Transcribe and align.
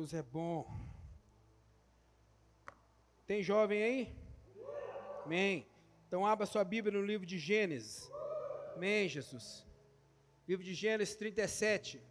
Deus 0.00 0.14
é 0.14 0.22
bom. 0.22 0.58
Tem 3.26 3.42
jovem 3.42 3.82
aí? 3.82 4.16
Amém. 5.26 5.66
Então 6.06 6.26
abra 6.26 6.46
sua 6.46 6.64
Bíblia 6.64 6.98
no 6.98 7.04
livro 7.04 7.26
de 7.26 7.38
Gênesis. 7.38 8.10
Amém, 8.74 9.06
Jesus. 9.16 9.66
Livro 10.48 10.64
de 10.64 10.72
Gênesis 10.72 11.14
37. 11.16 12.02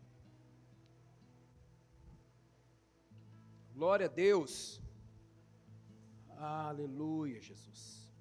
Glória 3.74 4.06
a 4.06 4.14
Deus. 4.28 4.80
Aleluia, 6.38 7.42
Jesus. 7.42 8.14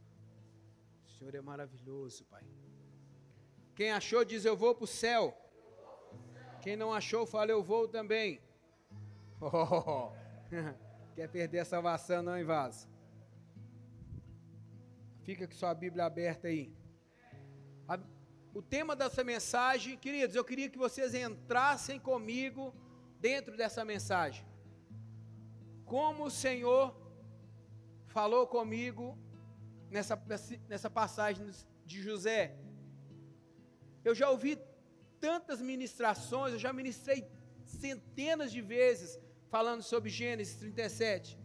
O 1.04 1.10
Senhor 1.10 1.34
é 1.34 1.42
maravilhoso, 1.42 2.24
Pai. 2.24 2.44
Quem 3.76 3.90
achou, 3.90 4.24
diz 4.24 4.46
eu 4.46 4.56
vou 4.56 4.74
para 4.74 4.84
o 4.84 4.94
céu. 5.04 5.36
Quem 6.62 6.74
não 6.74 6.90
achou, 6.90 7.26
fala 7.26 7.50
eu 7.50 7.62
vou 7.62 7.86
também. 7.86 8.47
Oh, 9.40 10.10
quer 11.14 11.28
perder 11.28 11.60
a 11.60 11.64
salvação, 11.64 12.22
não, 12.22 12.36
hein, 12.36 12.44
vaso? 12.44 12.88
Fica 15.22 15.46
com 15.46 15.54
sua 15.54 15.74
Bíblia 15.74 16.06
aberta 16.06 16.48
aí. 16.48 16.74
A, 17.86 17.98
o 18.52 18.60
tema 18.62 18.96
dessa 18.96 19.22
mensagem, 19.22 19.96
queridos, 19.96 20.34
eu 20.34 20.44
queria 20.44 20.68
que 20.68 20.78
vocês 20.78 21.14
entrassem 21.14 22.00
comigo 22.00 22.74
dentro 23.20 23.56
dessa 23.56 23.84
mensagem. 23.84 24.44
Como 25.84 26.24
o 26.24 26.30
Senhor 26.30 26.94
falou 28.06 28.46
comigo 28.46 29.16
nessa, 29.90 30.20
nessa 30.68 30.90
passagem 30.90 31.48
de 31.84 32.02
José. 32.02 32.56
Eu 34.04 34.14
já 34.14 34.30
ouvi 34.30 34.58
tantas 35.20 35.60
ministrações, 35.60 36.52
eu 36.52 36.58
já 36.58 36.72
ministrei 36.72 37.30
centenas 37.64 38.50
de 38.50 38.60
vezes 38.60 39.18
falando 39.50 39.82
sobre 39.82 40.10
Gênesis 40.10 40.54
37. 40.56 41.38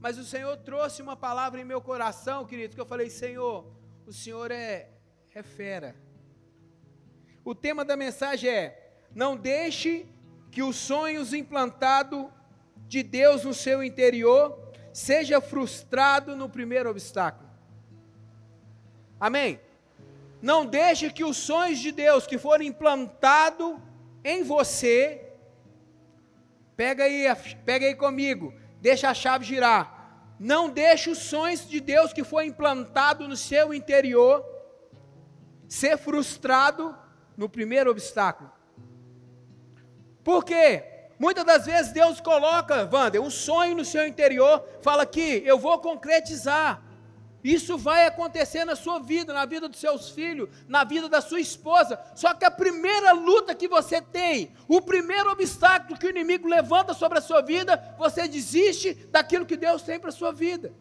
Mas 0.00 0.18
o 0.18 0.24
Senhor 0.24 0.56
trouxe 0.58 1.00
uma 1.00 1.16
palavra 1.16 1.60
em 1.60 1.64
meu 1.64 1.80
coração, 1.80 2.44
querido, 2.44 2.74
que 2.74 2.80
eu 2.80 2.86
falei: 2.86 3.08
Senhor, 3.08 3.72
o 4.06 4.12
Senhor 4.12 4.50
é, 4.50 4.90
é 5.34 5.42
fera. 5.42 5.94
O 7.44 7.54
tema 7.54 7.84
da 7.84 7.96
mensagem 7.96 8.50
é: 8.50 8.92
não 9.14 9.36
deixe 9.36 10.06
que 10.50 10.62
os 10.62 10.76
sonhos 10.76 11.32
implantados 11.32 12.26
de 12.88 13.02
Deus 13.02 13.44
no 13.44 13.54
seu 13.54 13.82
interior 13.82 14.72
seja 14.92 15.40
frustrado 15.40 16.36
no 16.36 16.48
primeiro 16.48 16.90
obstáculo. 16.90 17.48
Amém? 19.18 19.60
Não 20.42 20.66
deixe 20.66 21.10
que 21.10 21.24
os 21.24 21.36
sonhos 21.36 21.78
de 21.78 21.92
Deus 21.92 22.26
que 22.26 22.36
foram 22.36 22.64
implantados 22.64 23.76
em 24.24 24.42
você 24.42 25.31
Pega 26.76 27.04
aí, 27.04 27.24
pega 27.64 27.86
aí 27.86 27.94
comigo. 27.94 28.54
Deixa 28.80 29.08
a 29.10 29.14
chave 29.14 29.44
girar. 29.44 30.34
Não 30.38 30.68
deixe 30.68 31.10
os 31.10 31.18
sonhos 31.18 31.68
de 31.68 31.80
Deus 31.80 32.12
que 32.12 32.24
foi 32.24 32.46
implantado 32.46 33.28
no 33.28 33.36
seu 33.36 33.72
interior 33.72 34.44
ser 35.68 35.96
frustrado 35.96 36.96
no 37.36 37.48
primeiro 37.48 37.90
obstáculo. 37.90 38.50
Por 40.22 40.44
quê? 40.44 40.84
Muitas 41.18 41.44
das 41.44 41.66
vezes 41.66 41.92
Deus 41.92 42.20
coloca, 42.20 42.88
Wander, 42.92 43.22
um 43.22 43.30
sonho 43.30 43.76
no 43.76 43.84
seu 43.84 44.06
interior, 44.06 44.66
fala 44.82 45.06
que 45.06 45.42
eu 45.46 45.58
vou 45.58 45.78
concretizar. 45.78 46.82
Isso 47.42 47.76
vai 47.76 48.06
acontecer 48.06 48.64
na 48.64 48.76
sua 48.76 49.00
vida, 49.00 49.34
na 49.34 49.44
vida 49.44 49.68
dos 49.68 49.80
seus 49.80 50.10
filhos, 50.10 50.48
na 50.68 50.84
vida 50.84 51.08
da 51.08 51.20
sua 51.20 51.40
esposa. 51.40 51.98
Só 52.14 52.32
que 52.34 52.44
a 52.44 52.50
primeira 52.50 53.12
luta 53.12 53.54
que 53.54 53.66
você 53.66 54.00
tem, 54.00 54.52
o 54.68 54.80
primeiro 54.80 55.30
obstáculo 55.30 55.98
que 55.98 56.06
o 56.06 56.10
inimigo 56.10 56.48
levanta 56.48 56.94
sobre 56.94 57.18
a 57.18 57.22
sua 57.22 57.40
vida, 57.40 57.96
você 57.98 58.28
desiste 58.28 58.94
daquilo 59.10 59.46
que 59.46 59.56
Deus 59.56 59.82
tem 59.82 59.98
para 59.98 60.10
a 60.10 60.12
sua 60.12 60.32
vida. 60.32 60.72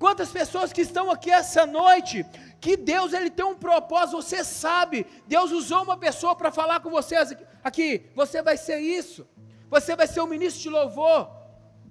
Quantas 0.00 0.30
pessoas 0.30 0.72
que 0.72 0.80
estão 0.80 1.10
aqui 1.10 1.30
essa 1.30 1.66
noite, 1.66 2.24
que 2.58 2.76
Deus 2.76 3.12
ele 3.12 3.30
tem 3.30 3.44
um 3.44 3.54
propósito, 3.54 4.16
você 4.16 4.42
sabe, 4.42 5.06
Deus 5.26 5.52
usou 5.52 5.82
uma 5.82 5.96
pessoa 5.96 6.34
para 6.34 6.50
falar 6.50 6.80
com 6.80 6.90
você 6.90 7.16
aqui, 7.62 8.06
você 8.16 8.42
vai 8.42 8.56
ser 8.56 8.78
isso, 8.78 9.28
você 9.68 9.94
vai 9.94 10.06
ser 10.06 10.22
um 10.22 10.26
ministro 10.26 10.62
de 10.62 10.70
louvor, 10.70 11.30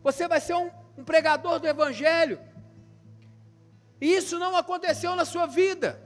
você 0.01 0.27
vai 0.27 0.41
ser 0.41 0.55
um, 0.55 0.71
um 0.97 1.03
pregador 1.03 1.59
do 1.59 1.67
evangelho, 1.67 2.39
isso 3.99 4.39
não 4.39 4.55
aconteceu 4.55 5.15
na 5.15 5.25
sua 5.25 5.45
vida. 5.45 6.01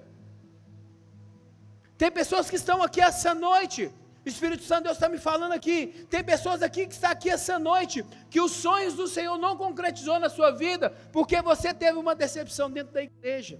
Tem 1.97 2.11
pessoas 2.11 2.49
que 2.49 2.55
estão 2.55 2.81
aqui 2.81 3.01
essa 3.01 3.33
noite. 3.33 3.91
O 4.25 4.29
Espírito 4.29 4.63
Santo 4.63 4.85
Deus 4.85 4.95
está 4.95 5.09
me 5.09 5.17
falando 5.17 5.51
aqui. 5.51 6.05
Tem 6.09 6.23
pessoas 6.23 6.61
aqui 6.63 6.87
que 6.87 6.93
estão 6.93 7.11
aqui 7.11 7.29
essa 7.29 7.59
noite 7.59 8.05
que 8.29 8.39
os 8.39 8.51
sonhos 8.51 8.93
do 8.93 9.07
Senhor 9.07 9.37
não 9.37 9.55
concretizou 9.57 10.19
na 10.19 10.29
sua 10.29 10.51
vida 10.51 10.89
porque 11.11 11.41
você 11.41 11.73
teve 11.73 11.97
uma 11.97 12.15
decepção 12.15 12.71
dentro 12.71 12.93
da 12.93 13.03
igreja. 13.03 13.59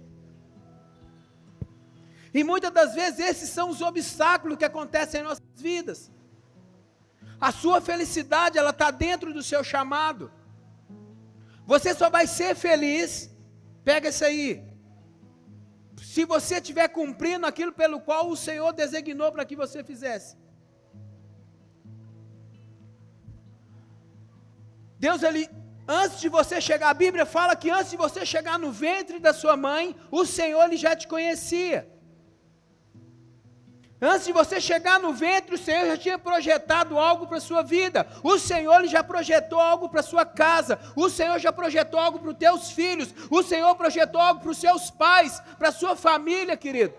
E 2.32 2.42
muitas 2.42 2.72
das 2.72 2.94
vezes 2.94 3.20
esses 3.20 3.50
são 3.50 3.70
os 3.70 3.80
obstáculos 3.80 4.56
que 4.58 4.64
acontecem 4.64 5.20
em 5.20 5.24
nossas 5.24 5.44
vidas. 5.54 6.10
A 7.40 7.52
sua 7.52 7.80
felicidade 7.80 8.58
ela 8.58 8.70
está 8.70 8.90
dentro 8.90 9.32
do 9.34 9.42
seu 9.42 9.62
chamado. 9.62 10.32
Você 11.66 11.94
só 11.94 12.08
vai 12.10 12.26
ser 12.26 12.54
feliz 12.54 13.30
Pega 13.84 14.08
isso 14.08 14.24
aí. 14.24 14.62
Se 16.12 16.24
você 16.24 16.54
estiver 16.56 16.88
cumprindo 16.88 17.46
aquilo 17.46 17.72
pelo 17.72 18.00
qual 18.00 18.28
o 18.28 18.36
Senhor 18.36 18.72
designou 18.72 19.30
para 19.32 19.44
que 19.44 19.56
você 19.56 19.84
fizesse. 19.84 20.36
Deus, 24.98 25.22
ele, 25.22 25.48
antes 25.86 26.18
de 26.20 26.28
você 26.28 26.60
chegar, 26.60 26.88
a 26.90 26.94
Bíblia 26.94 27.26
fala 27.26 27.54
que 27.54 27.70
antes 27.70 27.90
de 27.90 27.96
você 27.96 28.24
chegar 28.24 28.58
no 28.58 28.70
ventre 28.72 29.18
da 29.18 29.34
sua 29.34 29.56
mãe, 29.56 29.94
o 30.10 30.24
Senhor 30.24 30.62
ele 30.64 30.76
já 30.76 30.96
te 30.96 31.06
conhecia. 31.06 31.93
Antes 34.06 34.26
de 34.26 34.32
você 34.32 34.60
chegar 34.60 35.00
no 35.00 35.14
ventre, 35.14 35.54
o 35.54 35.58
Senhor 35.58 35.86
já 35.86 35.96
tinha 35.96 36.18
projetado 36.18 36.98
algo 36.98 37.26
para 37.26 37.38
a 37.38 37.40
sua 37.40 37.62
vida. 37.62 38.06
O 38.22 38.38
Senhor 38.38 38.84
já 38.86 39.02
projetou 39.02 39.58
algo 39.58 39.88
para 39.88 40.00
a 40.00 40.02
sua 40.02 40.26
casa. 40.26 40.78
O 40.94 41.08
Senhor 41.08 41.38
já 41.38 41.50
projetou 41.50 41.98
algo 41.98 42.18
para 42.18 42.28
os 42.28 42.36
teus 42.36 42.70
filhos. 42.70 43.14
O 43.30 43.42
Senhor 43.42 43.74
projetou 43.76 44.20
algo 44.20 44.42
para 44.42 44.50
os 44.50 44.58
seus 44.58 44.90
pais, 44.90 45.40
para 45.58 45.70
a 45.70 45.72
sua 45.72 45.96
família, 45.96 46.54
querido. 46.54 46.92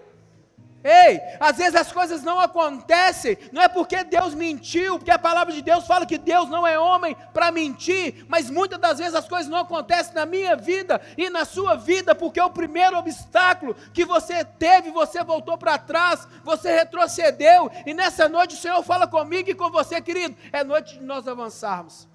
Ei, 0.88 1.20
às 1.40 1.58
vezes 1.58 1.74
as 1.74 1.92
coisas 1.92 2.22
não 2.22 2.40
acontecem, 2.40 3.36
não 3.52 3.60
é 3.60 3.68
porque 3.68 4.04
Deus 4.04 4.36
mentiu, 4.36 5.00
porque 5.00 5.10
a 5.10 5.18
palavra 5.18 5.52
de 5.52 5.64
Deus 5.64 5.88
fala 5.88 6.06
que 6.06 6.20
Deus 6.20 6.48
não 6.48 6.66
é 6.66 6.78
homem 6.78 7.18
para 7.34 7.52
mentir, 7.52 8.24
mas 8.30 8.52
muitas 8.52 8.78
das 8.78 9.00
vezes 9.00 9.16
as 9.16 9.28
coisas 9.28 9.50
não 9.50 9.58
acontecem 9.58 10.14
na 10.14 10.28
minha 10.28 10.56
vida 10.56 11.02
e 11.18 11.28
na 11.28 11.44
sua 11.44 11.76
vida, 11.76 12.14
porque 12.14 12.40
o 12.40 12.52
primeiro 12.52 13.00
obstáculo 13.00 13.76
que 13.96 14.06
você 14.06 14.46
teve, 14.46 14.92
você 14.92 15.24
voltou 15.24 15.58
para 15.58 15.80
trás, 15.80 16.28
você 16.44 16.72
retrocedeu, 16.72 17.72
e 17.84 17.92
nessa 17.92 18.30
noite 18.30 18.54
o 18.54 18.60
Senhor 18.60 18.84
fala 18.84 19.08
comigo 19.08 19.50
e 19.50 19.56
com 19.56 19.72
você, 19.72 20.00
querido, 20.00 20.38
é 20.54 20.64
noite 20.64 21.00
de 21.00 21.04
nós 21.04 21.28
avançarmos. 21.28 22.08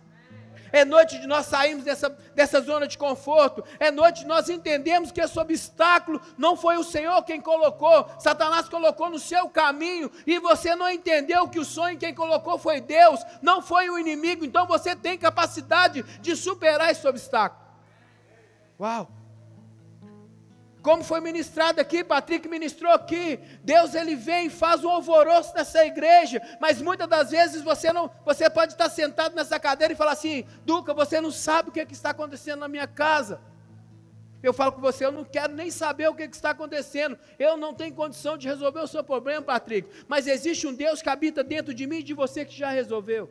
É 0.72 0.84
noite 0.84 1.18
de 1.20 1.26
nós 1.26 1.46
sairmos 1.46 1.84
dessa, 1.84 2.10
dessa 2.34 2.60
zona 2.60 2.86
de 2.86 2.96
conforto. 2.96 3.64
É 3.78 3.90
noite 3.90 4.20
de 4.20 4.26
nós 4.26 4.48
entendermos 4.48 5.12
que 5.12 5.20
esse 5.20 5.38
obstáculo 5.38 6.20
não 6.36 6.56
foi 6.56 6.76
o 6.76 6.84
Senhor 6.84 7.22
quem 7.24 7.40
colocou. 7.40 8.08
Satanás 8.18 8.68
colocou 8.68 9.10
no 9.10 9.18
seu 9.18 9.48
caminho 9.48 10.10
e 10.26 10.38
você 10.38 10.74
não 10.74 10.88
entendeu 10.88 11.48
que 11.48 11.58
o 11.58 11.64
sonho 11.64 11.98
quem 11.98 12.14
colocou 12.14 12.58
foi 12.58 12.80
Deus, 12.80 13.20
não 13.42 13.60
foi 13.62 13.90
o 13.90 13.98
inimigo. 13.98 14.44
Então 14.44 14.66
você 14.66 14.94
tem 14.96 15.18
capacidade 15.18 16.02
de 16.20 16.36
superar 16.36 16.90
esse 16.90 17.06
obstáculo. 17.06 17.60
Uau! 18.78 19.19
Como 20.82 21.04
foi 21.04 21.20
ministrado 21.20 21.80
aqui, 21.80 22.02
Patrick 22.02 22.48
ministrou 22.48 22.92
aqui, 22.92 23.38
Deus 23.62 23.94
ele 23.94 24.14
vem 24.14 24.46
e 24.46 24.50
faz 24.50 24.82
um 24.82 24.88
alvoroço 24.88 25.54
nessa 25.54 25.84
igreja, 25.84 26.40
mas 26.58 26.80
muitas 26.80 27.06
das 27.06 27.30
vezes 27.30 27.60
você 27.62 27.92
não, 27.92 28.10
você 28.24 28.48
pode 28.48 28.72
estar 28.72 28.88
sentado 28.88 29.34
nessa 29.34 29.60
cadeira 29.60 29.92
e 29.92 29.96
falar 29.96 30.12
assim, 30.12 30.44
Duca, 30.64 30.94
você 30.94 31.20
não 31.20 31.30
sabe 31.30 31.68
o 31.68 31.72
que, 31.72 31.80
é 31.80 31.84
que 31.84 31.92
está 31.92 32.10
acontecendo 32.10 32.60
na 32.60 32.68
minha 32.68 32.86
casa. 32.86 33.40
Eu 34.42 34.54
falo 34.54 34.72
com 34.72 34.80
você, 34.80 35.04
eu 35.04 35.12
não 35.12 35.22
quero 35.22 35.52
nem 35.52 35.70
saber 35.70 36.08
o 36.08 36.14
que, 36.14 36.22
é 36.22 36.28
que 36.28 36.34
está 36.34 36.50
acontecendo. 36.50 37.18
Eu 37.38 37.58
não 37.58 37.74
tenho 37.74 37.94
condição 37.94 38.38
de 38.38 38.48
resolver 38.48 38.80
o 38.80 38.86
seu 38.86 39.04
problema, 39.04 39.42
Patrick. 39.42 39.86
Mas 40.08 40.26
existe 40.26 40.66
um 40.66 40.72
Deus 40.74 41.02
que 41.02 41.10
habita 41.10 41.44
dentro 41.44 41.74
de 41.74 41.86
mim 41.86 41.98
e 41.98 42.02
de 42.02 42.14
você 42.14 42.42
que 42.44 42.56
já 42.56 42.70
resolveu. 42.70 43.30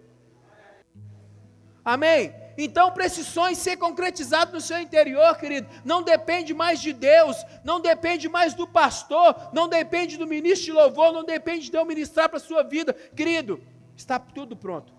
Amém? 1.84 2.31
Então, 2.62 2.92
para 2.92 3.06
esses 3.06 3.26
sonhos 3.26 3.58
ser 3.58 3.78
concretizados 3.78 4.54
no 4.54 4.60
seu 4.60 4.78
interior, 4.82 5.38
querido, 5.38 5.66
não 5.86 6.04
depende 6.04 6.54
mais 6.54 6.82
de 6.82 6.92
Deus, 6.92 7.38
não 7.64 7.80
depende 7.80 8.28
mais 8.28 8.54
do 8.54 8.68
pastor, 8.68 9.50
não 9.54 9.70
depende 9.70 10.18
do 10.18 10.28
ministro 10.28 10.66
de 10.66 10.72
louvor, 10.74 11.14
não 11.14 11.24
depende 11.24 11.72
de 11.72 11.78
eu 11.78 11.86
ministrar 11.86 12.28
para 12.28 12.36
a 12.36 12.42
sua 12.42 12.62
vida, 12.62 12.92
querido, 13.16 13.64
está 13.96 14.20
tudo 14.20 14.58
pronto. 14.58 14.94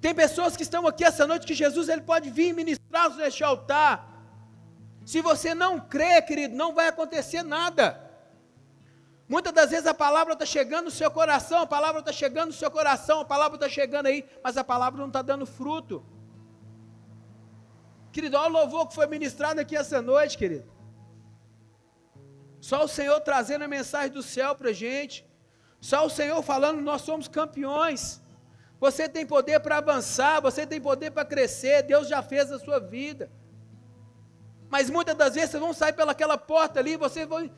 Tem 0.00 0.12
pessoas 0.12 0.56
que 0.56 0.64
estão 0.64 0.84
aqui 0.84 1.04
essa 1.04 1.28
noite 1.28 1.46
que 1.46 1.54
Jesus 1.54 1.88
ele 1.88 2.02
pode 2.02 2.28
vir 2.28 2.52
ministrar 2.52 3.14
neste 3.14 3.44
altar. 3.44 4.08
Se 5.06 5.20
você 5.20 5.54
não 5.54 5.78
crê, 5.78 6.20
querido, 6.22 6.56
não 6.56 6.74
vai 6.74 6.88
acontecer 6.88 7.44
nada. 7.44 8.09
Muitas 9.32 9.52
das 9.52 9.70
vezes 9.70 9.86
a 9.86 9.94
palavra 9.94 10.32
está 10.32 10.44
chegando 10.44 10.86
no 10.86 10.90
seu 10.90 11.08
coração, 11.08 11.58
a 11.62 11.66
palavra 11.74 12.00
está 12.00 12.12
chegando 12.12 12.48
no 12.48 12.58
seu 12.62 12.70
coração, 12.78 13.20
a 13.20 13.24
palavra 13.24 13.56
está 13.58 13.68
chegando 13.68 14.06
aí, 14.06 14.24
mas 14.42 14.56
a 14.56 14.64
palavra 14.64 14.98
não 15.00 15.06
está 15.06 15.22
dando 15.22 15.46
fruto. 15.46 16.04
Querido, 18.10 18.36
olha 18.36 18.48
o 18.48 18.52
louvor 18.52 18.88
que 18.88 18.94
foi 18.96 19.06
ministrado 19.06 19.60
aqui 19.60 19.76
essa 19.76 20.02
noite, 20.02 20.36
querido. 20.36 20.68
Só 22.60 22.82
o 22.84 22.88
Senhor 22.88 23.20
trazendo 23.20 23.62
a 23.66 23.68
mensagem 23.68 24.10
do 24.10 24.24
céu 24.34 24.56
para 24.56 24.70
a 24.70 24.72
gente. 24.72 25.24
Só 25.80 26.04
o 26.04 26.10
Senhor 26.10 26.42
falando, 26.42 26.80
nós 26.80 27.02
somos 27.02 27.28
campeões. 27.28 28.20
Você 28.80 29.08
tem 29.08 29.24
poder 29.24 29.60
para 29.60 29.76
avançar, 29.78 30.40
você 30.40 30.66
tem 30.66 30.80
poder 30.80 31.12
para 31.12 31.24
crescer, 31.24 31.84
Deus 31.84 32.08
já 32.08 32.20
fez 32.20 32.50
a 32.50 32.58
sua 32.58 32.80
vida. 32.80 33.30
Mas 34.70 34.88
muitas 34.88 35.16
das 35.16 35.34
vezes 35.34 35.50
vocês 35.50 35.62
vão 35.62 35.72
sair 35.72 35.92
pelaquela 35.92 36.38
porta 36.38 36.78
ali, 36.78 36.96
você 36.96 37.26
vai, 37.26 37.52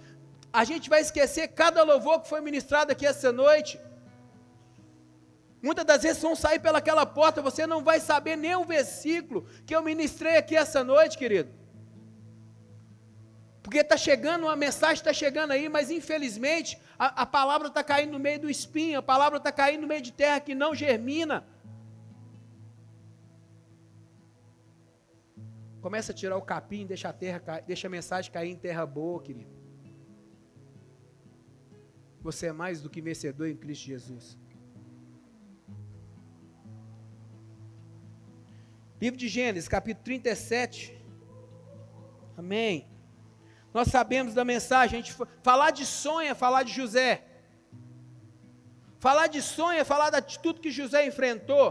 a 0.52 0.64
gente 0.64 0.90
vai 0.90 1.00
esquecer 1.00 1.48
cada 1.48 1.82
louvor 1.82 2.20
que 2.20 2.28
foi 2.28 2.40
ministrado 2.40 2.92
aqui 2.92 3.06
essa 3.06 3.32
noite. 3.32 3.80
Muitas 5.62 5.84
das 5.84 6.02
vezes 6.02 6.20
vão 6.20 6.34
sair 6.36 6.58
pelaquela 6.58 7.06
porta, 7.06 7.40
você 7.40 7.66
não 7.66 7.82
vai 7.82 8.00
saber 8.00 8.36
nem 8.36 8.54
o 8.56 8.64
versículo 8.64 9.46
que 9.64 9.74
eu 9.74 9.82
ministrei 9.82 10.36
aqui 10.36 10.56
essa 10.56 10.82
noite, 10.84 11.16
querido. 11.16 11.50
Porque 13.62 13.78
está 13.78 13.96
chegando, 13.96 14.42
uma 14.42 14.56
mensagem 14.56 14.94
está 14.94 15.12
chegando 15.12 15.52
aí, 15.52 15.68
mas 15.68 15.90
infelizmente 15.90 16.78
a, 16.98 17.22
a 17.22 17.26
palavra 17.26 17.68
está 17.68 17.82
caindo 17.82 18.12
no 18.12 18.18
meio 18.18 18.40
do 18.40 18.50
espinho, 18.50 18.98
a 18.98 19.02
palavra 19.02 19.38
está 19.38 19.52
caindo 19.52 19.82
no 19.82 19.86
meio 19.86 20.02
de 20.02 20.12
terra 20.12 20.40
que 20.40 20.54
não 20.54 20.74
germina. 20.74 21.46
Começa 25.80 26.12
a 26.12 26.14
tirar 26.14 26.36
o 26.36 26.42
capim, 26.42 26.84
deixa 26.84 27.08
a 27.08 27.12
terra, 27.12 27.60
deixa 27.66 27.86
a 27.86 27.90
mensagem 27.90 28.30
cair 28.30 28.50
em 28.50 28.56
terra 28.56 28.84
boa, 28.84 29.22
querido. 29.22 29.61
Você 32.22 32.46
é 32.46 32.52
mais 32.52 32.80
do 32.80 32.88
que 32.88 33.00
vencedor 33.00 33.48
em 33.48 33.56
Cristo 33.56 33.84
Jesus. 33.86 34.38
Livro 39.00 39.18
de 39.18 39.28
Gênesis, 39.28 39.68
capítulo 39.68 40.04
37. 40.04 40.96
Amém. 42.36 42.86
Nós 43.74 43.88
sabemos 43.88 44.34
da 44.34 44.44
mensagem, 44.44 45.00
a 45.00 45.02
gente 45.02 45.16
falar 45.42 45.72
de 45.72 45.84
sonho 45.84 46.28
é 46.30 46.34
falar 46.34 46.62
de 46.62 46.72
José. 46.72 47.24
Falar 49.00 49.26
de 49.26 49.42
sonho 49.42 49.80
é 49.80 49.84
falar 49.84 50.10
de 50.20 50.38
tudo 50.38 50.60
que 50.60 50.70
José 50.70 51.04
enfrentou. 51.04 51.66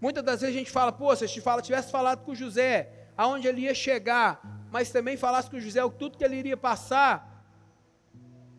Muitas 0.00 0.22
das 0.22 0.40
vezes 0.40 0.54
a 0.54 0.58
gente 0.58 0.70
fala, 0.70 0.92
pô, 0.92 1.14
se 1.16 1.40
fala, 1.40 1.60
tivesse 1.60 1.90
falado 1.90 2.24
com 2.24 2.32
José, 2.32 3.08
aonde 3.16 3.48
ele 3.48 3.62
ia 3.62 3.74
chegar, 3.74 4.40
mas 4.70 4.90
também 4.90 5.16
falasse 5.16 5.50
com 5.50 5.58
José 5.58 5.80
tudo 5.98 6.16
que 6.16 6.24
ele 6.24 6.36
iria 6.36 6.56
passar, 6.56 7.31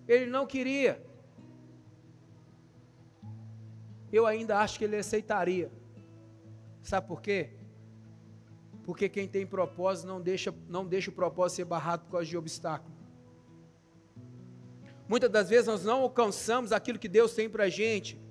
ele 0.08 0.26
não 0.26 0.46
queria. 0.46 1.04
Eu 4.12 4.26
ainda 4.26 4.60
acho 4.60 4.78
que 4.78 4.86
ele 4.86 4.98
aceitaria. 4.98 5.72
Sabe 6.82 7.08
por 7.08 7.22
quê? 7.22 7.52
Porque 8.84 9.08
quem 9.08 9.28
tem 9.28 9.46
propósito 9.46 10.08
não 10.08 10.22
deixa, 10.22 10.54
não 10.68 10.86
deixa 10.86 11.10
o 11.10 11.14
propósito 11.14 11.58
ser 11.58 11.66
barrado 11.66 12.04
por 12.06 12.12
causa 12.12 12.26
de 12.26 12.38
obstáculo. 12.38 12.94
Muitas 15.08 15.30
das 15.30 15.50
vezes 15.50 15.68
nós 15.68 15.84
não 15.84 16.02
alcançamos 16.02 16.72
aquilo 16.72 17.00
que 17.00 17.08
Deus 17.08 17.34
tem 17.34 17.50
para 17.50 17.66
a 17.66 17.70
gente, 17.70 18.22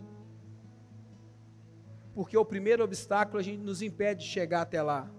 porque 2.15 2.37
o 2.37 2.45
primeiro 2.45 2.85
obstáculo 2.85 3.39
a 3.39 3.43
gente 3.43 3.59
nos 3.61 3.83
impede 3.83 4.25
de 4.25 4.31
chegar 4.31 4.63
até 4.63 4.83
lá. 4.83 5.11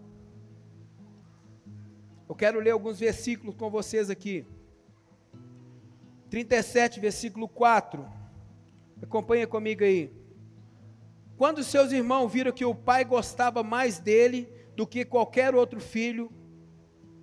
Eu 2.29 2.35
quero 2.35 2.59
ler 2.59 2.71
alguns 2.71 2.99
versículos 2.99 3.55
com 3.55 3.69
vocês 3.69 4.09
aqui. 4.09 4.45
37, 6.33 6.99
versículo 6.99 7.47
4. 7.47 8.03
Acompanha 9.03 9.45
comigo 9.45 9.83
aí. 9.83 10.11
Quando 11.37 11.63
seus 11.63 11.91
irmãos 11.91 12.27
viram 12.27 12.51
que 12.51 12.65
o 12.65 12.73
pai 12.73 13.05
gostava 13.05 13.61
mais 13.61 13.99
dele 13.99 14.51
do 14.75 14.87
que 14.87 15.05
qualquer 15.05 15.53
outro 15.53 15.79
filho, 15.79 16.31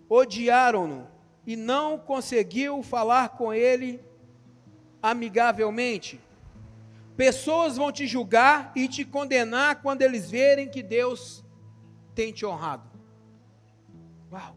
odiaram-no 0.08 1.08
e 1.44 1.56
não 1.56 1.98
conseguiu 1.98 2.84
falar 2.84 3.30
com 3.30 3.52
ele 3.52 4.00
amigavelmente. 5.02 6.20
Pessoas 7.16 7.76
vão 7.76 7.90
te 7.90 8.06
julgar 8.06 8.70
e 8.76 8.86
te 8.86 9.04
condenar 9.04 9.82
quando 9.82 10.02
eles 10.02 10.30
verem 10.30 10.68
que 10.68 10.84
Deus 10.84 11.44
tem 12.14 12.32
te 12.32 12.46
honrado. 12.46 12.88
Uau! 14.30 14.54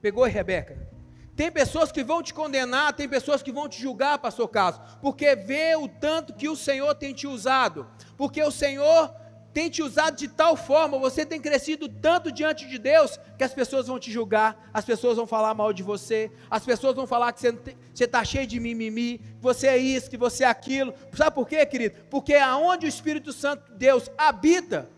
Pegou, 0.00 0.24
Rebeca? 0.24 0.95
Tem 1.36 1.52
pessoas 1.52 1.92
que 1.92 2.02
vão 2.02 2.22
te 2.22 2.32
condenar, 2.32 2.94
tem 2.94 3.06
pessoas 3.06 3.42
que 3.42 3.52
vão 3.52 3.68
te 3.68 3.80
julgar, 3.80 4.18
pastor 4.18 4.48
Carlos, 4.48 4.80
porque 5.02 5.36
vê 5.36 5.76
o 5.76 5.86
tanto 5.86 6.32
que 6.32 6.48
o 6.48 6.56
Senhor 6.56 6.94
tem 6.94 7.12
te 7.12 7.26
usado, 7.26 7.86
porque 8.16 8.42
o 8.42 8.50
Senhor 8.50 9.14
tem 9.52 9.68
te 9.68 9.82
usado 9.82 10.16
de 10.16 10.28
tal 10.28 10.56
forma, 10.56 10.98
você 10.98 11.24
tem 11.26 11.40
crescido 11.40 11.88
tanto 11.88 12.32
diante 12.32 12.66
de 12.66 12.78
Deus, 12.78 13.18
que 13.36 13.44
as 13.44 13.52
pessoas 13.52 13.86
vão 13.86 13.98
te 13.98 14.10
julgar, 14.10 14.70
as 14.72 14.84
pessoas 14.84 15.16
vão 15.16 15.26
falar 15.26 15.52
mal 15.54 15.74
de 15.74 15.82
você, 15.82 16.30
as 16.50 16.64
pessoas 16.64 16.94
vão 16.94 17.06
falar 17.06 17.32
que 17.32 17.40
você 17.40 18.04
está 18.04 18.24
cheio 18.24 18.46
de 18.46 18.58
mimimi, 18.58 19.18
que 19.18 19.40
você 19.40 19.66
é 19.66 19.78
isso, 19.78 20.10
que 20.10 20.16
você 20.16 20.44
é 20.44 20.46
aquilo. 20.46 20.94
Sabe 21.14 21.34
por 21.34 21.46
quê, 21.46 21.64
querido? 21.64 21.98
Porque 22.10 22.34
aonde 22.34 22.86
o 22.86 22.88
Espírito 22.88 23.32
Santo, 23.32 23.72
Deus, 23.72 24.10
habita, 24.16 24.90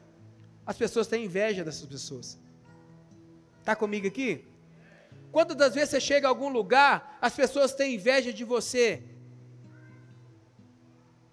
as 0.66 0.76
pessoas 0.76 1.06
têm 1.06 1.24
inveja 1.24 1.64
dessas 1.64 1.86
pessoas. 1.86 2.38
Está 3.60 3.76
comigo 3.76 4.06
aqui? 4.06 4.44
Quantas 5.30 5.56
das 5.56 5.74
vezes 5.74 5.90
você 5.90 6.00
chega 6.00 6.26
a 6.26 6.30
algum 6.30 6.48
lugar, 6.48 7.18
as 7.20 7.34
pessoas 7.34 7.74
têm 7.74 7.94
inveja 7.94 8.32
de 8.32 8.44
você, 8.44 9.02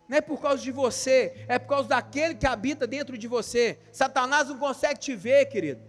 não 0.08 0.18
é 0.18 0.22
por 0.22 0.40
causa 0.40 0.62
de 0.62 0.72
você, 0.72 1.46
é 1.48 1.58
por 1.58 1.70
causa 1.70 1.90
daquele 1.90 2.36
que 2.36 2.46
habita 2.46 2.86
dentro 2.86 3.18
de 3.18 3.28
você. 3.28 3.80
Satanás 3.92 4.50
não 4.50 4.58
consegue 4.58 5.00
te 5.00 5.16
ver, 5.16 5.46
querido. 5.48 5.82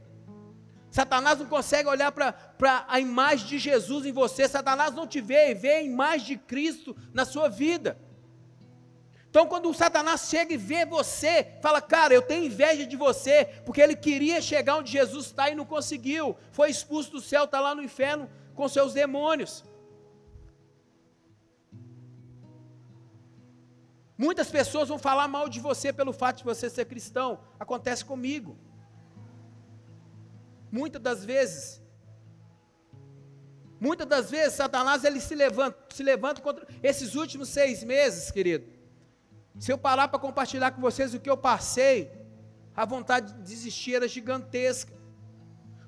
Satanás 0.90 1.38
não 1.38 1.46
consegue 1.46 1.88
olhar 1.88 2.10
para 2.10 2.86
a 2.88 2.98
imagem 2.98 3.46
de 3.46 3.58
Jesus 3.58 4.06
em 4.06 4.12
você. 4.12 4.48
Satanás 4.48 4.94
não 4.94 5.06
te 5.06 5.20
vê 5.20 5.50
e 5.50 5.54
vê 5.54 5.72
a 5.72 5.82
imagem 5.82 6.28
de 6.28 6.36
Cristo 6.38 6.96
na 7.12 7.26
sua 7.26 7.48
vida. 7.48 7.98
Então, 9.36 9.46
quando 9.46 9.68
o 9.68 9.74
Satanás 9.74 10.30
chega 10.30 10.54
e 10.54 10.56
vê 10.56 10.86
você, 10.86 11.58
fala, 11.60 11.78
cara, 11.82 12.14
eu 12.14 12.22
tenho 12.22 12.46
inveja 12.46 12.86
de 12.86 12.96
você, 12.96 13.44
porque 13.66 13.82
ele 13.82 13.94
queria 13.94 14.40
chegar 14.40 14.76
onde 14.76 14.90
Jesus 14.90 15.26
está 15.26 15.50
e 15.50 15.54
não 15.54 15.66
conseguiu. 15.66 16.34
Foi 16.50 16.70
expulso 16.70 17.10
do 17.10 17.20
céu, 17.20 17.44
está 17.44 17.60
lá 17.60 17.74
no 17.74 17.82
inferno 17.82 18.30
com 18.54 18.66
seus 18.66 18.94
demônios. 18.94 19.62
Muitas 24.16 24.50
pessoas 24.50 24.88
vão 24.88 24.98
falar 24.98 25.28
mal 25.28 25.50
de 25.50 25.60
você 25.60 25.92
pelo 25.92 26.14
fato 26.14 26.38
de 26.38 26.44
você 26.44 26.70
ser 26.70 26.86
cristão. 26.86 27.38
Acontece 27.60 28.06
comigo. 28.06 28.56
Muitas 30.72 31.02
das 31.02 31.22
vezes. 31.26 31.82
Muitas 33.78 34.06
das 34.06 34.30
vezes, 34.30 34.54
Satanás 34.54 35.04
ele 35.04 35.20
se 35.20 35.34
levanta, 35.34 35.76
se 35.94 36.02
levanta 36.02 36.40
contra 36.40 36.66
esses 36.82 37.14
últimos 37.14 37.50
seis 37.50 37.84
meses, 37.84 38.30
querido. 38.30 38.75
Se 39.58 39.72
eu 39.72 39.78
parar 39.78 40.08
para 40.08 40.18
compartilhar 40.18 40.70
com 40.70 40.80
vocês 40.80 41.14
o 41.14 41.20
que 41.20 41.30
eu 41.30 41.36
passei, 41.36 42.10
a 42.74 42.84
vontade 42.84 43.32
de 43.32 43.42
desistir 43.42 43.94
era 43.94 44.06
gigantesca. 44.06 44.92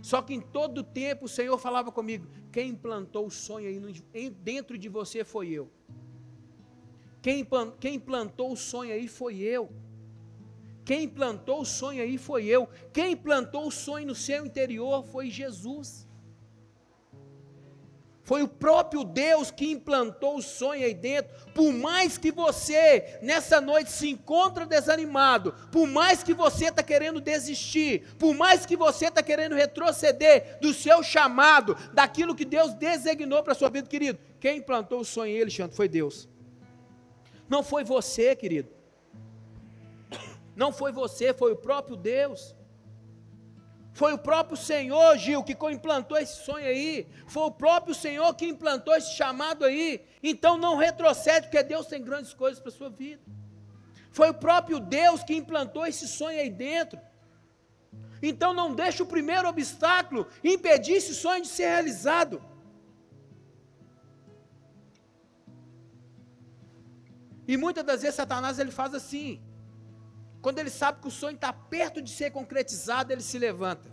Só 0.01 0.23
que 0.23 0.33
em 0.33 0.41
todo 0.41 0.83
tempo 0.83 1.27
o 1.27 1.29
Senhor 1.29 1.59
falava 1.59 1.93
comigo: 1.93 2.27
quem 2.51 2.71
implantou 2.71 3.27
o 3.27 3.31
sonho 3.31 3.69
aí 3.69 4.31
dentro 4.31 4.79
de 4.79 4.89
você 4.89 5.25
foi 5.25 5.49
eu. 5.49 5.71
Quem, 7.21 7.47
quem 7.81 7.99
plantou 7.99 8.53
o 8.53 8.57
sonho 8.57 8.93
aí 8.93 9.09
foi 9.09 9.37
eu. 9.37 9.71
Quem 10.85 11.07
plantou 11.07 11.61
o 11.61 11.67
sonho 11.67 12.03
aí 12.03 12.17
foi 12.17 12.47
eu. 12.47 12.67
Quem 12.93 13.15
plantou 13.15 13.67
o 13.67 13.71
sonho 13.71 14.07
no 14.07 14.15
seu 14.15 14.47
interior 14.47 15.05
foi 15.05 15.29
Jesus. 15.29 16.09
Foi 18.29 18.43
o 18.43 18.49
próprio 18.49 19.05
Deus 19.05 19.51
que 19.51 19.71
implantou 19.71 20.37
o 20.37 20.43
sonho 20.43 20.85
aí 20.85 20.93
dentro. 20.93 21.35
Por 21.55 21.73
mais 21.73 22.19
que 22.19 22.31
você 22.31 23.19
nessa 23.23 23.59
noite 23.59 23.91
se 23.91 24.11
encontra 24.11 24.67
desanimado, 24.67 25.55
por 25.73 25.87
mais 25.87 26.23
que 26.23 26.35
você 26.35 26.67
está 26.67 26.83
querendo 26.83 27.23
desistir, 27.23 28.03
por 28.19 28.35
mais 28.35 28.67
que 28.67 28.77
você 28.77 29.07
está 29.07 29.23
querendo 29.23 29.55
retroceder 29.55 30.59
do 30.61 30.75
seu 30.75 31.03
chamado, 31.03 31.75
daquilo 31.95 32.35
que 32.35 32.45
Deus 32.45 32.75
designou 32.75 33.43
para 33.43 33.55
a 33.55 33.57
sua 33.57 33.71
vida, 33.71 33.89
querido, 33.89 34.19
quem 34.39 34.59
implantou 34.59 35.01
o 35.01 35.07
sonho 35.07 35.35
aí, 35.35 35.41
Alexandre, 35.41 35.75
foi 35.75 35.89
Deus. 35.89 36.29
Não 37.49 37.63
foi 37.63 37.83
você, 37.83 38.37
querido. 38.37 38.69
Não 40.55 40.71
foi 40.71 40.93
você, 40.93 41.33
foi 41.33 41.53
o 41.53 41.57
próprio 41.57 41.97
Deus. 41.97 42.55
Foi 43.99 44.13
o 44.13 44.19
próprio 44.19 44.57
Senhor, 44.57 45.19
Gil, 45.19 45.43
que 45.43 45.57
implantou 45.73 46.17
esse 46.17 46.37
sonho 46.45 46.65
aí. 46.65 47.09
Foi 47.27 47.43
o 47.43 47.51
próprio 47.51 47.93
Senhor 47.93 48.33
que 48.33 48.47
implantou 48.47 48.95
esse 48.95 49.13
chamado 49.17 49.65
aí. 49.65 50.01
Então 50.23 50.57
não 50.57 50.77
retrocede, 50.77 51.49
porque 51.49 51.65
Deus 51.65 51.89
tem 51.89 52.01
grandes 52.01 52.33
coisas 52.33 52.61
para 52.61 52.69
a 52.69 52.77
sua 52.77 52.91
vida. 52.91 53.21
Foi 54.13 54.31
o 54.31 54.35
próprio 54.35 54.79
Deus 54.79 55.25
que 55.25 55.35
implantou 55.35 55.85
esse 55.85 56.07
sonho 56.07 56.39
aí 56.41 56.49
dentro. 56.49 57.01
Então 58.23 58.55
não 58.55 58.73
deixe 58.73 59.03
o 59.03 59.07
primeiro 59.07 59.49
obstáculo 59.49 60.29
impedir 60.45 60.93
esse 60.93 61.13
sonho 61.13 61.43
de 61.43 61.49
ser 61.49 61.67
realizado. 61.67 62.41
E 67.49 67.57
muitas 67.57 67.85
das 67.85 68.03
vezes 68.03 68.15
Satanás 68.15 68.61
ele 68.61 68.71
faz 68.71 68.95
assim. 68.95 69.43
Quando 70.41 70.59
ele 70.59 70.71
sabe 70.71 71.01
que 71.01 71.09
o 71.09 71.11
sonho 71.11 71.35
está 71.35 71.53
perto 71.53 72.01
de 72.01 72.11
ser 72.11 72.31
concretizado, 72.31 73.13
ele 73.13 73.23
se 73.23 73.39
levanta. 73.39 73.91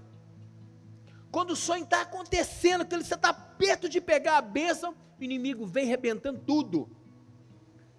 Quando 1.31 1.51
o 1.51 1.55
sonho 1.55 1.83
está 1.83 2.01
acontecendo, 2.01 2.85
que 2.85 2.95
você 2.95 3.15
está 3.15 3.33
perto 3.33 3.89
de 3.89 3.99
pegar 3.99 4.37
a 4.37 4.41
bênção, 4.41 4.95
o 5.19 5.23
inimigo 5.23 5.65
vem 5.65 5.85
arrebentando 5.85 6.39
tudo. 6.39 6.89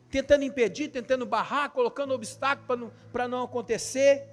Tentando 0.08 0.44
impedir, 0.44 0.88
tentando 0.88 1.26
barrar, 1.26 1.70
colocando 1.70 2.14
obstáculo 2.14 2.92
para 3.12 3.26
não, 3.26 3.38
não 3.38 3.44
acontecer. 3.44 4.26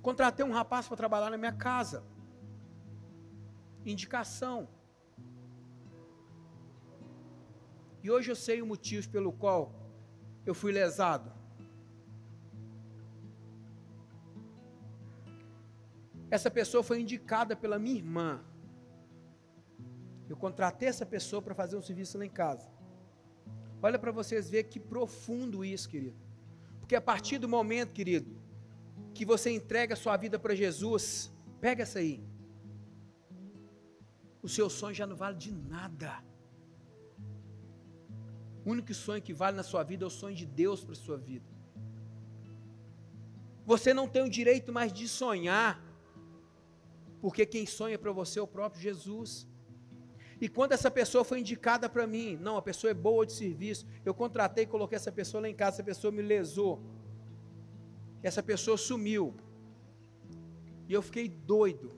Contratei 0.00 0.46
um 0.46 0.52
rapaz 0.52 0.86
para 0.86 0.96
trabalhar 0.96 1.30
na 1.30 1.36
minha 1.36 1.52
casa. 1.52 2.04
Indicação. 3.84 4.68
E 8.02 8.10
hoje 8.10 8.30
eu 8.30 8.36
sei 8.36 8.62
o 8.62 8.66
motivo 8.66 9.08
pelo 9.08 9.32
qual 9.32 9.85
eu 10.46 10.54
fui 10.54 10.72
lesado. 10.72 11.32
Essa 16.30 16.50
pessoa 16.50 16.82
foi 16.82 17.00
indicada 17.00 17.54
pela 17.54 17.78
minha 17.78 17.96
irmã. 17.96 18.44
Eu 20.28 20.36
contratei 20.36 20.88
essa 20.88 21.06
pessoa 21.06 21.40
para 21.40 21.54
fazer 21.54 21.76
um 21.76 21.82
serviço 21.82 22.18
lá 22.18 22.24
em 22.24 22.30
casa. 22.30 22.68
Olha 23.82 23.98
para 23.98 24.10
vocês 24.10 24.50
ver 24.50 24.64
que 24.64 24.80
profundo 24.80 25.64
isso, 25.64 25.88
querido. 25.88 26.16
Porque 26.80 26.96
a 26.96 27.00
partir 27.00 27.38
do 27.38 27.48
momento, 27.48 27.92
querido, 27.92 28.36
que 29.14 29.24
você 29.24 29.50
entrega 29.50 29.94
a 29.94 29.96
sua 29.96 30.16
vida 30.16 30.38
para 30.38 30.54
Jesus, 30.54 31.32
pega 31.60 31.82
essa 31.82 31.98
aí. 32.00 32.24
O 34.42 34.48
seu 34.48 34.68
sonho 34.70 34.94
já 34.94 35.06
não 35.06 35.16
vale 35.16 35.36
de 35.36 35.52
nada. 35.52 36.22
O 38.66 38.70
único 38.70 38.92
sonho 38.92 39.22
que 39.22 39.32
vale 39.32 39.56
na 39.56 39.62
sua 39.62 39.84
vida 39.84 40.04
é 40.04 40.08
o 40.08 40.10
sonho 40.10 40.34
de 40.34 40.44
Deus 40.44 40.82
para 40.84 40.94
a 40.94 40.96
sua 40.96 41.16
vida. 41.16 41.48
Você 43.64 43.94
não 43.94 44.08
tem 44.08 44.22
o 44.22 44.28
direito 44.28 44.72
mais 44.72 44.92
de 44.92 45.06
sonhar, 45.06 45.80
porque 47.20 47.46
quem 47.46 47.64
sonha 47.64 47.96
para 47.96 48.10
você 48.10 48.40
é 48.40 48.42
o 48.42 48.46
próprio 48.56 48.82
Jesus. 48.82 49.46
E 50.40 50.48
quando 50.48 50.72
essa 50.72 50.90
pessoa 50.90 51.24
foi 51.24 51.38
indicada 51.44 51.88
para 51.88 52.08
mim, 52.08 52.36
não, 52.46 52.56
a 52.56 52.62
pessoa 52.70 52.90
é 52.90 52.94
boa 52.94 53.24
de 53.24 53.34
serviço, 53.34 53.86
eu 54.04 54.12
contratei 54.12 54.66
coloquei 54.66 54.96
essa 54.96 55.12
pessoa 55.12 55.40
lá 55.42 55.48
em 55.48 55.54
casa, 55.54 55.76
essa 55.76 55.84
pessoa 55.84 56.12
me 56.12 56.22
lesou. 56.22 56.82
Essa 58.20 58.42
pessoa 58.42 58.76
sumiu. 58.76 59.32
E 60.88 60.92
eu 60.92 61.02
fiquei 61.02 61.28
doido. 61.28 61.92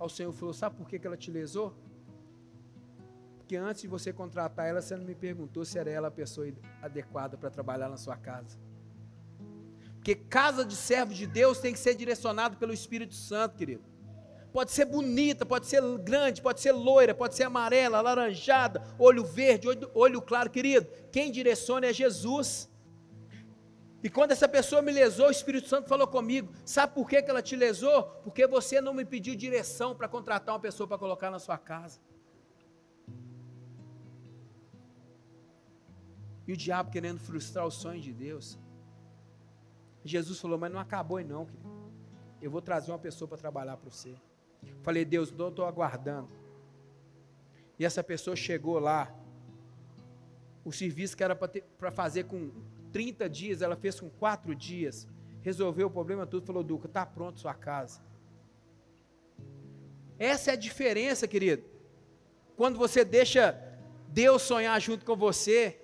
Aí 0.00 0.06
o 0.06 0.08
Senhor 0.08 0.32
falou: 0.32 0.54
Sabe 0.54 0.74
por 0.74 0.88
que, 0.88 0.98
que 0.98 1.06
ela 1.06 1.18
te 1.18 1.30
lesou? 1.30 1.76
Porque 3.52 3.62
antes 3.62 3.82
de 3.82 3.88
você 3.88 4.14
contratar 4.14 4.66
ela, 4.66 4.80
você 4.80 4.96
não 4.96 5.04
me 5.04 5.14
perguntou 5.14 5.62
se 5.62 5.78
era 5.78 5.90
ela 5.90 6.08
a 6.08 6.10
pessoa 6.10 6.50
adequada 6.80 7.36
para 7.36 7.50
trabalhar 7.50 7.86
na 7.86 7.98
sua 7.98 8.16
casa. 8.16 8.58
Porque 9.96 10.14
casa 10.14 10.64
de 10.64 10.74
servo 10.74 11.12
de 11.12 11.26
Deus 11.26 11.58
tem 11.58 11.74
que 11.74 11.78
ser 11.78 11.94
direcionado 11.94 12.56
pelo 12.56 12.72
Espírito 12.72 13.14
Santo, 13.14 13.54
querido. 13.54 13.84
Pode 14.54 14.72
ser 14.72 14.86
bonita, 14.86 15.44
pode 15.44 15.66
ser 15.66 15.82
grande, 15.98 16.40
pode 16.40 16.62
ser 16.62 16.72
loira, 16.72 17.14
pode 17.14 17.34
ser 17.34 17.42
amarela, 17.42 17.98
alaranjada, 17.98 18.82
olho 18.98 19.22
verde, 19.22 19.68
olho, 19.92 20.22
claro, 20.22 20.48
querido. 20.48 20.86
Quem 21.10 21.30
direciona 21.30 21.88
é 21.88 21.92
Jesus. 21.92 22.70
E 24.02 24.08
quando 24.08 24.32
essa 24.32 24.48
pessoa 24.48 24.80
me 24.80 24.92
lesou, 24.92 25.26
o 25.26 25.30
Espírito 25.30 25.68
Santo 25.68 25.90
falou 25.90 26.06
comigo: 26.06 26.50
sabe 26.64 26.94
por 26.94 27.06
que, 27.06 27.20
que 27.20 27.30
ela 27.30 27.42
te 27.42 27.54
lesou? 27.54 28.04
Porque 28.24 28.46
você 28.46 28.80
não 28.80 28.94
me 28.94 29.04
pediu 29.04 29.36
direção 29.36 29.94
para 29.94 30.08
contratar 30.08 30.54
uma 30.54 30.60
pessoa 30.60 30.88
para 30.88 30.96
colocar 30.96 31.30
na 31.30 31.38
sua 31.38 31.58
casa. 31.58 32.00
E 36.52 36.54
o 36.54 36.56
diabo 36.56 36.90
querendo 36.90 37.18
frustrar 37.18 37.66
o 37.66 37.70
sonho 37.70 37.98
de 37.98 38.12
Deus. 38.12 38.58
Jesus 40.04 40.38
falou: 40.38 40.58
Mas 40.58 40.70
não 40.70 40.78
acabou, 40.78 41.16
aí 41.16 41.24
não, 41.24 41.46
querido. 41.46 41.66
Eu 42.42 42.50
vou 42.50 42.60
trazer 42.60 42.92
uma 42.92 42.98
pessoa 42.98 43.26
para 43.26 43.38
trabalhar 43.38 43.78
para 43.78 43.88
você. 43.88 44.14
Falei: 44.82 45.02
Deus, 45.02 45.32
não 45.32 45.48
estou 45.48 45.64
aguardando. 45.64 46.28
E 47.78 47.86
essa 47.86 48.04
pessoa 48.04 48.36
chegou 48.36 48.78
lá. 48.78 49.10
O 50.62 50.70
serviço 50.70 51.16
que 51.16 51.24
era 51.24 51.34
para 51.34 51.90
fazer 51.90 52.24
com 52.24 52.50
30 52.92 53.30
dias, 53.30 53.62
ela 53.62 53.74
fez 53.74 53.98
com 53.98 54.10
4 54.10 54.54
dias. 54.54 55.08
Resolveu 55.40 55.86
o 55.86 55.90
problema 55.90 56.26
tudo. 56.26 56.44
Falou: 56.44 56.62
Duca, 56.62 56.86
está 56.86 57.06
pronto 57.06 57.40
sua 57.40 57.54
casa. 57.54 58.02
Essa 60.18 60.50
é 60.50 60.52
a 60.52 60.56
diferença, 60.68 61.26
querido. 61.26 61.64
Quando 62.56 62.76
você 62.76 63.06
deixa 63.06 63.58
Deus 64.06 64.42
sonhar 64.42 64.78
junto 64.82 65.06
com 65.06 65.16
você, 65.16 65.80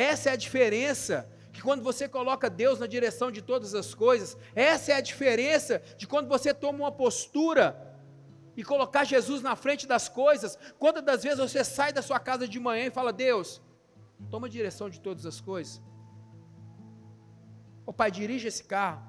essa 0.00 0.30
é 0.30 0.32
a 0.32 0.36
diferença 0.36 1.28
que 1.52 1.60
quando 1.60 1.82
você 1.82 2.08
coloca 2.08 2.48
Deus 2.48 2.78
na 2.78 2.86
direção 2.86 3.30
de 3.30 3.42
todas 3.42 3.74
as 3.74 3.94
coisas, 3.94 4.36
essa 4.54 4.92
é 4.92 4.94
a 4.94 5.00
diferença 5.00 5.82
de 5.98 6.06
quando 6.06 6.28
você 6.28 6.54
toma 6.54 6.78
uma 6.78 6.92
postura 6.92 7.64
e 8.56 8.64
colocar 8.64 9.04
Jesus 9.04 9.42
na 9.42 9.54
frente 9.56 9.86
das 9.86 10.08
coisas. 10.08 10.58
Quantas 10.78 11.04
das 11.04 11.22
vezes 11.22 11.38
você 11.38 11.62
sai 11.62 11.92
da 11.92 12.02
sua 12.02 12.18
casa 12.18 12.48
de 12.48 12.58
manhã 12.58 12.86
e 12.86 12.90
fala: 12.90 13.12
Deus, 13.12 13.60
toma 14.30 14.46
a 14.46 14.50
direção 14.50 14.88
de 14.88 15.00
todas 15.00 15.26
as 15.26 15.40
coisas. 15.40 15.82
Ô 17.84 17.92
Pai, 17.92 18.10
dirige 18.10 18.48
esse 18.48 18.64
carro. 18.64 19.02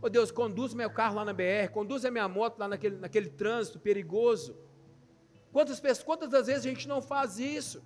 Ô 0.00 0.08
Deus, 0.08 0.30
conduz 0.30 0.72
meu 0.72 0.88
carro 0.88 1.16
lá 1.16 1.24
na 1.24 1.32
BR, 1.32 1.68
conduz 1.72 2.04
a 2.04 2.10
minha 2.10 2.28
moto 2.28 2.58
lá 2.58 2.68
naquele, 2.68 2.96
naquele 2.96 3.28
trânsito 3.28 3.78
perigoso. 3.80 4.56
Quantas, 5.52 6.02
quantas 6.02 6.28
das 6.28 6.46
vezes 6.46 6.64
a 6.64 6.68
gente 6.68 6.86
não 6.86 7.02
faz 7.02 7.38
isso? 7.38 7.82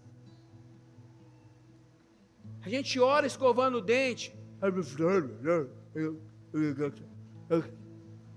A 2.64 2.68
gente 2.68 2.98
ora 3.00 3.26
escovando 3.26 3.78
o 3.78 3.80
dente. 3.80 4.34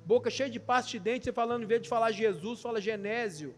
Boca 0.03 0.29
cheia 0.32 0.50
de 0.50 0.60
pasta 0.60 0.91
de 0.91 1.00
dente, 1.00 1.25
você 1.25 1.32
falando, 1.32 1.63
em 1.63 1.67
vez 1.67 1.82
de 1.84 1.89
falar 1.89 2.12
Jesus, 2.12 2.62
fala 2.62 2.82
Genésio. 2.82 3.53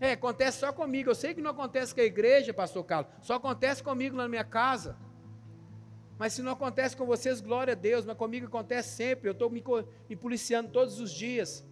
É, 0.00 0.12
acontece 0.12 0.60
só 0.60 0.72
comigo. 0.72 1.10
Eu 1.10 1.14
sei 1.14 1.34
que 1.34 1.40
não 1.40 1.50
acontece 1.50 1.94
com 1.94 2.00
a 2.00 2.04
igreja, 2.04 2.54
pastor 2.54 2.84
Carlos. 2.84 3.12
Só 3.22 3.34
acontece 3.34 3.82
comigo 3.82 4.14
na 4.16 4.28
minha 4.28 4.44
casa. 4.44 4.96
Mas 6.18 6.34
se 6.34 6.42
não 6.42 6.52
acontece 6.52 6.96
com 6.96 7.04
vocês, 7.04 7.40
glória 7.40 7.72
a 7.72 7.76
Deus. 7.76 8.04
Mas 8.04 8.16
comigo 8.16 8.46
acontece 8.46 8.90
sempre. 8.90 9.28
Eu 9.28 9.32
estou 9.32 9.50
me, 9.50 9.64
me 10.08 10.14
policiando 10.14 10.70
todos 10.70 11.00
os 11.00 11.10
dias. 11.10 11.66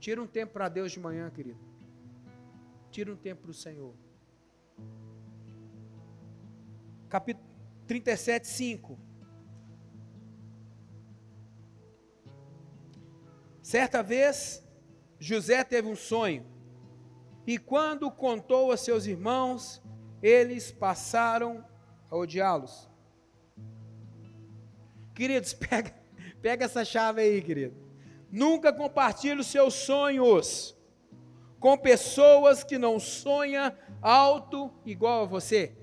Tira 0.00 0.22
um 0.22 0.26
tempo 0.26 0.52
para 0.54 0.68
Deus 0.68 0.92
de 0.92 1.00
manhã, 1.00 1.28
querido. 1.30 1.60
Tira 2.90 3.12
um 3.12 3.16
tempo 3.16 3.42
para 3.42 3.50
o 3.50 3.54
Senhor 3.54 3.94
capítulo 7.12 7.46
37, 7.86 8.48
5. 8.48 8.98
Certa 13.62 14.02
vez, 14.02 14.66
José 15.18 15.62
teve 15.62 15.88
um 15.88 15.94
sonho, 15.94 16.46
e 17.46 17.58
quando 17.58 18.10
contou 18.10 18.72
a 18.72 18.78
seus 18.78 19.04
irmãos, 19.04 19.82
eles 20.22 20.72
passaram 20.72 21.62
a 22.10 22.16
odiá-los. 22.16 22.88
Queridos, 25.14 25.52
pega, 25.68 25.94
pega 26.40 26.64
essa 26.64 26.82
chave 26.82 27.20
aí, 27.20 27.42
querido. 27.42 27.76
Nunca 28.30 28.72
compartilhe 28.72 29.38
os 29.38 29.48
seus 29.48 29.74
sonhos 29.74 30.74
com 31.60 31.76
pessoas 31.76 32.64
que 32.64 32.78
não 32.78 32.98
sonham 32.98 33.70
alto 34.00 34.72
igual 34.86 35.24
a 35.24 35.26
você. 35.26 35.81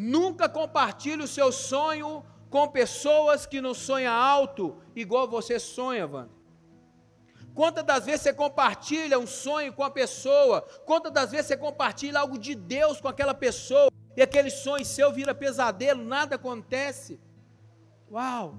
Nunca 0.00 0.48
compartilhe 0.48 1.22
o 1.22 1.28
seu 1.28 1.52
sonho 1.52 2.24
com 2.48 2.66
pessoas 2.66 3.44
que 3.44 3.60
não 3.60 3.74
sonham 3.74 4.14
alto, 4.14 4.78
igual 4.96 5.28
você 5.28 5.58
sonha, 5.58 6.06
Wanda. 6.06 6.30
Quantas 7.54 7.84
das 7.84 8.06
vezes 8.06 8.22
você 8.22 8.32
compartilha 8.32 9.18
um 9.18 9.26
sonho 9.26 9.74
com 9.74 9.84
a 9.84 9.90
pessoa? 9.90 10.62
Quantas 10.86 11.12
das 11.12 11.30
vezes 11.30 11.48
você 11.48 11.56
compartilha 11.56 12.18
algo 12.18 12.38
de 12.38 12.54
Deus 12.54 12.98
com 12.98 13.08
aquela 13.08 13.34
pessoa? 13.34 13.90
E 14.16 14.22
aquele 14.22 14.48
sonho 14.48 14.86
seu 14.86 15.12
vira 15.12 15.34
pesadelo, 15.34 16.02
nada 16.02 16.36
acontece. 16.36 17.20
Uau! 18.10 18.54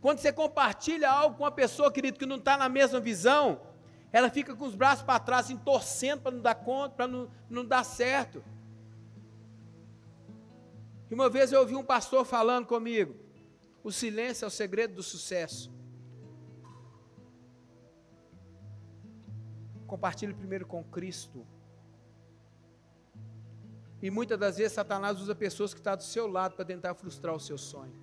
Quando 0.00 0.20
você 0.20 0.32
compartilha 0.32 1.10
algo 1.10 1.36
com 1.36 1.44
uma 1.44 1.50
pessoa, 1.50 1.92
querido, 1.92 2.18
que 2.18 2.24
não 2.24 2.36
está 2.36 2.56
na 2.56 2.70
mesma 2.70 3.00
visão, 3.00 3.60
ela 4.10 4.30
fica 4.30 4.56
com 4.56 4.64
os 4.64 4.74
braços 4.74 5.04
para 5.04 5.20
trás, 5.20 5.44
assim, 5.44 5.58
torcendo 5.58 6.22
para 6.22 6.32
não 6.32 6.40
dar 6.40 6.54
conta, 6.54 6.94
para 6.94 7.06
não, 7.06 7.28
não 7.50 7.66
dar 7.66 7.84
certo. 7.84 8.42
E 11.10 11.14
uma 11.14 11.28
vez 11.28 11.52
eu 11.52 11.60
ouvi 11.60 11.74
um 11.74 11.84
pastor 11.84 12.24
falando 12.24 12.66
comigo: 12.66 13.14
o 13.82 13.90
silêncio 13.90 14.44
é 14.44 14.48
o 14.48 14.50
segredo 14.50 14.94
do 14.94 15.02
sucesso. 15.02 15.72
Compartilhe 19.86 20.34
primeiro 20.34 20.66
com 20.66 20.84
Cristo. 20.84 21.46
E 24.00 24.10
muitas 24.10 24.38
das 24.38 24.58
vezes 24.58 24.72
Satanás 24.72 25.20
usa 25.20 25.34
pessoas 25.34 25.72
que 25.72 25.80
estão 25.80 25.96
do 25.96 26.02
seu 26.02 26.26
lado 26.26 26.54
para 26.54 26.64
tentar 26.64 26.94
frustrar 26.94 27.34
o 27.34 27.40
seu 27.40 27.58
sonho. 27.58 27.98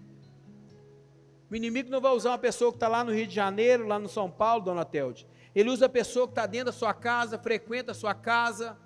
O 1.49 1.55
inimigo 1.55 1.89
não 1.89 2.01
vai 2.01 2.11
usar 2.11 2.31
uma 2.31 2.37
pessoa 2.37 2.71
que 2.71 2.77
está 2.77 2.87
lá 2.87 3.03
no 3.03 3.13
Rio 3.13 3.27
de 3.27 3.35
Janeiro, 3.35 3.87
lá 3.87 3.99
no 3.99 4.09
São 4.09 4.29
Paulo, 4.29 4.63
dona 4.63 4.83
Telde. 4.83 5.27
Ele 5.53 5.69
usa 5.69 5.85
a 5.85 5.89
pessoa 5.89 6.27
que 6.27 6.31
está 6.31 6.45
dentro 6.45 6.65
da 6.65 6.71
sua 6.73 6.93
casa, 6.93 7.37
frequenta 7.37 7.91
a 7.91 7.95
sua 7.95 8.13
casa, 8.13 8.77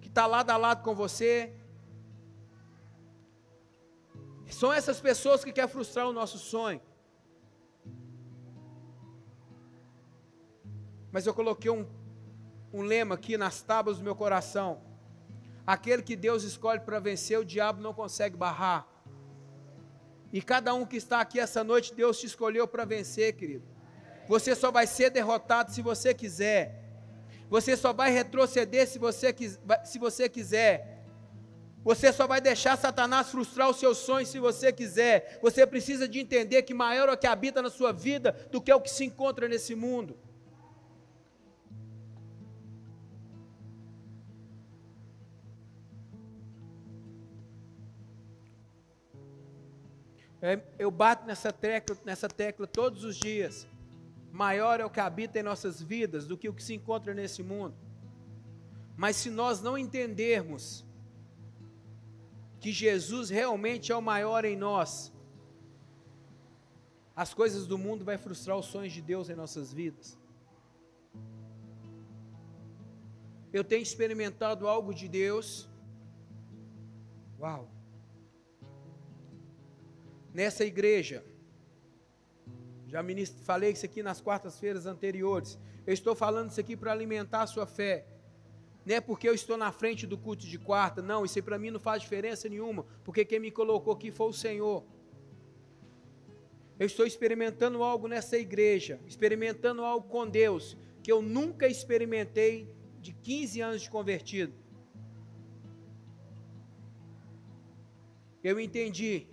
que 0.00 0.08
está 0.08 0.26
lado 0.26 0.50
a 0.50 0.56
lado 0.56 0.84
com 0.84 0.94
você. 0.94 1.52
São 4.50 4.72
essas 4.72 5.00
pessoas 5.00 5.44
que 5.44 5.52
querem 5.52 5.70
frustrar 5.70 6.08
o 6.08 6.12
nosso 6.12 6.38
sonho. 6.38 6.80
Mas 11.12 11.26
eu 11.26 11.34
coloquei 11.34 11.70
um, 11.70 11.86
um 12.72 12.82
lema 12.82 13.14
aqui 13.14 13.36
nas 13.36 13.62
tábuas 13.62 13.98
do 13.98 14.04
meu 14.04 14.14
coração. 14.14 14.82
Aquele 15.66 16.02
que 16.02 16.16
Deus 16.16 16.42
escolhe 16.42 16.80
para 16.80 17.00
vencer, 17.00 17.38
o 17.38 17.44
diabo 17.44 17.80
não 17.80 17.92
consegue 17.92 18.36
barrar. 18.36 18.86
E 20.32 20.40
cada 20.40 20.72
um 20.74 20.86
que 20.86 20.96
está 20.96 21.20
aqui 21.20 21.40
essa 21.40 21.64
noite, 21.64 21.94
Deus 21.94 22.18
te 22.18 22.26
escolheu 22.26 22.66
para 22.66 22.84
vencer, 22.84 23.34
querido. 23.34 23.64
Você 24.28 24.54
só 24.54 24.70
vai 24.70 24.86
ser 24.86 25.10
derrotado 25.10 25.72
se 25.72 25.82
você 25.82 26.14
quiser. 26.14 26.80
Você 27.48 27.76
só 27.76 27.92
vai 27.92 28.12
retroceder 28.12 28.86
se 28.86 28.98
você, 28.98 29.34
se 29.84 29.98
você 29.98 30.28
quiser. 30.28 30.99
Você 31.82 32.12
só 32.12 32.26
vai 32.26 32.40
deixar 32.40 32.76
Satanás 32.76 33.30
frustrar 33.30 33.70
os 33.70 33.78
seus 33.78 33.98
sonhos 33.98 34.28
se 34.28 34.38
você 34.38 34.70
quiser. 34.72 35.38
Você 35.40 35.66
precisa 35.66 36.06
de 36.06 36.18
entender 36.18 36.62
que 36.62 36.74
maior 36.74 37.08
é 37.08 37.12
o 37.12 37.16
que 37.16 37.26
habita 37.26 37.62
na 37.62 37.70
sua 37.70 37.92
vida 37.92 38.32
do 38.50 38.60
que 38.60 38.70
é 38.70 38.74
o 38.74 38.80
que 38.80 38.90
se 38.90 39.04
encontra 39.04 39.48
nesse 39.48 39.74
mundo. 39.74 40.18
É, 50.42 50.58
eu 50.78 50.90
bato 50.90 51.26
nessa 51.26 51.52
tecla, 51.52 51.96
nessa 52.04 52.28
tecla 52.28 52.66
todos 52.66 53.04
os 53.04 53.16
dias. 53.16 53.66
Maior 54.30 54.80
é 54.80 54.84
o 54.84 54.90
que 54.90 55.00
habita 55.00 55.38
em 55.38 55.42
nossas 55.42 55.82
vidas 55.82 56.26
do 56.26 56.36
que 56.36 56.48
o 56.48 56.54
que 56.54 56.62
se 56.62 56.74
encontra 56.74 57.12
nesse 57.12 57.42
mundo. 57.42 57.74
Mas 58.96 59.16
se 59.16 59.30
nós 59.30 59.60
não 59.60 59.76
entendermos 59.76 60.84
que 62.60 62.72
Jesus 62.72 63.30
realmente 63.30 63.90
é 63.90 63.96
o 63.96 64.02
maior 64.02 64.44
em 64.44 64.56
nós, 64.56 65.12
as 67.16 67.34
coisas 67.34 67.66
do 67.66 67.76
mundo 67.76 68.04
vai 68.04 68.16
frustrar 68.16 68.56
os 68.56 68.66
sonhos 68.66 68.92
de 68.92 69.02
Deus 69.02 69.28
em 69.28 69.34
nossas 69.34 69.72
vidas. 69.72 70.18
Eu 73.52 73.64
tenho 73.64 73.82
experimentado 73.82 74.68
algo 74.68 74.94
de 74.94 75.08
Deus. 75.08 75.68
Uau! 77.38 77.68
nessa 80.32 80.64
igreja. 80.64 81.24
Já 82.86 83.04
falei 83.44 83.70
isso 83.72 83.84
aqui 83.84 84.02
nas 84.02 84.20
quartas-feiras 84.20 84.86
anteriores. 84.86 85.58
Eu 85.86 85.94
estou 85.94 86.14
falando 86.14 86.50
isso 86.50 86.60
aqui 86.60 86.76
para 86.76 86.92
alimentar 86.92 87.42
a 87.42 87.46
sua 87.46 87.66
fé. 87.66 88.06
Não 88.84 88.94
é 88.96 89.00
porque 89.00 89.28
eu 89.28 89.34
estou 89.34 89.56
na 89.56 89.70
frente 89.70 90.06
do 90.06 90.16
culto 90.16 90.46
de 90.46 90.58
quarta, 90.58 91.02
não, 91.02 91.24
isso 91.24 91.38
aí 91.38 91.42
para 91.42 91.58
mim 91.58 91.70
não 91.70 91.80
faz 91.80 92.02
diferença 92.02 92.48
nenhuma, 92.48 92.86
porque 93.04 93.24
quem 93.24 93.38
me 93.38 93.50
colocou 93.50 93.92
aqui 93.92 94.10
foi 94.10 94.28
o 94.28 94.32
Senhor. 94.32 94.84
Eu 96.78 96.86
estou 96.86 97.06
experimentando 97.06 97.82
algo 97.82 98.08
nessa 98.08 98.38
igreja, 98.38 98.98
experimentando 99.06 99.84
algo 99.84 100.08
com 100.08 100.26
Deus, 100.26 100.78
que 101.02 101.12
eu 101.12 101.20
nunca 101.20 101.68
experimentei 101.68 102.72
de 103.00 103.12
15 103.12 103.60
anos 103.60 103.82
de 103.82 103.90
convertido. 103.90 104.54
Eu 108.42 108.58
entendi 108.58 109.26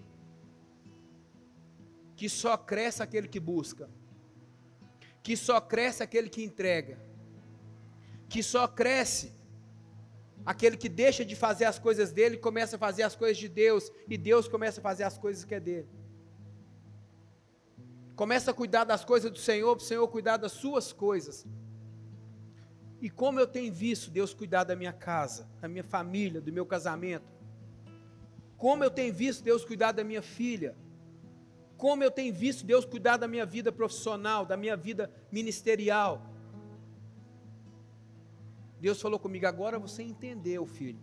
que 2.17 2.27
só 2.27 2.57
cresce 2.57 3.01
aquele 3.01 3.29
que 3.29 3.39
busca, 3.39 3.89
que 5.23 5.37
só 5.37 5.61
cresce 5.61 6.03
aquele 6.03 6.29
que 6.29 6.43
entrega, 6.43 6.99
que 8.27 8.43
só 8.43 8.67
cresce 8.67 9.36
aquele 10.47 10.77
que 10.77 10.87
deixa 10.87 11.25
de 11.25 11.35
fazer 11.35 11.65
as 11.65 11.77
coisas 11.77 12.13
dele 12.13 12.37
começa 12.37 12.77
a 12.77 12.79
fazer 12.79 13.03
as 13.03 13.17
coisas 13.17 13.37
de 13.37 13.49
Deus, 13.49 13.91
e 14.07 14.17
Deus 14.17 14.47
começa 14.47 14.79
a 14.79 14.83
fazer 14.89 15.03
as 15.03 15.17
coisas 15.17 15.43
que 15.43 15.53
é 15.53 15.59
dele. 15.59 15.89
Começa 18.15 18.51
a 18.51 18.53
cuidar 18.53 18.85
das 18.85 19.03
coisas 19.03 19.29
do 19.29 19.37
Senhor, 19.37 19.75
para 19.75 19.83
o 19.83 19.85
Senhor 19.85 20.07
cuidar 20.07 20.37
das 20.37 20.53
suas 20.53 20.93
coisas. 20.93 21.45
E 23.01 23.09
como 23.09 23.41
eu 23.41 23.45
tenho 23.45 23.73
visto 23.73 24.09
Deus 24.09 24.33
cuidar 24.33 24.63
da 24.63 24.73
minha 24.73 24.93
casa, 24.93 25.49
da 25.59 25.67
minha 25.67 25.83
família, 25.83 26.39
do 26.39 26.53
meu 26.53 26.65
casamento. 26.65 27.29
Como 28.55 28.85
eu 28.85 28.89
tenho 28.89 29.13
visto 29.13 29.43
Deus 29.43 29.65
cuidar 29.65 29.91
da 29.91 30.03
minha 30.03 30.21
filha, 30.21 30.77
como 31.75 32.05
eu 32.05 32.09
tenho 32.09 32.33
visto 32.33 32.65
Deus 32.65 32.85
cuidar 32.85 33.17
da 33.17 33.27
minha 33.27 33.45
vida 33.45 33.69
profissional, 33.69 34.45
da 34.45 34.55
minha 34.55 34.77
vida 34.77 35.11
ministerial. 35.29 36.36
Deus 38.79 39.01
falou 39.01 39.19
comigo: 39.19 39.47
agora 39.47 39.79
você 39.79 40.03
entendeu, 40.03 40.65
filho. 40.65 40.99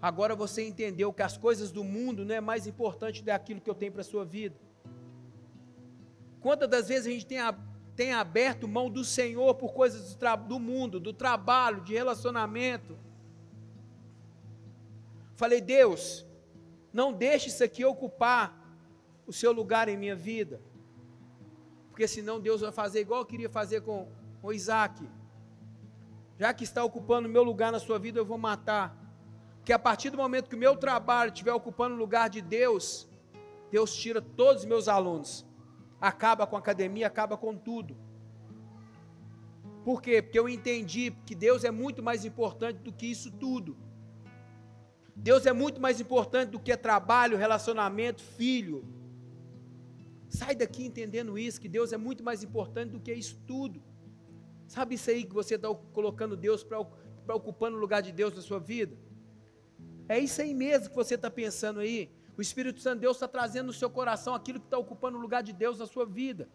Agora 0.00 0.36
você 0.36 0.66
entendeu 0.66 1.12
que 1.12 1.22
as 1.22 1.36
coisas 1.36 1.72
do 1.72 1.82
mundo 1.82 2.24
não 2.24 2.34
é 2.34 2.40
mais 2.40 2.66
importante 2.66 3.22
do 3.22 3.24
que 3.24 3.30
aquilo 3.30 3.60
que 3.60 3.70
eu 3.70 3.74
tenho 3.74 3.92
para 3.92 4.02
a 4.02 4.04
sua 4.04 4.24
vida. 4.24 4.56
Quantas 6.40 6.68
das 6.68 6.88
vezes 6.88 7.06
a 7.06 7.10
gente 7.10 7.26
tem, 7.26 7.40
a, 7.40 7.58
tem 7.96 8.12
aberto 8.12 8.68
mão 8.68 8.90
do 8.90 9.04
Senhor 9.04 9.54
por 9.54 9.72
coisas 9.72 10.14
do, 10.14 10.36
do 10.48 10.60
mundo, 10.60 11.00
do 11.00 11.12
trabalho, 11.12 11.80
de 11.82 11.94
relacionamento? 11.94 12.96
Falei, 15.34 15.60
Deus, 15.60 16.24
não 16.92 17.12
deixe 17.12 17.48
isso 17.48 17.64
aqui 17.64 17.84
ocupar 17.84 18.64
o 19.26 19.32
seu 19.32 19.52
lugar 19.52 19.88
em 19.88 19.96
minha 19.96 20.14
vida. 20.14 20.60
Porque 21.90 22.06
senão 22.06 22.38
Deus 22.38 22.60
vai 22.60 22.72
fazer 22.72 23.00
igual 23.00 23.20
eu 23.20 23.26
queria 23.26 23.50
fazer 23.50 23.80
com, 23.80 24.08
com 24.40 24.52
Isaac. 24.52 25.06
Já 26.38 26.52
que 26.52 26.64
está 26.64 26.84
ocupando 26.84 27.28
o 27.28 27.30
meu 27.30 27.42
lugar 27.42 27.72
na 27.72 27.78
sua 27.78 27.98
vida, 27.98 28.18
eu 28.18 28.24
vou 28.24 28.38
matar. 28.38 28.96
Porque 29.56 29.72
a 29.72 29.78
partir 29.78 30.10
do 30.10 30.16
momento 30.16 30.48
que 30.48 30.54
o 30.54 30.58
meu 30.58 30.76
trabalho 30.76 31.32
estiver 31.32 31.52
ocupando 31.52 31.94
o 31.94 31.98
lugar 31.98 32.28
de 32.28 32.40
Deus, 32.40 33.08
Deus 33.70 33.94
tira 33.94 34.20
todos 34.20 34.62
os 34.62 34.68
meus 34.68 34.86
alunos. 34.86 35.46
Acaba 36.00 36.46
com 36.46 36.56
a 36.56 36.58
academia, 36.58 37.06
acaba 37.06 37.36
com 37.36 37.56
tudo. 37.56 37.96
Por 39.84 40.02
quê? 40.02 40.20
Porque 40.20 40.38
eu 40.38 40.48
entendi 40.48 41.10
que 41.24 41.34
Deus 41.34 41.64
é 41.64 41.70
muito 41.70 42.02
mais 42.02 42.24
importante 42.24 42.78
do 42.78 42.92
que 42.92 43.06
isso 43.06 43.30
tudo. 43.30 43.76
Deus 45.14 45.46
é 45.46 45.52
muito 45.52 45.80
mais 45.80 46.00
importante 46.00 46.50
do 46.50 46.60
que 46.60 46.76
trabalho, 46.76 47.38
relacionamento, 47.38 48.22
filho. 48.22 48.84
Sai 50.28 50.54
daqui 50.54 50.84
entendendo 50.84 51.38
isso, 51.38 51.60
que 51.60 51.68
Deus 51.68 51.92
é 51.92 51.96
muito 51.96 52.22
mais 52.22 52.42
importante 52.42 52.90
do 52.90 53.00
que 53.00 53.14
isso 53.14 53.38
tudo. 53.46 53.82
Sabe 54.66 54.94
isso 54.96 55.10
aí 55.10 55.24
que 55.24 55.34
você 55.34 55.54
está 55.54 55.72
colocando 55.92 56.36
Deus 56.36 56.64
para 56.64 56.80
ocupando 57.34 57.76
o 57.76 57.80
lugar 57.80 58.02
de 58.02 58.12
Deus 58.12 58.34
na 58.34 58.42
sua 58.42 58.58
vida? 58.58 58.96
É 60.08 60.18
isso 60.18 60.40
aí 60.42 60.54
mesmo 60.54 60.90
que 60.90 60.96
você 60.96 61.14
está 61.14 61.30
pensando 61.30 61.80
aí. 61.80 62.10
O 62.36 62.42
Espírito 62.42 62.80
Santo 62.80 62.96
de 62.96 63.00
Deus 63.02 63.16
está 63.16 63.26
trazendo 63.26 63.68
no 63.68 63.72
seu 63.72 63.88
coração 63.88 64.34
aquilo 64.34 64.60
que 64.60 64.66
está 64.66 64.78
ocupando 64.78 65.16
o 65.16 65.20
lugar 65.20 65.42
de 65.42 65.52
Deus 65.52 65.78
na 65.78 65.86
sua 65.86 66.04
vida. 66.04 66.48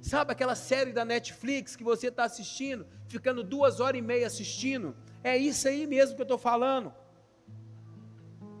Sabe 0.00 0.32
aquela 0.32 0.54
série 0.54 0.92
da 0.92 1.04
Netflix 1.04 1.76
que 1.76 1.84
você 1.84 2.08
está 2.08 2.24
assistindo, 2.24 2.86
ficando 3.06 3.42
duas 3.42 3.80
horas 3.80 3.98
e 3.98 4.02
meia 4.02 4.26
assistindo? 4.26 4.96
É 5.22 5.36
isso 5.36 5.66
aí 5.68 5.86
mesmo 5.86 6.16
que 6.16 6.22
eu 6.22 6.24
estou 6.24 6.38
falando. 6.38 6.92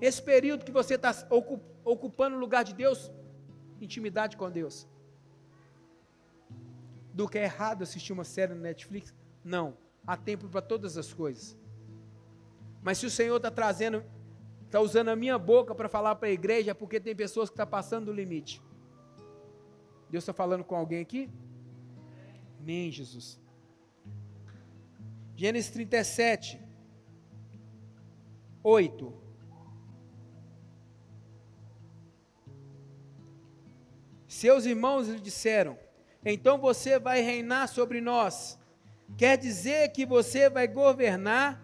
Esse 0.00 0.22
período 0.22 0.64
que 0.64 0.72
você 0.72 0.94
está 0.94 1.12
ocupando 1.84 2.36
o 2.36 2.40
lugar 2.40 2.64
de 2.64 2.72
Deus, 2.72 3.10
intimidade 3.80 4.36
com 4.36 4.48
Deus. 4.50 4.86
Do 7.18 7.28
que 7.28 7.36
é 7.36 7.42
errado 7.42 7.82
assistir 7.82 8.12
uma 8.12 8.22
série 8.22 8.54
no 8.54 8.60
Netflix? 8.60 9.12
Não. 9.42 9.76
Há 10.06 10.16
tempo 10.16 10.48
para 10.48 10.62
todas 10.62 10.96
as 10.96 11.12
coisas. 11.12 11.58
Mas 12.80 12.98
se 12.98 13.06
o 13.06 13.10
Senhor 13.10 13.38
está 13.38 13.50
trazendo, 13.50 14.04
está 14.64 14.78
usando 14.80 15.08
a 15.08 15.16
minha 15.16 15.36
boca 15.36 15.74
para 15.74 15.88
falar 15.88 16.14
para 16.14 16.28
a 16.28 16.30
igreja, 16.30 16.70
é 16.70 16.74
porque 16.74 17.00
tem 17.00 17.16
pessoas 17.16 17.48
que 17.48 17.54
estão 17.54 17.66
tá 17.66 17.70
passando 17.70 18.06
do 18.06 18.12
limite. 18.12 18.62
Deus 20.08 20.22
está 20.22 20.32
falando 20.32 20.62
com 20.62 20.76
alguém 20.76 21.00
aqui? 21.00 21.28
Amém, 22.60 22.88
Jesus. 22.92 23.40
Gênesis 25.34 25.72
37, 25.72 26.60
8. 28.62 29.12
Seus 34.28 34.64
irmãos 34.64 35.08
lhe 35.08 35.18
disseram: 35.18 35.87
Então 36.30 36.58
você 36.58 36.98
vai 36.98 37.22
reinar 37.22 37.68
sobre 37.68 38.02
nós. 38.02 38.58
Quer 39.16 39.38
dizer 39.38 39.92
que 39.92 40.04
você 40.04 40.50
vai 40.50 40.68
governar 40.68 41.58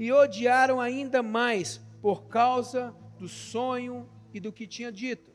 e 0.00 0.10
odiaram 0.10 0.80
ainda 0.80 1.22
mais 1.22 1.80
por 2.02 2.24
causa 2.24 2.92
do 3.16 3.28
sonho 3.28 4.08
e 4.34 4.40
do 4.40 4.52
que 4.52 4.66
tinha 4.66 4.90
dito. 4.90 5.30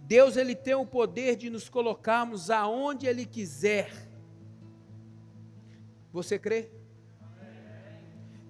Deus 0.00 0.38
ele 0.38 0.54
tem 0.54 0.74
o 0.74 0.86
poder 0.86 1.36
de 1.36 1.50
nos 1.50 1.68
colocarmos 1.68 2.48
aonde 2.48 3.06
ele 3.06 3.26
quiser. 3.26 3.90
Você 6.10 6.38
crê? 6.38 6.70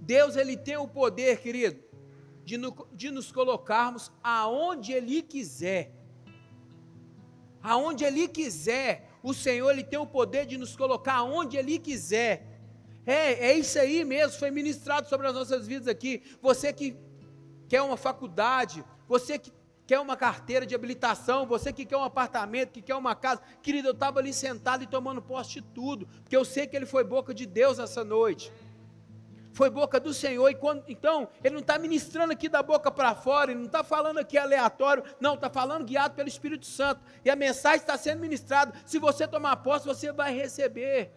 Deus 0.01 0.37
ele 0.37 0.57
tem 0.57 0.77
o 0.77 0.87
poder, 0.87 1.41
querido, 1.41 1.83
de, 2.47 2.57
no, 2.57 2.87
de 2.93 3.11
nos 3.11 3.33
colocarmos 3.33 4.13
aonde 4.23 4.93
Ele 4.93 5.21
quiser. 5.21 5.93
Aonde 7.61 8.05
Ele 8.05 8.29
quiser. 8.29 9.11
O 9.21 9.35
Senhor 9.35 9.69
ele 9.73 9.83
tem 9.83 9.99
o 9.99 10.07
poder 10.07 10.47
de 10.47 10.57
nos 10.57 10.77
colocar 10.77 11.15
aonde 11.15 11.57
Ele 11.57 11.77
quiser. 11.81 12.47
É, 13.05 13.49
é 13.49 13.59
isso 13.59 13.77
aí 13.79 14.05
mesmo, 14.05 14.39
foi 14.39 14.53
ministrado 14.53 15.09
sobre 15.09 15.27
as 15.27 15.35
nossas 15.35 15.67
vidas 15.67 15.89
aqui. 15.89 16.23
Você 16.41 16.73
que 16.73 16.97
quer 17.69 17.83
uma 17.83 17.97
faculdade, 17.97 18.85
você 19.09 19.37
que 19.41 19.53
quer 19.85 19.99
uma 19.99 20.17
carteira 20.17 20.65
de 20.65 20.75
habilitação, 20.75 21.47
você 21.47 21.73
que 21.73 21.85
quer 21.85 21.97
um 21.97 22.05
apartamento, 22.05 22.73
que 22.73 22.83
quer 22.83 22.95
uma 22.95 23.17
casa. 23.17 23.41
Querido, 23.61 23.89
eu 23.89 23.93
estava 23.93 24.21
ali 24.21 24.33
sentado 24.33 24.85
e 24.85 24.87
tomando 24.87 25.21
posse 25.21 25.55
de 25.55 25.63
tudo, 25.63 26.07
porque 26.23 26.37
eu 26.37 26.45
sei 26.45 26.67
que 26.69 26.77
ele 26.77 26.87
foi 26.87 27.03
boca 27.03 27.35
de 27.35 27.47
Deus 27.47 27.81
essa 27.81 28.05
noite 28.05 28.53
foi 29.57 29.71
boca 29.71 29.99
do 29.99 30.13
Senhor, 30.13 30.51
e 30.51 30.55
quando, 30.55 30.85
então, 30.87 31.31
ele 31.43 31.55
não 31.55 31.63
está 31.63 31.79
ministrando 31.79 32.31
aqui 32.31 32.47
da 32.47 32.63
boca 32.63 32.91
para 32.91 33.15
fora, 33.15 33.51
ele 33.51 33.61
não 33.61 33.67
está 33.67 33.83
falando 33.83 34.19
aqui 34.19 34.37
aleatório, 34.37 35.03
não, 35.19 35.33
está 35.33 35.49
falando 35.49 35.83
guiado 35.83 36.15
pelo 36.15 36.29
Espírito 36.29 36.67
Santo, 36.67 37.01
e 37.25 37.31
a 37.31 37.35
mensagem 37.35 37.79
está 37.81 37.97
sendo 37.97 38.21
ministrada, 38.21 38.75
se 38.85 38.99
você 38.99 39.27
tomar 39.27 39.57
posse, 39.57 39.87
você 39.87 40.13
vai 40.13 40.37
receber, 40.37 41.11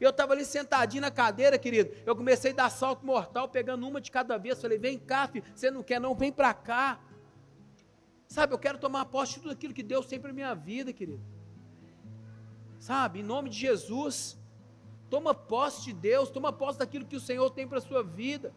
eu 0.00 0.08
estava 0.08 0.32
ali 0.32 0.42
sentadinho 0.46 1.02
na 1.02 1.10
cadeira, 1.10 1.58
querido, 1.58 1.94
eu 2.06 2.16
comecei 2.16 2.52
a 2.52 2.54
dar 2.54 2.70
salto 2.70 3.04
mortal, 3.04 3.46
pegando 3.46 3.86
uma 3.86 4.00
de 4.00 4.10
cada 4.10 4.38
vez, 4.38 4.58
falei, 4.58 4.78
vem 4.78 4.98
cá, 4.98 5.28
filho, 5.28 5.44
você 5.54 5.70
não 5.70 5.82
quer 5.82 6.00
não, 6.00 6.14
vem 6.14 6.32
para 6.32 6.54
cá, 6.54 6.98
sabe, 8.26 8.54
eu 8.54 8.58
quero 8.58 8.78
tomar 8.78 9.04
posse 9.04 9.34
de 9.34 9.40
tudo 9.40 9.52
aquilo 9.52 9.74
que 9.74 9.82
Deus 9.82 10.06
tem 10.06 10.18
para 10.18 10.32
minha 10.32 10.54
vida, 10.54 10.94
querido, 10.94 11.22
sabe, 12.78 13.20
em 13.20 13.22
nome 13.22 13.50
de 13.50 13.58
Jesus, 13.58 14.39
Toma 15.10 15.34
posse 15.34 15.82
de 15.86 15.92
Deus, 15.92 16.30
toma 16.30 16.52
posse 16.52 16.78
daquilo 16.78 17.04
que 17.04 17.16
o 17.16 17.20
Senhor 17.28 17.50
tem 17.50 17.66
para 17.66 17.78
a 17.78 17.86
sua 17.90 18.02
vida. 18.02 18.54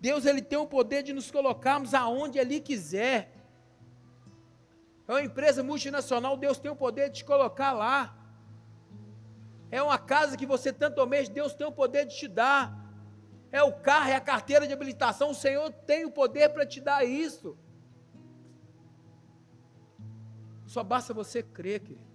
Deus 0.00 0.26
ele 0.26 0.42
tem 0.42 0.58
o 0.58 0.66
poder 0.66 1.02
de 1.02 1.12
nos 1.12 1.30
colocarmos 1.30 1.94
aonde 1.94 2.38
Ele 2.38 2.60
quiser. 2.60 3.34
É 5.06 5.12
uma 5.12 5.22
empresa 5.22 5.62
multinacional, 5.62 6.36
Deus 6.36 6.58
tem 6.58 6.70
o 6.70 6.76
poder 6.76 7.08
de 7.08 7.16
te 7.18 7.24
colocar 7.24 7.72
lá. 7.72 8.14
É 9.70 9.82
uma 9.82 9.98
casa 9.98 10.36
que 10.36 10.46
você 10.46 10.72
tanto 10.72 11.00
almeja, 11.00 11.30
Deus 11.30 11.54
tem 11.54 11.66
o 11.66 11.72
poder 11.72 12.04
de 12.06 12.16
te 12.16 12.28
dar. 12.28 12.62
É 13.50 13.62
o 13.62 13.72
carro, 13.72 14.10
é 14.10 14.14
a 14.14 14.20
carteira 14.20 14.66
de 14.66 14.74
habilitação, 14.74 15.30
o 15.30 15.34
Senhor 15.34 15.72
tem 15.90 16.04
o 16.04 16.10
poder 16.10 16.50
para 16.50 16.66
te 16.66 16.80
dar 16.80 17.02
isso. 17.04 17.56
Só 20.66 20.84
basta 20.84 21.14
você 21.14 21.42
crer, 21.42 21.80
querido. 21.80 22.07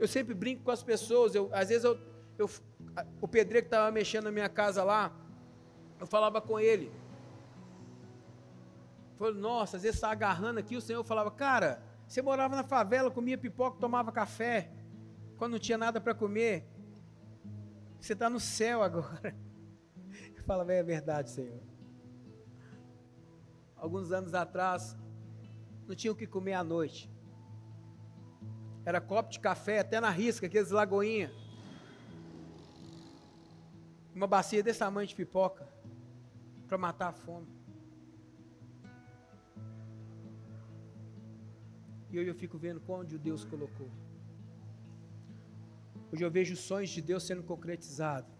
Eu 0.00 0.08
sempre 0.08 0.32
brinco 0.32 0.64
com 0.64 0.70
as 0.70 0.82
pessoas. 0.82 1.34
Eu, 1.34 1.50
às 1.52 1.68
vezes 1.68 1.84
eu, 1.84 1.98
eu 2.38 2.48
o 3.20 3.28
pedreiro 3.28 3.66
que 3.66 3.74
estava 3.74 3.92
mexendo 3.92 4.24
na 4.24 4.32
minha 4.32 4.48
casa 4.48 4.82
lá, 4.82 5.14
eu 6.00 6.06
falava 6.06 6.40
com 6.40 6.58
ele. 6.58 6.90
Falei, 9.18 9.34
nossa, 9.34 9.76
às 9.76 9.82
vezes 9.82 9.96
está 9.98 10.10
agarrando 10.10 10.58
aqui, 10.58 10.74
o 10.74 10.80
Senhor 10.80 11.04
falava, 11.04 11.30
cara, 11.30 11.82
você 12.08 12.22
morava 12.22 12.56
na 12.56 12.64
favela, 12.64 13.10
comia 13.10 13.36
pipoca, 13.36 13.78
tomava 13.78 14.10
café, 14.10 14.72
quando 15.36 15.52
não 15.52 15.58
tinha 15.58 15.76
nada 15.76 16.00
para 16.00 16.14
comer. 16.14 16.66
Você 18.00 18.14
está 18.14 18.30
no 18.30 18.40
céu 18.40 18.80
agora. 18.82 19.36
Eu 20.34 20.42
falava, 20.44 20.72
é 20.72 20.82
verdade, 20.82 21.30
Senhor. 21.30 21.60
Alguns 23.76 24.10
anos 24.12 24.32
atrás, 24.32 24.96
não 25.86 25.94
tinha 25.94 26.10
o 26.10 26.16
que 26.16 26.26
comer 26.26 26.54
à 26.54 26.64
noite. 26.64 27.10
Era 28.84 29.00
copo 29.00 29.30
de 29.30 29.38
café, 29.38 29.80
até 29.80 30.00
na 30.00 30.10
risca, 30.10 30.46
aqueles 30.46 30.70
lagoinha. 30.70 31.30
Uma 34.14 34.26
bacia 34.26 34.62
desse 34.62 34.78
tamanho 34.78 35.06
de 35.06 35.14
pipoca. 35.14 35.68
Para 36.66 36.78
matar 36.78 37.08
a 37.08 37.12
fome. 37.12 37.46
E 42.10 42.18
hoje 42.18 42.28
eu 42.28 42.34
fico 42.34 42.58
vendo 42.58 42.82
onde 42.88 43.14
o 43.16 43.18
Deus 43.18 43.44
colocou. 43.44 43.88
Hoje 46.12 46.24
eu 46.24 46.30
vejo 46.30 46.54
os 46.54 46.60
sonhos 46.60 46.90
de 46.90 47.00
Deus 47.00 47.22
sendo 47.22 47.42
concretizados. 47.42 48.32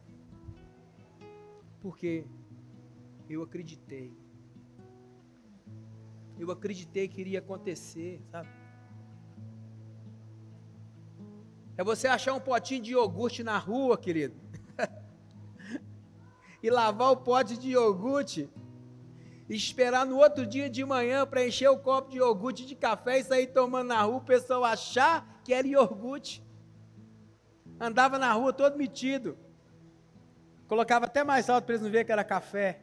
Porque 1.81 2.27
eu 3.29 3.43
acreditei. 3.43 4.13
Eu 6.39 6.51
acreditei 6.51 7.07
que 7.07 7.21
iria 7.21 7.39
acontecer, 7.39 8.21
sabe? 8.31 8.60
É 11.81 11.83
você 11.83 12.07
achar 12.07 12.35
um 12.35 12.41
potinho 12.41 12.83
de 12.83 12.91
iogurte 12.91 13.43
na 13.43 13.57
rua, 13.57 13.97
querido. 13.97 14.39
e 16.63 16.69
lavar 16.69 17.11
o 17.11 17.17
pote 17.17 17.57
de 17.57 17.71
iogurte. 17.71 18.51
E 19.49 19.57
esperar 19.57 20.05
no 20.05 20.19
outro 20.19 20.45
dia 20.45 20.69
de 20.69 20.85
manhã 20.85 21.27
para 21.27 21.47
encher 21.47 21.71
o 21.71 21.79
copo 21.79 22.11
de 22.11 22.19
iogurte 22.19 22.67
de 22.67 22.75
café 22.75 23.21
e 23.21 23.25
sair 23.25 23.47
tomando 23.47 23.89
na 23.89 24.03
rua, 24.03 24.19
o 24.19 24.21
pessoal 24.21 24.63
achar 24.63 25.41
que 25.43 25.55
era 25.55 25.67
iogurte. 25.67 26.45
Andava 27.81 28.19
na 28.19 28.31
rua 28.31 28.53
todo 28.53 28.77
metido. 28.77 29.39
Colocava 30.69 31.07
até 31.07 31.25
mais 31.25 31.49
alto 31.49 31.65
para 31.65 31.77
eles 31.77 31.83
não 31.83 31.91
verem 31.91 32.05
que 32.05 32.13
era 32.13 32.23
café. 32.23 32.79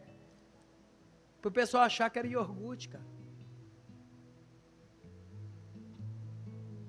Para 1.40 1.50
o 1.50 1.52
pessoal 1.52 1.84
achar 1.84 2.10
que 2.10 2.18
era 2.18 2.28
iogurte, 2.28 2.90
cara. 2.90 3.06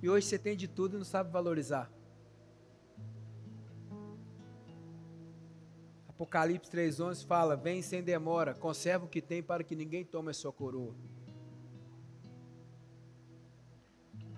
E 0.03 0.09
hoje 0.09 0.27
você 0.27 0.39
tem 0.39 0.57
de 0.57 0.67
tudo 0.67 0.95
e 0.95 0.99
não 0.99 1.05
sabe 1.05 1.31
valorizar. 1.31 1.98
Apocalipse 6.19 6.69
3,11 6.69 7.25
fala: 7.25 7.55
Vem 7.55 7.81
sem 7.81 8.03
demora, 8.03 8.53
conserva 8.53 9.05
o 9.05 9.09
que 9.09 9.23
tem 9.23 9.41
para 9.41 9.63
que 9.63 9.77
ninguém 9.77 10.05
tome 10.05 10.33
a 10.33 10.35
sua 10.35 10.53
coroa. 10.53 10.93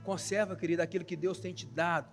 Conserva, 0.05 0.55
querido, 0.55 0.83
aquilo 0.83 1.07
que 1.07 1.17
Deus 1.17 1.41
tem 1.41 1.55
te 1.55 1.65
dado. 1.65 2.11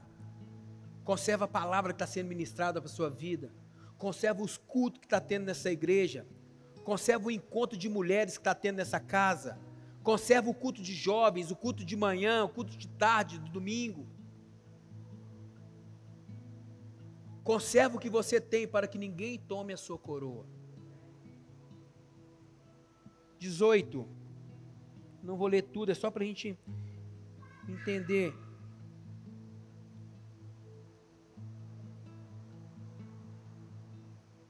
Conserva 1.03 1.43
a 1.43 1.47
palavra 1.49 1.91
que 1.91 1.95
está 1.95 2.07
sendo 2.07 2.29
ministrada 2.29 2.79
para 2.79 2.89
a 2.89 2.93
sua 2.93 3.09
vida. 3.09 3.51
Conserva 3.97 4.41
os 4.41 4.57
cultos 4.57 5.01
que 5.01 5.05
está 5.05 5.19
tendo 5.19 5.47
nessa 5.47 5.69
igreja. 5.69 6.25
Conserva 6.85 7.27
o 7.27 7.31
encontro 7.31 7.77
de 7.77 7.89
mulheres 7.89 8.37
que 8.37 8.39
está 8.39 8.55
tendo 8.55 8.77
nessa 8.77 9.01
casa. 9.01 9.59
Conserva 10.01 10.49
o 10.49 10.53
culto 10.53 10.81
de 10.81 10.93
jovens, 10.93 11.51
o 11.51 11.57
culto 11.57 11.83
de 11.83 11.97
manhã, 11.97 12.45
o 12.45 12.49
culto 12.49 12.77
de 12.77 12.87
tarde, 12.87 13.37
do 13.37 13.49
domingo. 13.49 14.07
Conserva 17.47 17.95
o 17.95 17.99
que 17.99 18.09
você 18.09 18.41
tem 18.41 18.67
para 18.67 18.89
que 18.89 18.97
ninguém 18.97 19.39
tome 19.39 19.71
a 19.71 19.77
sua 19.77 19.97
coroa. 19.97 20.45
18. 23.39 24.05
Não 25.23 25.37
vou 25.37 25.47
ler 25.47 25.61
tudo, 25.61 25.89
é 25.89 25.95
só 25.95 26.11
para 26.11 26.25
a 26.25 26.27
gente 26.27 26.59
entender. 27.69 28.33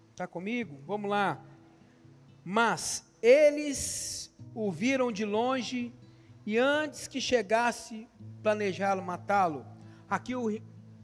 Está 0.10 0.26
comigo? 0.26 0.82
Vamos 0.88 1.08
lá. 1.08 1.46
Mas 2.44 3.06
eles 3.22 4.36
o 4.56 4.72
viram 4.72 5.12
de 5.12 5.24
longe 5.24 5.94
e 6.48 6.58
antes 6.58 7.08
que 7.08 7.22
chegasse 7.22 8.10
planejá-lo 8.42 9.04
matá-lo. 9.04 9.64
Aqui 10.10 10.36
o 10.36 10.50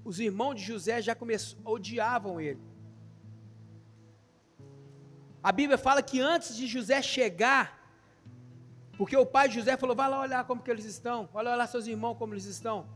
os 0.03 0.19
irmãos 0.19 0.55
de 0.55 0.63
José 0.63 1.01
já 1.01 1.15
começou, 1.15 1.59
odiavam 1.63 2.39
ele. 2.39 2.61
A 5.41 5.51
Bíblia 5.51 5.77
fala 5.77 6.01
que 6.01 6.19
antes 6.19 6.55
de 6.55 6.67
José 6.67 7.01
chegar, 7.01 7.79
porque 8.97 9.15
o 9.17 9.25
pai 9.25 9.49
de 9.49 9.55
José 9.55 9.75
falou: 9.77 9.95
vai 9.95 10.09
lá 10.09 10.19
olhar 10.19 10.43
como 10.45 10.61
que 10.61 10.71
eles 10.71 10.85
estão, 10.85 11.29
olha 11.33 11.55
lá 11.55 11.67
seus 11.67 11.87
irmãos 11.87 12.15
como 12.15 12.33
eles 12.33 12.45
estão. 12.45 12.87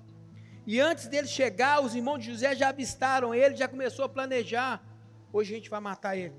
E 0.65 0.80
antes 0.80 1.08
dele 1.08 1.28
chegar, 1.28 1.82
os 1.82 1.96
irmãos 1.96 2.20
de 2.20 2.32
José 2.32 2.54
já 2.56 2.70
avistaram 2.70 3.34
ele, 3.34 3.56
já 3.56 3.67
começou 3.67 4.04
a 4.04 4.10
planejar. 4.10 4.84
Hoje 5.32 5.54
a 5.54 5.58
gente 5.58 5.70
vai 5.70 5.80
matar 5.80 6.17
ele. 6.17 6.36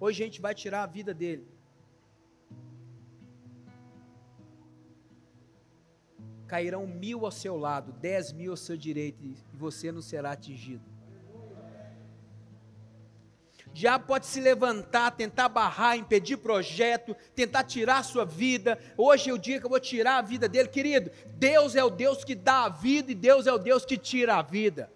Hoje 0.00 0.22
a 0.22 0.26
gente 0.26 0.40
vai 0.40 0.54
tirar 0.54 0.82
a 0.82 0.86
vida 0.86 1.14
dele. 1.14 1.46
Cairão 6.52 6.86
mil 6.86 7.24
ao 7.24 7.30
seu 7.30 7.56
lado, 7.56 7.94
dez 7.94 8.30
mil 8.30 8.50
ao 8.50 8.58
seu 8.58 8.76
direito, 8.76 9.24
e 9.24 9.34
você 9.54 9.90
não 9.90 10.02
será 10.02 10.32
atingido. 10.32 10.84
Já 13.72 13.98
pode 13.98 14.26
se 14.26 14.38
levantar, 14.38 15.12
tentar 15.12 15.48
barrar, 15.48 15.96
impedir 15.96 16.36
projeto, 16.36 17.16
tentar 17.34 17.64
tirar 17.64 18.00
a 18.00 18.02
sua 18.02 18.26
vida. 18.26 18.78
Hoje 18.98 19.30
é 19.30 19.32
o 19.32 19.38
dia 19.38 19.58
que 19.58 19.64
eu 19.64 19.70
vou 19.70 19.80
tirar 19.80 20.18
a 20.18 20.20
vida 20.20 20.46
dele, 20.46 20.68
querido. 20.68 21.10
Deus 21.38 21.74
é 21.74 21.82
o 21.82 21.88
Deus 21.88 22.22
que 22.22 22.34
dá 22.34 22.66
a 22.66 22.68
vida 22.68 23.10
e 23.10 23.14
Deus 23.14 23.46
é 23.46 23.52
o 23.54 23.56
Deus 23.56 23.86
que 23.86 23.96
tira 23.96 24.36
a 24.36 24.42
vida. 24.42 24.92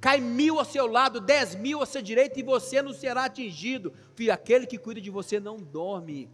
Cai 0.00 0.18
mil 0.18 0.58
ao 0.58 0.64
seu 0.64 0.88
lado, 0.88 1.20
dez 1.20 1.54
mil 1.54 1.78
ao 1.78 1.86
seu 1.86 2.02
direito 2.02 2.36
e 2.36 2.42
você 2.42 2.82
não 2.82 2.92
será 2.92 3.26
atingido. 3.26 3.92
Filho, 4.16 4.32
aquele 4.32 4.66
que 4.66 4.76
cuida 4.76 5.00
de 5.00 5.08
você 5.08 5.38
não 5.38 5.56
dorme. 5.56 6.28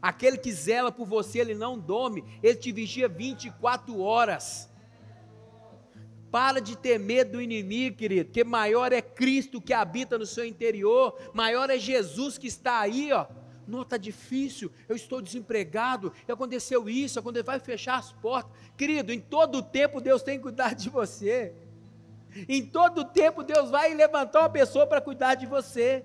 Aquele 0.00 0.38
que 0.38 0.52
zela 0.52 0.92
por 0.92 1.06
você, 1.06 1.40
ele 1.40 1.54
não 1.54 1.78
dorme, 1.78 2.24
ele 2.42 2.56
te 2.56 2.70
vigia 2.72 3.08
24 3.08 4.00
horas. 4.00 4.70
Para 6.30 6.60
de 6.60 6.76
ter 6.76 6.98
medo 6.98 7.32
do 7.32 7.42
inimigo, 7.42 7.96
querido, 7.96 8.26
porque 8.26 8.44
maior 8.44 8.92
é 8.92 9.00
Cristo 9.00 9.60
que 9.60 9.72
habita 9.72 10.18
no 10.18 10.26
seu 10.26 10.44
interior, 10.44 11.18
maior 11.32 11.70
é 11.70 11.78
Jesus 11.78 12.36
que 12.36 12.46
está 12.46 12.80
aí, 12.80 13.12
ó. 13.12 13.26
Não, 13.66 13.82
está 13.82 13.96
difícil, 13.98 14.72
eu 14.88 14.96
estou 14.96 15.20
desempregado, 15.20 16.12
aconteceu 16.26 16.88
isso, 16.88 17.22
quando 17.22 17.42
vai 17.44 17.58
fechar 17.60 17.98
as 17.98 18.12
portas. 18.12 18.50
Querido, 18.76 19.12
em 19.12 19.20
todo 19.20 19.62
tempo 19.62 20.00
Deus 20.00 20.22
tem 20.22 20.40
cuidado 20.40 20.74
de 20.74 20.88
você. 20.88 21.54
Em 22.48 22.64
todo 22.64 23.04
tempo 23.04 23.42
Deus 23.42 23.70
vai 23.70 23.92
levantar 23.94 24.40
uma 24.40 24.50
pessoa 24.50 24.86
para 24.86 25.00
cuidar 25.00 25.34
de 25.34 25.46
você. 25.46 26.04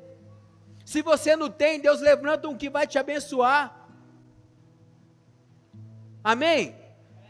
Se 0.86 1.01
você 1.01 1.36
não 1.36 1.49
tem, 1.49 1.79
Deus 1.79 2.01
levanta 2.01 2.47
um 2.47 2.58
que 2.58 2.69
vai 2.69 2.86
te 2.86 2.97
abençoar. 2.97 3.83
Amém? 6.24 6.76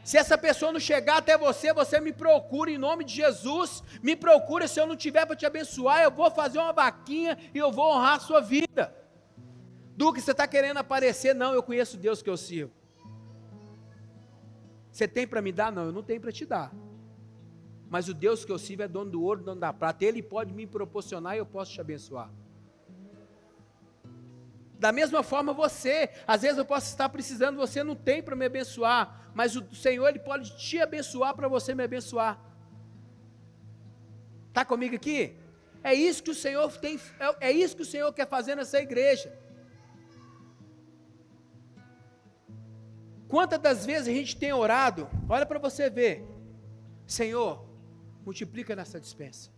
Se 0.03 0.17
essa 0.17 0.37
pessoa 0.37 0.71
não 0.71 0.79
chegar 0.79 1.17
até 1.17 1.37
você, 1.37 1.73
você 1.73 1.99
me 1.99 2.11
procura 2.11 2.69
em 2.69 2.77
nome 2.77 3.05
de 3.05 3.13
Jesus. 3.13 3.81
Me 4.01 4.15
procura 4.15 4.67
se 4.67 4.79
eu 4.79 4.85
não 4.85 4.97
tiver 4.97 5.25
para 5.25 5.35
te 5.35 5.45
abençoar, 5.45 6.03
eu 6.03 6.11
vou 6.11 6.29
fazer 6.29 6.59
uma 6.59 6.73
vaquinha 6.73 7.37
e 7.53 7.57
eu 7.57 7.71
vou 7.71 7.89
honrar 7.89 8.17
a 8.17 8.19
sua 8.19 8.41
vida. 8.41 8.93
Do 9.95 10.11
que 10.11 10.19
você 10.19 10.31
está 10.31 10.45
querendo 10.45 10.77
aparecer, 10.77 11.33
não, 11.33 11.53
eu 11.53 11.63
conheço 11.63 11.97
Deus 11.97 12.21
que 12.21 12.29
eu 12.29 12.35
sirvo. 12.35 12.73
Você 14.91 15.07
tem 15.07 15.25
para 15.25 15.41
me 15.41 15.51
dar? 15.51 15.71
Não, 15.71 15.85
eu 15.85 15.91
não 15.91 16.03
tenho 16.03 16.19
para 16.19 16.31
te 16.31 16.45
dar. 16.45 16.73
Mas 17.89 18.09
o 18.09 18.13
Deus 18.13 18.43
que 18.43 18.51
eu 18.51 18.59
sirvo 18.59 18.83
é 18.83 18.87
dono 18.87 19.09
do 19.09 19.23
ouro, 19.23 19.43
dono 19.43 19.61
da 19.61 19.71
prata. 19.71 20.03
Ele 20.03 20.21
pode 20.21 20.53
me 20.53 20.67
proporcionar 20.67 21.35
e 21.35 21.39
eu 21.39 21.45
posso 21.45 21.71
te 21.71 21.79
abençoar. 21.79 22.29
Da 24.83 24.91
mesma 24.91 25.23
forma 25.23 25.53
você, 25.53 26.09
às 26.27 26.41
vezes 26.41 26.57
eu 26.57 26.65
posso 26.65 26.87
estar 26.87 27.07
precisando, 27.07 27.55
você 27.55 27.81
não 27.85 27.95
tem 27.95 28.21
para 28.21 28.35
me 28.35 28.45
abençoar, 28.45 29.31
mas 29.33 29.55
o 29.55 29.63
Senhor 29.73 30.05
ele 30.09 30.19
pode 30.19 30.57
te 30.57 30.77
abençoar 30.77 31.33
para 31.33 31.47
você 31.47 31.73
me 31.73 31.85
abençoar. 31.85 32.37
Tá 34.51 34.65
comigo 34.65 34.93
aqui? 34.97 35.37
É 35.81 35.93
isso 35.93 36.21
que 36.21 36.31
o 36.31 36.35
Senhor 36.35 36.69
tem, 36.79 36.99
é, 37.17 37.47
é 37.47 37.51
isso 37.53 37.77
que 37.77 37.81
o 37.81 37.85
Senhor 37.85 38.11
quer 38.11 38.27
fazer 38.27 38.55
nessa 38.55 38.77
igreja. 38.77 39.33
Quantas 43.29 43.59
das 43.59 43.85
vezes 43.85 44.09
a 44.09 44.11
gente 44.11 44.35
tem 44.35 44.51
orado? 44.51 45.09
Olha 45.29 45.45
para 45.45 45.59
você 45.59 45.89
ver. 45.89 46.27
Senhor, 47.07 47.65
multiplica 48.25 48.75
nessa 48.75 48.99
dispensa. 48.99 49.49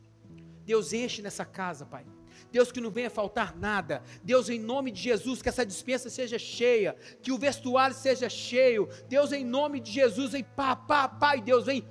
Deus 0.64 0.94
enche 0.94 1.24
nessa 1.24 1.46
casa, 1.46 1.84
Pai. 1.84 2.06
Deus 2.52 2.72
que 2.72 2.82
não 2.82 2.92
venha 2.92 3.10
faltar 3.10 3.56
nada. 3.56 4.02
Deus 4.24 4.50
em 4.50 4.60
nome 4.60 4.92
de 4.92 5.02
Jesus 5.02 5.42
que 5.42 5.50
essa 5.50 5.66
dispensa 5.66 6.10
seja 6.10 6.38
cheia, 6.38 6.96
que 7.22 7.32
o 7.32 7.38
vestuário 7.38 7.96
seja 7.96 8.30
cheio. 8.30 8.90
Deus 9.08 9.32
em 9.32 9.44
nome 9.44 9.80
de 9.80 9.92
Jesus, 9.92 10.32
vem 10.32 10.44
pá, 10.44 10.76
pá, 10.76 11.08
pai, 11.08 11.42
Deus 11.42 11.66
vem, 11.66 11.88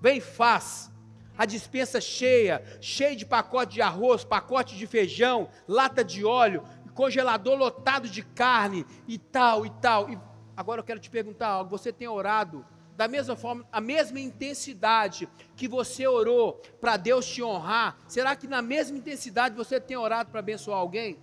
vem 0.00 0.20
faz. 0.20 0.90
A 1.36 1.46
dispensa 1.46 2.00
cheia, 2.00 2.62
cheia 2.80 3.16
de 3.16 3.24
pacote 3.24 3.74
de 3.74 3.82
arroz, 3.82 4.22
pacote 4.22 4.76
de 4.76 4.86
feijão, 4.86 5.48
lata 5.66 6.04
de 6.04 6.24
óleo, 6.24 6.62
congelador 6.94 7.56
lotado 7.56 8.08
de 8.08 8.22
carne 8.22 8.84
e 9.08 9.16
tal 9.16 9.64
e 9.64 9.70
tal. 9.70 10.10
E 10.10 10.18
Agora 10.56 10.80
eu 10.80 10.84
quero 10.84 11.00
te 11.00 11.10
perguntar 11.10 11.48
algo: 11.48 11.70
você 11.70 11.92
tem 11.92 12.08
orado 12.08 12.64
da 13.02 13.08
mesma 13.08 13.34
forma, 13.34 13.66
a 13.72 13.80
mesma 13.80 14.20
intensidade 14.20 15.28
que 15.56 15.66
você 15.66 16.06
orou 16.06 16.62
para 16.80 16.96
Deus 16.96 17.26
te 17.26 17.42
honrar? 17.42 17.98
Será 18.06 18.36
que 18.36 18.46
na 18.46 18.62
mesma 18.62 18.96
intensidade 18.96 19.56
você 19.56 19.80
tem 19.80 19.96
orado 19.96 20.30
para 20.30 20.38
abençoar 20.38 20.78
alguém? 20.78 21.18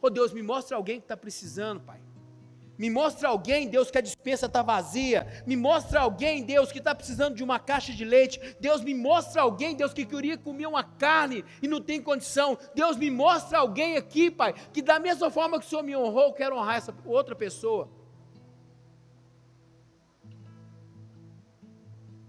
Oh, 0.00 0.08
Deus, 0.08 0.32
me 0.32 0.40
mostra 0.40 0.76
alguém 0.76 1.00
que 1.00 1.06
está 1.06 1.16
precisando, 1.16 1.80
Pai. 1.80 2.00
Me 2.78 2.88
mostra 2.88 3.30
alguém, 3.30 3.66
Deus, 3.66 3.90
que 3.90 3.98
a 3.98 4.00
dispensa 4.00 4.46
está 4.46 4.62
vazia. 4.62 5.26
Me 5.44 5.56
mostra 5.56 5.98
alguém, 5.98 6.44
Deus, 6.44 6.70
que 6.70 6.78
está 6.78 6.94
precisando 6.94 7.34
de 7.34 7.42
uma 7.42 7.58
caixa 7.58 7.92
de 7.92 8.04
leite. 8.04 8.38
Deus, 8.60 8.80
me 8.80 8.94
mostra 8.94 9.42
alguém, 9.42 9.74
Deus, 9.74 9.92
que 9.92 10.06
queria 10.06 10.38
comer 10.38 10.68
uma 10.68 10.84
carne 10.84 11.44
e 11.60 11.66
não 11.66 11.80
tem 11.80 12.00
condição. 12.00 12.56
Deus, 12.76 12.96
me 12.96 13.10
mostra 13.10 13.58
alguém 13.58 13.96
aqui, 13.96 14.30
Pai, 14.30 14.54
que 14.72 14.82
da 14.82 15.00
mesma 15.00 15.32
forma 15.32 15.58
que 15.58 15.66
o 15.66 15.68
Senhor 15.68 15.82
me 15.82 15.96
honrou, 15.96 16.26
eu 16.26 16.32
quero 16.32 16.56
honrar 16.56 16.76
essa 16.76 16.94
outra 17.04 17.34
pessoa. 17.34 17.97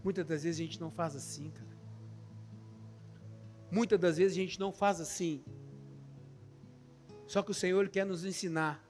Muitas 0.03 0.25
das 0.25 0.43
vezes 0.43 0.59
a 0.59 0.63
gente 0.63 0.79
não 0.79 0.91
faz 0.91 1.15
assim, 1.15 1.51
cara. 1.51 1.77
Muitas 3.71 3.99
das 3.99 4.17
vezes 4.17 4.37
a 4.37 4.41
gente 4.41 4.59
não 4.59 4.71
faz 4.71 4.99
assim. 4.99 5.43
Só 7.27 7.43
que 7.43 7.51
o 7.51 7.53
Senhor 7.53 7.87
quer 7.89 8.05
nos 8.05 8.25
ensinar 8.25 8.83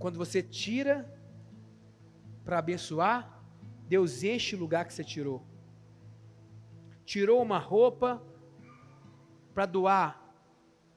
Quando 0.00 0.16
você 0.16 0.42
tira 0.42 1.06
para 2.42 2.58
abençoar, 2.58 3.44
Deus 3.86 4.22
enche 4.22 4.56
o 4.56 4.58
lugar 4.58 4.86
que 4.86 4.94
você 4.94 5.04
tirou. 5.04 5.44
Tirou 7.04 7.42
uma 7.42 7.58
roupa 7.58 8.22
para 9.52 9.66
doar 9.66 10.34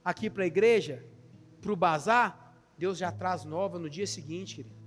aqui 0.05 0.29
para 0.29 0.45
a 0.45 0.47
igreja, 0.47 1.05
para 1.59 1.73
o 1.73 1.75
bazar, 1.75 2.55
Deus 2.77 2.97
já 2.97 3.11
traz 3.11 3.43
nova 3.43 3.77
no 3.77 3.89
dia 3.89 4.07
seguinte, 4.07 4.55
querido. 4.55 4.82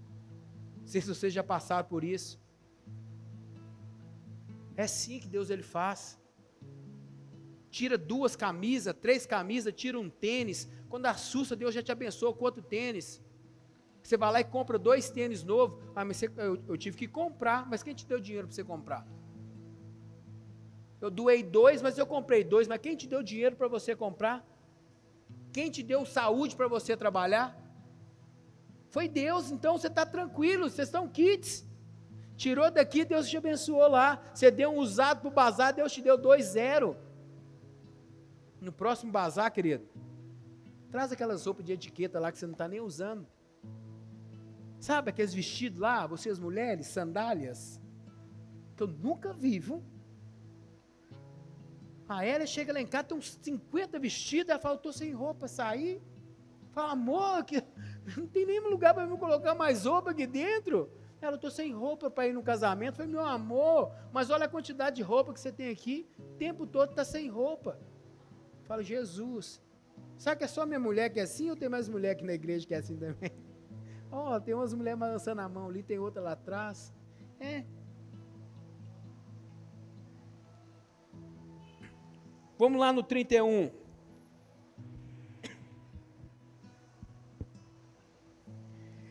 Não 0.87 0.91
sei 0.93 1.01
se 1.01 1.09
vocês 1.09 1.33
já 1.33 1.43
passaram 1.43 1.89
por 1.89 2.05
isso. 2.05 2.41
É 4.77 4.85
assim 4.85 5.19
que 5.19 5.27
Deus 5.27 5.51
ele 5.51 5.65
faz. 5.65 6.17
Tira 7.69 7.99
duas 7.99 8.37
camisas, 8.37 8.95
três 8.95 9.27
camisas, 9.27 9.75
tira 9.75 9.99
um 9.99 10.09
tênis. 10.09 10.69
Quando 10.89 11.07
assusta, 11.07 11.57
Deus 11.57 11.75
já 11.75 11.83
te 11.83 11.91
abençoa 11.91 12.33
com 12.33 12.45
outro 12.45 12.63
tênis. 12.63 13.21
Você 14.01 14.17
vai 14.17 14.31
lá 14.31 14.41
e 14.41 14.45
compra 14.45 14.79
dois 14.79 15.11
tênis 15.11 15.43
novos. 15.43 15.77
Ah, 15.93 16.05
mas 16.05 16.19
você, 16.19 16.31
eu, 16.37 16.63
eu 16.69 16.77
tive 16.77 16.97
que 16.97 17.09
comprar. 17.09 17.69
Mas 17.69 17.83
quem 17.83 17.93
te 17.93 18.07
deu 18.07 18.21
dinheiro 18.21 18.47
para 18.47 18.55
você 18.55 18.63
comprar? 18.63 19.05
Eu 21.01 21.11
doei 21.11 21.43
dois, 21.43 21.83
mas 21.83 21.99
eu 21.99 22.07
comprei 22.07 22.45
dois. 22.45 22.69
Mas 22.69 22.79
quem 22.79 22.95
te 22.95 23.09
deu 23.09 23.25
dinheiro 23.25 23.57
para 23.57 23.67
você 23.67 23.97
comprar? 23.97 24.47
Quem 25.53 25.69
te 25.69 25.83
deu 25.83 26.07
saúde 26.07 26.55
para 26.55 26.69
você 26.69 26.97
trabalhar? 26.97 27.66
Foi 28.97 29.09
Deus, 29.11 29.51
então 29.51 29.77
você 29.77 29.89
está 29.89 30.07
tranquilo, 30.07 30.71
vocês 30.71 30.89
estão 30.89 31.07
kits. 31.07 31.69
Tirou 32.35 32.71
daqui, 32.71 33.05
Deus 33.05 33.29
te 33.29 33.37
abençoou 33.37 33.87
lá. 33.91 34.23
Você 34.33 34.51
deu 34.51 34.71
um 34.71 34.79
usado 34.79 35.21
para 35.21 35.29
o 35.29 35.31
bazar, 35.31 35.75
Deus 35.75 35.93
te 35.93 36.01
deu 36.01 36.17
dois 36.17 36.47
zero. 36.47 36.97
No 38.59 38.73
próximo 38.73 39.13
bazar, 39.13 39.53
querido, 39.53 39.87
traz 40.91 41.13
aquelas 41.13 41.45
roupas 41.45 41.67
de 41.67 41.75
etiqueta 41.75 42.19
lá 42.19 42.33
que 42.33 42.39
você 42.39 42.47
não 42.47 42.55
está 42.55 42.67
nem 42.67 42.81
usando. 42.81 43.27
Sabe 44.81 45.11
aqueles 45.11 45.35
vestidos 45.35 45.79
lá, 45.79 46.07
vocês 46.07 46.39
mulheres, 46.39 46.87
sandálias? 46.87 47.79
Que 48.79 48.83
eu 48.83 48.87
nunca 48.87 49.31
vi, 49.31 49.59
viu? 49.59 49.85
A 52.09 52.25
Hélia 52.25 52.47
chega 52.47 52.73
lá 52.73 52.81
em 52.81 52.87
casa, 52.87 53.09
tem 53.09 53.19
uns 53.19 53.39
50 53.43 53.99
vestidos, 53.99 54.49
ela 54.49 54.59
fala, 54.59 54.77
eu 54.77 54.79
estou 54.79 54.93
sem 54.95 55.13
roupa, 55.13 55.47
sair. 55.47 56.01
Fala, 56.71 56.93
amor, 56.93 57.45
que 57.45 57.63
não 58.17 58.27
tem 58.27 58.47
nenhum 58.47 58.69
lugar 58.69 58.95
para 58.95 59.07
me 59.07 59.17
colocar 59.19 59.55
mais 59.55 59.85
roupa 59.85 60.11
aqui 60.11 60.27
dentro. 60.27 60.91
Ela, 61.21 61.33
eu 61.33 61.37
estou 61.37 61.51
sem 61.51 61.73
roupa 61.73 62.11
para 62.11 62.29
ir 62.29 62.33
no 62.33 62.43
casamento. 62.43 62.93
Eu 62.93 62.97
falei, 62.97 63.13
meu 63.13 63.25
amor, 63.25 63.93
mas 64.13 64.31
olha 64.31 64.45
a 64.45 64.49
quantidade 64.49 64.97
de 64.97 65.03
roupa 65.03 65.33
que 65.33 65.41
você 65.41 65.51
tem 65.51 65.71
aqui. 65.71 66.09
O 66.19 66.37
tempo 66.37 66.67
todo 66.67 66.91
está 66.91 67.05
sem 67.05 67.29
roupa. 67.29 67.79
Fala, 68.65 68.83
Jesus. 68.83 69.61
Sabe 70.17 70.39
que 70.39 70.45
é 70.45 70.49
só 70.49 70.65
minha 70.65 70.81
mulher 70.81 71.11
que 71.11 71.19
é 71.19 71.23
assim 71.23 71.51
ou 71.51 71.57
tem 71.57 71.69
mais 71.69 71.89
mulher 71.89 72.13
aqui 72.13 72.25
na 72.25 72.33
igreja 72.33 72.67
que 72.67 72.75
é 72.75 72.79
assim 72.79 72.97
também? 72.97 73.31
Ó, 74.11 74.37
oh, 74.37 74.41
tem 74.41 74.55
umas 74.55 74.73
mulheres 74.73 74.99
balançando 74.99 75.41
a 75.41 75.49
mão 75.49 75.69
ali, 75.69 75.83
tem 75.83 75.99
outra 75.99 76.23
lá 76.23 76.33
atrás. 76.33 76.95
É. 77.41 77.65
Vamos 82.59 82.81
lá 82.81 82.93
no 82.93 83.03
31. 83.03 83.71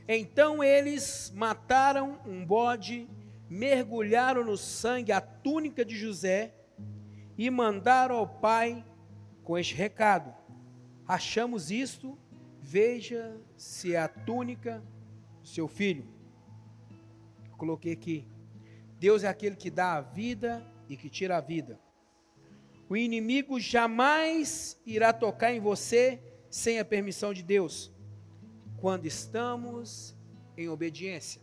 Então 0.07 0.63
eles 0.63 1.31
mataram 1.35 2.19
um 2.25 2.45
bode, 2.45 3.07
mergulharam 3.49 4.43
no 4.43 4.57
sangue 4.57 5.11
a 5.11 5.21
túnica 5.21 5.83
de 5.83 5.97
José 5.97 6.53
e 7.37 7.49
mandaram 7.49 8.15
ao 8.15 8.27
pai 8.27 8.85
com 9.43 9.57
este 9.57 9.73
recado: 9.73 10.33
Achamos 11.07 11.71
isto 11.71 12.17
Veja 12.67 13.39
se 13.55 13.93
é 13.93 13.99
a 13.99 14.07
túnica 14.07 14.83
do 15.39 15.47
seu 15.47 15.67
filho. 15.67 16.03
Coloquei 17.59 17.93
aqui. 17.93 18.27
Deus 18.99 19.23
é 19.23 19.27
aquele 19.27 19.55
que 19.55 19.69
dá 19.69 19.93
a 19.93 20.01
vida 20.01 20.65
e 20.89 20.97
que 20.97 21.07
tira 21.07 21.37
a 21.37 21.41
vida. 21.41 21.79
O 22.89 22.97
inimigo 22.97 23.59
jamais 23.59 24.81
irá 24.83 25.13
tocar 25.13 25.53
em 25.53 25.59
você 25.59 26.19
sem 26.49 26.79
a 26.79 26.85
permissão 26.85 27.35
de 27.35 27.43
Deus, 27.43 27.93
quando 28.77 29.05
estamos 29.05 30.15
em 30.57 30.69
obediência. 30.69 31.41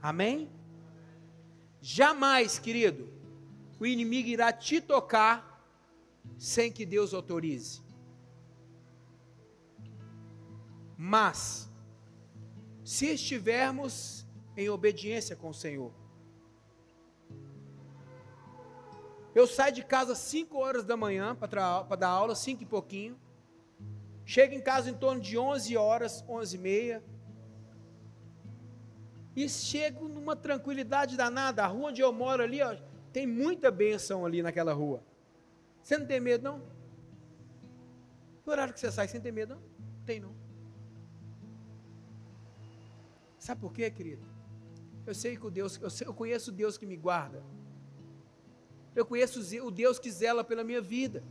Amém? 0.00 0.50
Jamais, 1.80 2.58
querido, 2.58 3.08
o 3.78 3.86
inimigo 3.86 4.28
irá 4.28 4.52
te 4.52 4.80
tocar 4.80 5.54
sem 6.38 6.72
que 6.72 6.86
Deus 6.86 7.12
autorize. 7.12 7.82
Mas, 10.96 11.70
se 12.84 13.06
estivermos 13.06 14.26
em 14.56 14.68
obediência 14.68 15.34
com 15.34 15.50
o 15.50 15.54
Senhor. 15.54 15.92
Eu 19.34 19.46
saio 19.46 19.74
de 19.74 19.84
casa 19.84 20.14
5 20.14 20.56
horas 20.56 20.84
da 20.84 20.96
manhã 20.96 21.34
para 21.34 21.82
dar 21.96 22.08
aula, 22.08 22.34
5 22.34 22.62
e 22.62 22.66
pouquinho. 22.66 23.18
Chego 24.24 24.54
em 24.54 24.60
casa 24.60 24.90
em 24.90 24.94
torno 24.94 25.20
de 25.20 25.36
11 25.36 25.76
horas, 25.76 26.24
11 26.28 26.56
e 26.56 26.58
meia. 26.58 27.04
E 29.36 29.48
chego 29.48 30.08
numa 30.08 30.34
tranquilidade 30.34 31.16
danada. 31.16 31.64
A 31.64 31.66
rua 31.66 31.88
onde 31.88 32.00
eu 32.00 32.12
moro 32.12 32.42
ali, 32.42 32.62
ó, 32.62 32.76
tem 33.12 33.26
muita 33.26 33.70
bênção 33.70 34.24
ali 34.24 34.42
naquela 34.42 34.72
rua. 34.72 35.02
Você 35.82 35.98
não 35.98 36.06
tem 36.06 36.20
medo, 36.20 36.44
não? 36.44 36.62
No 38.46 38.52
horário 38.52 38.72
que 38.72 38.80
você 38.80 38.90
sai, 38.90 39.08
você 39.08 39.18
não 39.18 39.22
tem 39.22 39.32
medo, 39.32 39.54
não? 39.54 39.60
Não 39.60 40.04
tem, 40.06 40.20
não. 40.20 40.34
Sabe 43.38 43.60
por 43.60 43.72
quê, 43.72 43.90
querido? 43.90 44.24
Eu 45.06 45.14
sei 45.14 45.36
que 45.36 45.46
o 45.46 45.50
Deus, 45.50 45.78
eu, 45.82 45.90
sei, 45.90 46.06
eu 46.06 46.14
conheço 46.14 46.50
o 46.50 46.54
Deus 46.54 46.78
que 46.78 46.86
me 46.86 46.96
guarda. 46.96 47.42
Eu 48.96 49.04
conheço 49.04 49.40
o 49.66 49.70
Deus 49.70 49.98
que 49.98 50.10
zela 50.10 50.42
pela 50.42 50.64
minha 50.64 50.80
vida. 50.80 51.22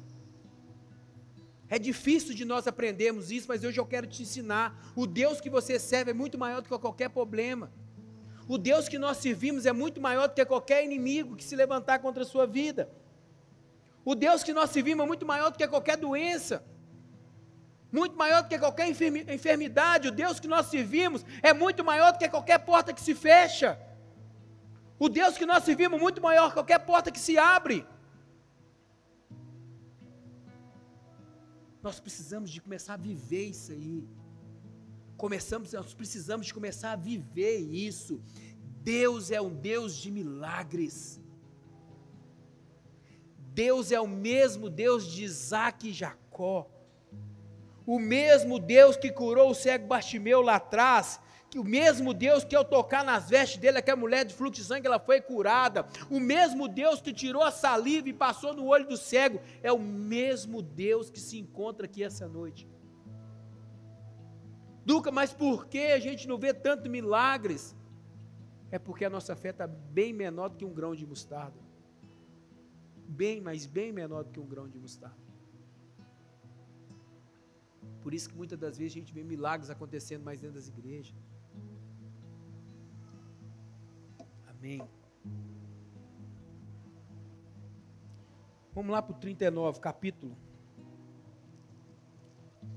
É 1.75 1.79
difícil 1.79 2.35
de 2.35 2.45
nós 2.45 2.67
aprendermos 2.67 3.31
isso, 3.31 3.47
mas 3.47 3.63
hoje 3.63 3.79
eu 3.79 3.85
quero 3.93 4.05
te 4.05 4.21
ensinar. 4.21 4.79
O 4.95 5.07
Deus 5.07 5.41
que 5.41 5.49
você 5.49 5.79
serve 5.79 6.11
é 6.11 6.13
muito 6.13 6.37
maior 6.37 6.61
do 6.61 6.69
que 6.69 6.77
qualquer 6.77 7.09
problema. 7.09 7.71
O 8.47 8.59
Deus 8.59 8.87
que 8.87 8.99
nós 8.99 9.17
servimos 9.17 9.65
é 9.65 9.73
muito 9.73 9.99
maior 9.99 10.27
do 10.27 10.35
que 10.35 10.45
qualquer 10.45 10.85
inimigo 10.85 11.35
que 11.35 11.43
se 11.43 11.55
levantar 11.55 11.97
contra 11.97 12.21
a 12.21 12.25
sua 12.27 12.45
vida. 12.45 12.91
O 14.05 14.13
Deus 14.13 14.43
que 14.43 14.53
nós 14.53 14.69
servimos 14.69 15.03
é 15.03 15.07
muito 15.07 15.25
maior 15.25 15.49
do 15.49 15.57
que 15.57 15.67
qualquer 15.67 15.97
doença. 15.97 16.63
Muito 17.91 18.15
maior 18.15 18.43
do 18.43 18.49
que 18.49 18.59
qualquer 18.59 18.87
enfermidade. 18.87 20.09
O 20.09 20.11
Deus 20.11 20.39
que 20.39 20.47
nós 20.47 20.67
servimos 20.67 21.25
é 21.41 21.53
muito 21.53 21.83
maior 21.83 22.11
do 22.11 22.19
que 22.19 22.29
qualquer 22.29 22.59
porta 22.59 22.93
que 22.93 23.01
se 23.01 23.15
fecha. 23.15 23.79
O 24.99 25.09
Deus 25.09 25.39
que 25.39 25.45
nós 25.47 25.63
servimos 25.63 25.97
é 25.97 26.01
muito 26.03 26.21
maior 26.21 26.49
que 26.49 26.53
qualquer 26.53 26.77
porta 26.91 27.09
que 27.09 27.19
se 27.19 27.35
abre. 27.35 27.83
Nós 31.83 31.99
precisamos 31.99 32.49
de 32.49 32.61
começar 32.61 32.93
a 32.93 32.97
viver 32.97 33.47
isso 33.47 33.73
aí. 33.73 34.07
Começamos, 35.17 35.73
nós 35.73 35.93
precisamos 35.93 36.47
de 36.47 36.53
começar 36.53 36.93
a 36.93 36.95
viver 36.95 37.57
isso. 37.57 38.21
Deus 38.81 39.31
é 39.31 39.41
um 39.41 39.53
Deus 39.53 39.93
de 39.97 40.09
milagres. 40.09 41.21
Deus 43.53 43.91
é 43.91 43.99
o 43.99 44.07
mesmo 44.07 44.69
Deus 44.69 45.05
de 45.05 45.25
Isaac 45.25 45.89
e 45.89 45.93
Jacó. 45.93 46.69
O 47.85 47.99
mesmo 47.99 48.59
Deus 48.59 48.95
que 48.95 49.11
curou 49.11 49.51
o 49.51 49.55
cego 49.55 49.85
Bartimeu 49.85 50.41
lá 50.41 50.55
atrás, 50.55 51.19
que 51.53 51.59
o 51.59 51.63
mesmo 51.63 52.15
Deus 52.15 52.43
que 52.43 52.55
ao 52.55 52.65
tocar 52.65 53.05
nas 53.05 53.29
vestes 53.29 53.59
dele, 53.59 53.77
aquela 53.77 53.95
mulher 53.95 54.25
de 54.25 54.33
fluxo 54.33 54.59
de 54.59 54.67
sangue, 54.67 54.87
ela 54.87 54.97
foi 54.97 55.21
curada. 55.21 55.85
O 56.09 56.19
mesmo 56.19 56.67
Deus 56.67 56.99
que 56.99 57.13
tirou 57.13 57.43
a 57.43 57.51
saliva 57.51 58.09
e 58.09 58.13
passou 58.13 58.55
no 58.55 58.65
olho 58.65 58.87
do 58.87 58.97
cego, 58.97 59.39
é 59.61 59.71
o 59.71 59.77
mesmo 59.77 60.63
Deus 60.63 61.11
que 61.11 61.19
se 61.19 61.37
encontra 61.37 61.85
aqui 61.85 62.03
essa 62.03 62.27
noite. 62.27 62.67
Duca, 64.83 65.11
mas 65.11 65.31
por 65.31 65.67
que 65.67 65.91
a 65.91 65.99
gente 65.99 66.27
não 66.27 66.39
vê 66.39 66.55
tanto 66.55 66.89
milagres? 66.89 67.75
É 68.71 68.79
porque 68.79 69.05
a 69.05 69.09
nossa 69.11 69.35
fé 69.35 69.49
está 69.51 69.67
bem 69.67 70.11
menor 70.11 70.49
do 70.49 70.57
que 70.57 70.65
um 70.65 70.73
grão 70.73 70.95
de 70.95 71.05
mostarda. 71.05 71.59
Bem, 73.07 73.39
mas 73.39 73.67
bem 73.67 73.91
menor 73.93 74.23
do 74.23 74.31
que 74.31 74.39
um 74.39 74.47
grão 74.47 74.67
de 74.67 74.79
mostarda. 74.79 75.21
Por 78.01 78.11
isso 78.11 78.27
que 78.27 78.35
muitas 78.35 78.57
das 78.57 78.75
vezes 78.75 78.93
a 78.93 78.99
gente 78.99 79.13
vê 79.13 79.23
milagres 79.23 79.69
acontecendo 79.69 80.23
mais 80.23 80.41
dentro 80.41 80.55
das 80.55 80.67
igrejas. 80.67 81.13
Amém. 84.63 84.81
Vamos 88.73 88.91
lá 88.93 89.01
para 89.01 89.13
o 89.13 89.19
39, 89.19 89.81
capítulo. 89.81 90.37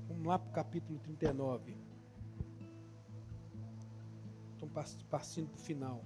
Vamos 0.09 0.27
lá 0.27 0.37
para 0.37 0.49
o 0.49 0.53
capítulo 0.53 0.99
39. 0.99 1.77
Estamos 4.51 4.73
passando 5.09 5.47
para 5.47 5.55
o 5.55 5.61
final. 5.61 6.03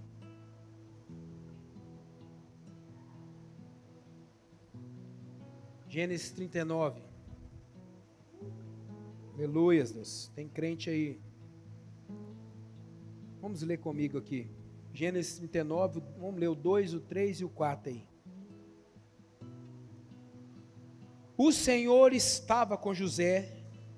Gênesis 5.88 6.30
39. 6.30 7.02
Aleluia, 9.34 9.84
Deus. 9.84 10.32
Tem 10.36 10.48
crente 10.48 10.92
aí. 10.92 11.20
Vamos 13.42 13.64
ler 13.64 13.80
comigo 13.80 14.20
aqui. 14.20 14.61
Gênesis 14.94 15.38
39, 15.38 16.02
vamos 16.18 16.40
ler 16.40 16.50
o 16.50 16.56
2, 16.56 16.94
o 16.94 17.00
3 17.00 17.42
e 17.42 17.46
o 17.46 17.50
4 17.50 17.92
aí. 17.92 18.06
O 21.38 21.52
Senhor 21.52 22.14
estava 22.14 22.78
com 22.78 22.94
José, 22.94 23.54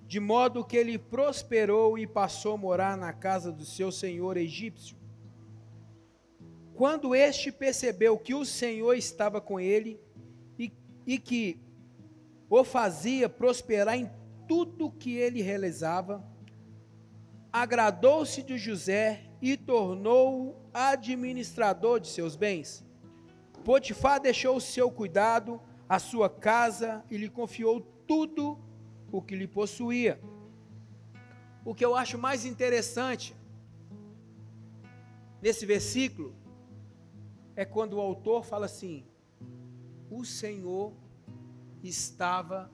de 0.08 0.20
modo 0.20 0.64
que 0.64 0.78
ele 0.78 0.98
prosperou 0.98 1.98
e 1.98 2.06
passou 2.06 2.54
a 2.54 2.58
morar 2.58 2.96
na 2.96 3.12
casa 3.12 3.52
do 3.52 3.66
seu 3.66 3.92
senhor 3.92 4.38
egípcio. 4.38 4.96
Quando 6.76 7.16
este 7.16 7.52
percebeu 7.52 8.18
que 8.18 8.34
o 8.34 8.46
Senhor 8.46 8.94
estava 8.94 9.42
com 9.42 9.60
ele 9.60 10.00
e, 10.58 10.72
e 11.06 11.18
que 11.18 11.60
o 12.50 12.64
fazia 12.64 13.28
prosperar 13.28 13.98
em 13.98 14.10
tudo 14.48 14.92
que 14.92 15.16
ele 15.18 15.42
realizava, 15.42 16.24
agradou-se 17.52 18.42
de 18.42 18.58
José 18.58 19.33
e 19.44 19.58
tornou-o 19.58 20.56
administrador 20.74 22.00
de 22.00 22.08
seus 22.08 22.34
bens. 22.34 22.82
Potifar 23.66 24.22
deixou 24.22 24.56
o 24.56 24.62
seu 24.62 24.90
cuidado, 24.90 25.62
a 25.88 26.00
sua 26.00 26.30
casa 26.30 27.04
e 27.12 27.18
lhe 27.18 27.28
confiou 27.28 27.82
tudo 28.08 28.58
o 29.12 29.22
que 29.22 29.36
lhe 29.36 29.46
possuía. 29.46 30.18
O 31.66 31.76
que 31.76 31.84
eu 31.84 31.94
acho 31.94 32.18
mais 32.18 32.46
interessante 32.46 33.36
nesse 35.42 35.66
versículo 35.66 36.34
é 37.54 37.66
quando 37.66 37.96
o 37.96 38.00
autor 38.00 38.46
fala 38.46 38.68
assim: 38.68 39.06
o 40.10 40.24
Senhor 40.24 40.94
estava 41.84 42.72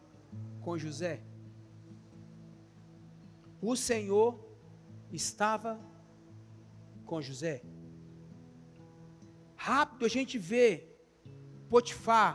com 0.62 0.78
José. 0.78 1.20
O 3.60 3.76
Senhor 3.76 4.40
estava 5.12 5.80
com 7.10 7.22
José. 7.30 7.56
Rápido 9.56 10.06
a 10.06 10.12
gente 10.17 10.36
vê 10.52 10.67
Potifar. 11.72 12.34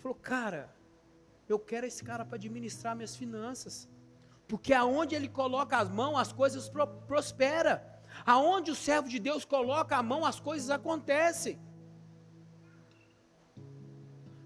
Falou, 0.00 0.16
cara, 0.32 0.62
eu 1.48 1.58
quero 1.58 1.86
esse 1.86 2.02
cara 2.04 2.24
para 2.24 2.36
administrar 2.36 2.94
minhas 2.94 3.16
finanças. 3.22 3.88
Porque 4.46 4.72
aonde 4.74 5.14
ele 5.14 5.28
coloca 5.40 5.74
as 5.78 5.88
mãos, 6.00 6.18
as 6.24 6.32
coisas 6.40 6.68
pro, 6.68 6.86
prosperam. 7.12 7.80
Aonde 8.26 8.70
o 8.70 8.80
servo 8.86 9.08
de 9.08 9.18
Deus 9.18 9.44
coloca 9.44 9.96
a 9.96 10.02
mão, 10.02 10.24
as 10.32 10.38
coisas 10.38 10.68
acontecem. 10.78 11.58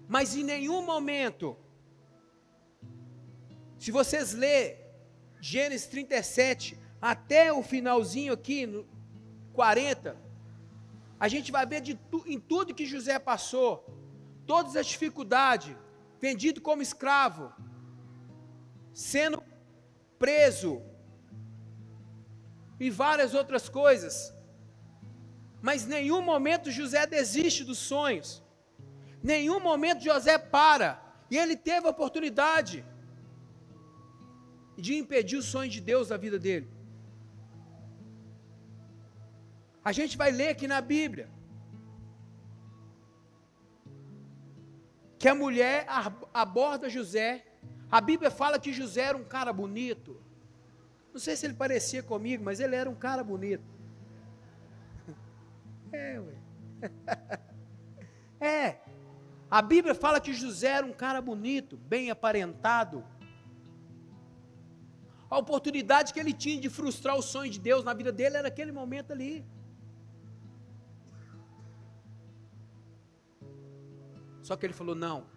Mas 0.07 0.35
em 0.35 0.43
nenhum 0.43 0.81
momento, 0.93 1.55
se 3.77 3.91
vocês 3.91 4.33
lerem 4.33 4.77
Gênesis 5.39 5.87
37, 5.87 6.79
até 7.01 7.53
o 7.53 7.61
finalzinho 7.61 8.33
aqui, 8.33 8.65
40, 9.59 10.15
a 11.19 11.27
gente 11.27 11.51
vai 11.51 11.65
ver 11.65 11.81
tu, 12.09 12.23
em 12.25 12.39
tudo 12.39 12.73
que 12.73 12.85
José 12.85 13.19
passou, 13.19 13.71
todas 14.51 14.73
as 14.81 14.87
dificuldades, 14.93 15.75
vendido 16.25 16.61
como 16.61 16.81
escravo, 16.81 17.51
sendo 18.93 19.43
preso 20.17 20.81
e 22.79 22.89
várias 22.89 23.33
outras 23.33 23.67
coisas. 23.67 24.33
Mas 25.61 25.85
nenhum 25.85 26.21
momento 26.21 26.71
José 26.71 27.05
desiste 27.05 27.65
dos 27.65 27.79
sonhos. 27.79 28.41
Nenhum 29.21 29.59
momento 29.59 30.01
José 30.01 30.37
para. 30.37 30.89
E 31.29 31.37
ele 31.37 31.57
teve 31.57 31.85
a 31.85 31.95
oportunidade 31.95 32.85
de 34.77 34.95
impedir 34.95 35.35
o 35.35 35.43
sonho 35.43 35.69
de 35.69 35.81
Deus 35.81 36.07
da 36.07 36.15
vida 36.25 36.39
dele. 36.39 36.78
A 39.89 39.91
gente 39.91 40.15
vai 40.21 40.31
ler 40.31 40.49
aqui 40.49 40.67
na 40.67 40.81
Bíblia 40.81 41.27
que 45.17 45.27
a 45.27 45.33
mulher 45.33 45.77
aborda 46.31 46.87
José. 46.97 47.43
A 47.97 47.99
Bíblia 47.99 48.29
fala 48.29 48.59
que 48.59 48.71
José 48.71 49.01
era 49.01 49.17
um 49.17 49.23
cara 49.23 49.51
bonito. 49.51 50.21
Não 51.11 51.19
sei 51.19 51.35
se 51.35 51.47
ele 51.47 51.55
parecia 51.55 52.03
comigo, 52.03 52.43
mas 52.43 52.59
ele 52.59 52.75
era 52.75 52.87
um 52.87 52.99
cara 53.07 53.23
bonito. 53.23 53.69
É, 55.91 56.19
ué. 56.19 56.35
É. 58.39 58.77
A 59.49 59.61
Bíblia 59.73 59.95
fala 59.95 60.21
que 60.21 60.33
José 60.33 60.67
era 60.67 60.85
um 60.85 60.93
cara 60.93 61.19
bonito, 61.19 61.75
bem 61.77 62.11
aparentado. 62.11 63.03
A 65.31 65.35
oportunidade 65.39 66.13
que 66.13 66.19
ele 66.19 66.31
tinha 66.31 66.61
de 66.61 66.69
frustrar 66.69 67.15
o 67.17 67.23
sonho 67.23 67.51
de 67.51 67.59
Deus 67.59 67.83
na 67.83 67.95
vida 67.95 68.11
dele 68.11 68.37
era 68.37 68.49
aquele 68.49 68.71
momento 68.71 69.11
ali. 69.13 69.43
Só 74.49 74.55
que 74.57 74.65
ele 74.65 74.73
falou: 74.73 74.95
Não, 74.95 75.27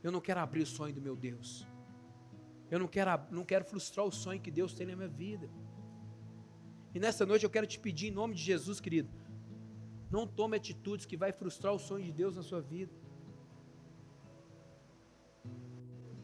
eu 0.00 0.12
não 0.12 0.20
quero 0.26 0.38
abrir 0.38 0.62
o 0.62 0.66
sonho 0.74 0.94
do 0.94 1.02
meu 1.06 1.16
Deus. 1.16 1.66
Eu 2.70 2.78
não 2.78 2.86
quero, 2.86 3.10
não 3.32 3.44
quero 3.44 3.64
frustrar 3.64 4.06
o 4.06 4.12
sonho 4.12 4.40
que 4.40 4.52
Deus 4.58 4.72
tem 4.72 4.86
na 4.86 4.94
minha 4.94 5.08
vida. 5.08 5.50
E 6.94 7.00
nessa 7.00 7.26
noite 7.26 7.42
eu 7.44 7.50
quero 7.50 7.66
te 7.66 7.80
pedir, 7.86 8.06
em 8.06 8.12
nome 8.12 8.36
de 8.36 8.42
Jesus, 8.50 8.78
querido, 8.78 9.10
não 10.08 10.24
tome 10.24 10.56
atitudes 10.56 11.04
que 11.04 11.16
vai 11.16 11.32
frustrar 11.32 11.72
o 11.74 11.80
sonho 11.80 12.04
de 12.04 12.12
Deus 12.12 12.36
na 12.36 12.44
sua 12.44 12.60
vida. 12.60 12.94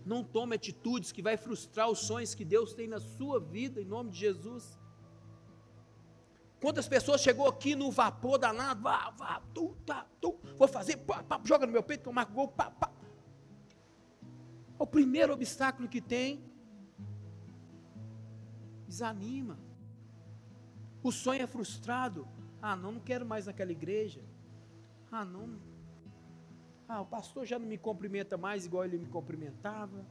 Não 0.07 0.22
tome 0.22 0.55
atitudes 0.55 1.11
que 1.11 1.20
vai 1.28 1.36
frustrar 1.36 1.90
os 1.90 1.98
sonhos 1.98 2.32
que 2.32 2.44
Deus 2.44 2.74
tem 2.74 2.86
na 2.86 3.01
sua 3.01 3.40
vida, 3.40 3.80
em 3.80 3.84
nome 3.96 4.11
de 4.12 4.20
Jesus. 4.20 4.78
Quantas 6.61 6.86
pessoas 6.86 7.20
chegou 7.20 7.48
aqui 7.48 7.74
no 7.74 7.90
vapor 7.90 8.38
danado, 8.38 8.82
vá, 8.82 9.11
vá, 9.18 9.42
tu, 9.53 9.74
tá, 9.84 10.07
tu, 10.20 10.38
vou 10.61 10.69
fazer, 10.69 10.99
pá, 10.99 11.23
pá, 11.23 11.41
joga 11.43 11.65
no 11.65 11.73
meu 11.73 11.83
peito 11.83 12.03
que 12.03 12.09
eu 12.11 12.13
marco 12.13 12.35
gol, 12.35 12.49
pá, 12.49 12.71
pá. 12.71 12.93
O 14.79 14.87
primeiro 14.87 15.33
obstáculo 15.33 15.89
que 15.89 16.03
tem, 16.03 16.45
desanima. 18.87 19.59
O 21.03 21.11
sonho 21.11 21.41
é 21.41 21.47
frustrado. 21.47 22.29
Ah, 22.61 22.77
não, 22.77 22.93
não 22.93 23.01
quero 23.01 23.25
mais 23.25 23.47
naquela 23.47 23.73
igreja. 23.73 24.23
Ah, 25.11 25.25
não. 25.25 25.59
Ah, 26.87 27.01
o 27.01 27.07
pastor 27.07 27.47
já 27.47 27.59
não 27.59 27.67
me 27.67 27.79
cumprimenta 27.79 28.37
mais 28.37 28.67
igual 28.67 28.85
ele 28.85 28.99
me 28.99 29.07
cumprimentava. 29.07 30.05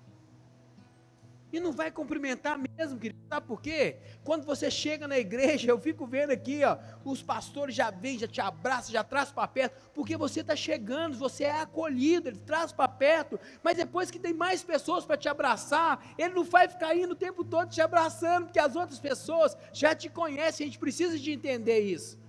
E 1.51 1.59
não 1.59 1.71
vai 1.71 1.91
cumprimentar 1.91 2.59
mesmo, 2.59 2.99
querido. 2.99 3.19
Sabe 3.27 3.47
por 3.47 3.59
quê? 3.59 3.97
Quando 4.23 4.45
você 4.45 4.69
chega 4.69 5.07
na 5.07 5.17
igreja, 5.17 5.71
eu 5.71 5.79
fico 5.79 6.05
vendo 6.05 6.29
aqui, 6.31 6.63
ó, 6.63 6.77
os 7.03 7.23
pastores 7.23 7.73
já 7.73 7.89
vêm, 7.89 8.19
já 8.19 8.27
te 8.27 8.39
abraçam, 8.39 8.91
já 8.91 9.03
trazem 9.03 9.33
para 9.33 9.47
perto, 9.47 9.91
porque 9.93 10.15
você 10.15 10.41
está 10.41 10.55
chegando, 10.55 11.17
você 11.17 11.45
é 11.45 11.61
acolhido, 11.61 12.29
ele 12.29 12.39
traz 12.39 12.71
para 12.71 12.87
perto, 12.87 13.39
mas 13.63 13.77
depois 13.77 14.11
que 14.11 14.19
tem 14.19 14.33
mais 14.33 14.63
pessoas 14.63 15.05
para 15.05 15.17
te 15.17 15.27
abraçar, 15.27 16.13
ele 16.17 16.35
não 16.35 16.43
vai 16.43 16.67
ficar 16.67 16.95
indo 16.95 17.13
o 17.13 17.15
tempo 17.15 17.43
todo 17.43 17.69
te 17.69 17.81
abraçando, 17.81 18.45
porque 18.45 18.59
as 18.59 18.75
outras 18.75 18.99
pessoas 18.99 19.57
já 19.73 19.95
te 19.95 20.07
conhecem, 20.07 20.65
a 20.65 20.67
gente 20.67 20.79
precisa 20.79 21.17
de 21.17 21.31
entender 21.31 21.79
isso. 21.79 22.19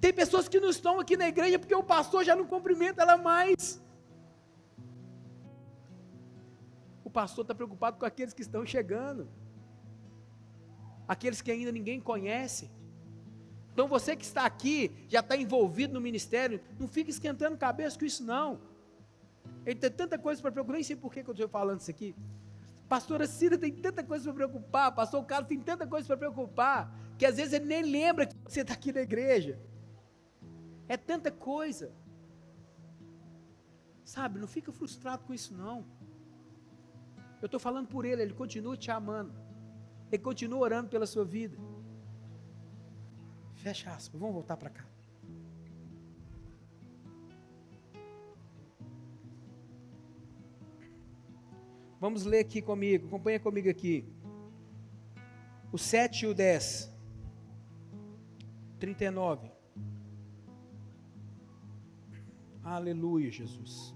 Tem 0.00 0.12
pessoas 0.12 0.48
que 0.48 0.58
não 0.58 0.70
estão 0.70 0.98
aqui 0.98 1.16
na 1.16 1.28
igreja 1.28 1.58
porque 1.58 1.74
o 1.74 1.82
pastor 1.82 2.24
já 2.24 2.34
não 2.34 2.46
cumprimenta 2.46 3.02
ela 3.02 3.16
mais. 3.16 3.81
Pastor 7.12 7.42
está 7.42 7.54
preocupado 7.54 7.98
com 7.98 8.06
aqueles 8.06 8.34
que 8.34 8.42
estão 8.42 8.64
chegando, 8.64 9.28
aqueles 11.06 11.40
que 11.40 11.50
ainda 11.50 11.70
ninguém 11.70 12.00
conhece. 12.00 12.70
Então 13.72 13.88
você 13.88 14.14
que 14.16 14.24
está 14.24 14.44
aqui, 14.44 14.90
já 15.08 15.20
está 15.20 15.36
envolvido 15.36 15.94
no 15.94 16.00
ministério, 16.00 16.60
não 16.78 16.88
fique 16.88 17.10
esquentando 17.10 17.56
cabeça 17.56 17.98
com 17.98 18.04
isso 18.04 18.22
não. 18.22 18.60
Ele 19.64 19.78
tem 19.78 19.90
tanta 19.90 20.18
coisa 20.18 20.42
para 20.42 20.52
preocupar, 20.52 20.74
nem 20.74 20.82
sei 20.82 20.96
por 20.96 21.12
que 21.12 21.20
eu 21.20 21.30
estou 21.30 21.48
falando 21.48 21.80
isso 21.80 21.90
aqui. 21.90 22.14
Pastora 22.88 23.26
Cida 23.26 23.56
tem 23.56 23.72
tanta 23.72 24.02
coisa 24.04 24.24
para 24.24 24.34
preocupar, 24.34 24.94
pastor 24.94 25.24
Carlos 25.24 25.48
tem 25.48 25.60
tanta 25.60 25.86
coisa 25.86 26.06
para 26.06 26.16
preocupar, 26.16 26.94
que 27.16 27.24
às 27.24 27.36
vezes 27.36 27.54
ele 27.54 27.64
nem 27.64 27.82
lembra 27.82 28.26
que 28.26 28.36
você 28.44 28.60
está 28.60 28.74
aqui 28.74 28.92
na 28.92 29.00
igreja. 29.00 29.58
É 30.88 30.96
tanta 30.96 31.30
coisa. 31.30 31.90
Sabe, 34.04 34.38
não 34.38 34.48
fica 34.48 34.70
frustrado 34.70 35.24
com 35.24 35.32
isso 35.32 35.54
não. 35.54 35.86
Eu 37.42 37.46
estou 37.46 37.58
falando 37.58 37.88
por 37.88 38.04
ele, 38.04 38.22
ele 38.22 38.32
continua 38.32 38.76
te 38.76 38.88
amando. 38.90 39.34
Ele 40.12 40.22
continua 40.22 40.60
orando 40.60 40.88
pela 40.88 41.06
sua 41.06 41.24
vida. 41.24 41.58
Fecha 43.56 43.90
aspas, 43.90 44.20
vamos 44.20 44.34
voltar 44.34 44.56
para 44.56 44.70
cá. 44.70 44.86
Vamos 51.98 52.24
ler 52.24 52.40
aqui 52.40 52.62
comigo, 52.62 53.08
acompanha 53.08 53.40
comigo 53.40 53.68
aqui. 53.68 54.06
O 55.72 55.78
7 55.78 56.24
e 56.24 56.28
o 56.28 56.34
10. 56.34 56.92
39. 58.78 59.50
Aleluia, 62.62 63.30
Jesus. 63.30 63.94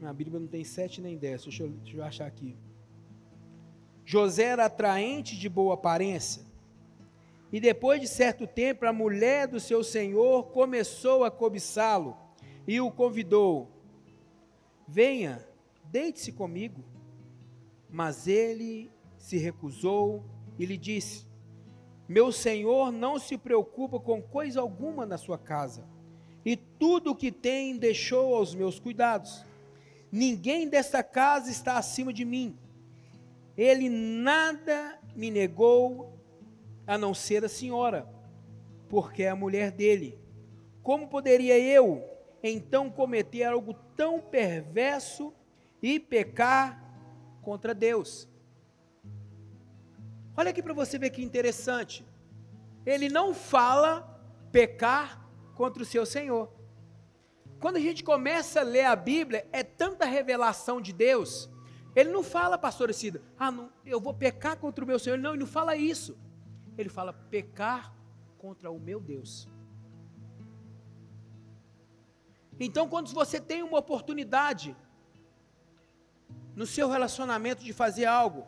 Na 0.00 0.12
Bíblia 0.12 0.38
não 0.38 0.46
tem 0.46 0.64
sete 0.64 1.00
nem 1.00 1.16
dez. 1.16 1.42
Deixa 1.44 1.62
eu, 1.62 1.70
deixa 1.70 1.96
eu 1.96 2.04
achar 2.04 2.26
aqui. 2.26 2.56
José 4.04 4.44
era 4.44 4.66
atraente 4.66 5.36
de 5.36 5.48
boa 5.48 5.74
aparência. 5.74 6.44
E 7.52 7.60
depois 7.60 8.00
de 8.00 8.08
certo 8.08 8.46
tempo, 8.46 8.84
a 8.86 8.92
mulher 8.92 9.48
do 9.48 9.58
seu 9.58 9.82
senhor 9.82 10.48
começou 10.48 11.24
a 11.24 11.30
cobiçá-lo 11.30 12.16
e 12.66 12.80
o 12.80 12.90
convidou: 12.90 13.70
Venha, 14.86 15.46
deite-se 15.84 16.32
comigo. 16.32 16.84
Mas 17.88 18.26
ele 18.26 18.90
se 19.16 19.38
recusou 19.38 20.24
e 20.58 20.66
lhe 20.66 20.76
disse: 20.76 21.26
Meu 22.08 22.30
senhor 22.30 22.92
não 22.92 23.18
se 23.18 23.38
preocupa 23.38 23.98
com 23.98 24.20
coisa 24.20 24.60
alguma 24.60 25.06
na 25.06 25.16
sua 25.16 25.38
casa, 25.38 25.84
e 26.44 26.56
tudo 26.56 27.12
o 27.12 27.16
que 27.16 27.32
tem 27.32 27.76
deixou 27.76 28.34
aos 28.34 28.54
meus 28.54 28.78
cuidados. 28.78 29.44
Ninguém 30.16 30.66
desta 30.66 31.02
casa 31.02 31.50
está 31.50 31.76
acima 31.76 32.10
de 32.10 32.24
mim. 32.24 32.58
Ele 33.54 33.90
nada 33.90 34.98
me 35.14 35.30
negou 35.30 36.18
a 36.86 36.96
não 36.96 37.12
ser 37.12 37.44
a 37.44 37.50
senhora, 37.50 38.08
porque 38.88 39.24
é 39.24 39.28
a 39.28 39.36
mulher 39.36 39.70
dele. 39.70 40.18
Como 40.82 41.06
poderia 41.06 41.58
eu 41.58 42.02
então 42.42 42.88
cometer 42.88 43.44
algo 43.44 43.74
tão 43.94 44.18
perverso 44.18 45.34
e 45.82 46.00
pecar 46.00 46.82
contra 47.42 47.74
Deus? 47.74 48.26
Olha 50.34 50.48
aqui 50.48 50.62
para 50.62 50.72
você 50.72 50.98
ver 50.98 51.10
que 51.10 51.22
interessante. 51.22 52.02
Ele 52.86 53.10
não 53.10 53.34
fala 53.34 54.18
pecar 54.50 55.28
contra 55.54 55.82
o 55.82 55.86
seu 55.86 56.06
Senhor. 56.06 56.55
Quando 57.60 57.76
a 57.76 57.80
gente 57.80 58.04
começa 58.04 58.60
a 58.60 58.64
ler 58.64 58.84
a 58.84 58.94
Bíblia, 58.94 59.46
é 59.50 59.62
tanta 59.62 60.04
revelação 60.04 60.80
de 60.80 60.92
Deus. 60.92 61.48
Ele 61.94 62.10
não 62.10 62.22
fala, 62.22 62.58
pastor 62.58 62.92
Cida, 62.92 63.22
ah, 63.38 63.50
não, 63.50 63.72
eu 63.84 63.98
vou 63.98 64.12
pecar 64.12 64.58
contra 64.58 64.84
o 64.84 64.86
meu 64.86 64.98
Senhor. 64.98 65.18
Não, 65.18 65.30
ele 65.30 65.40
não 65.40 65.46
fala 65.46 65.74
isso. 65.74 66.18
Ele 66.76 66.90
fala 66.90 67.12
pecar 67.12 67.94
contra 68.36 68.70
o 68.70 68.78
meu 68.78 69.00
Deus. 69.00 69.48
Então, 72.60 72.88
quando 72.88 73.08
você 73.12 73.40
tem 73.40 73.62
uma 73.62 73.78
oportunidade 73.78 74.76
no 76.54 76.66
seu 76.66 76.88
relacionamento 76.88 77.64
de 77.64 77.72
fazer 77.72 78.04
algo 78.04 78.46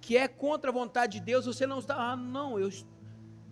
que 0.00 0.16
é 0.16 0.26
contra 0.26 0.70
a 0.70 0.72
vontade 0.72 1.18
de 1.18 1.24
Deus, 1.24 1.46
você 1.46 1.66
não 1.66 1.78
está, 1.78 1.94
ah, 1.96 2.16
não, 2.16 2.58
eu 2.58 2.70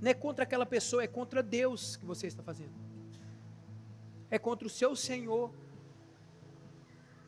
não 0.01 0.11
é 0.11 0.15
contra 0.15 0.45
aquela 0.45 0.67
pessoa, 0.67 1.03
é 1.03 1.07
contra 1.07 1.43
Deus 1.43 1.97
que 1.97 2.05
você 2.05 2.27
está 2.27 2.43
fazendo 2.43 2.86
é 4.31 4.39
contra 4.39 4.67
o 4.67 4.71
seu 4.71 4.95
Senhor. 4.97 5.53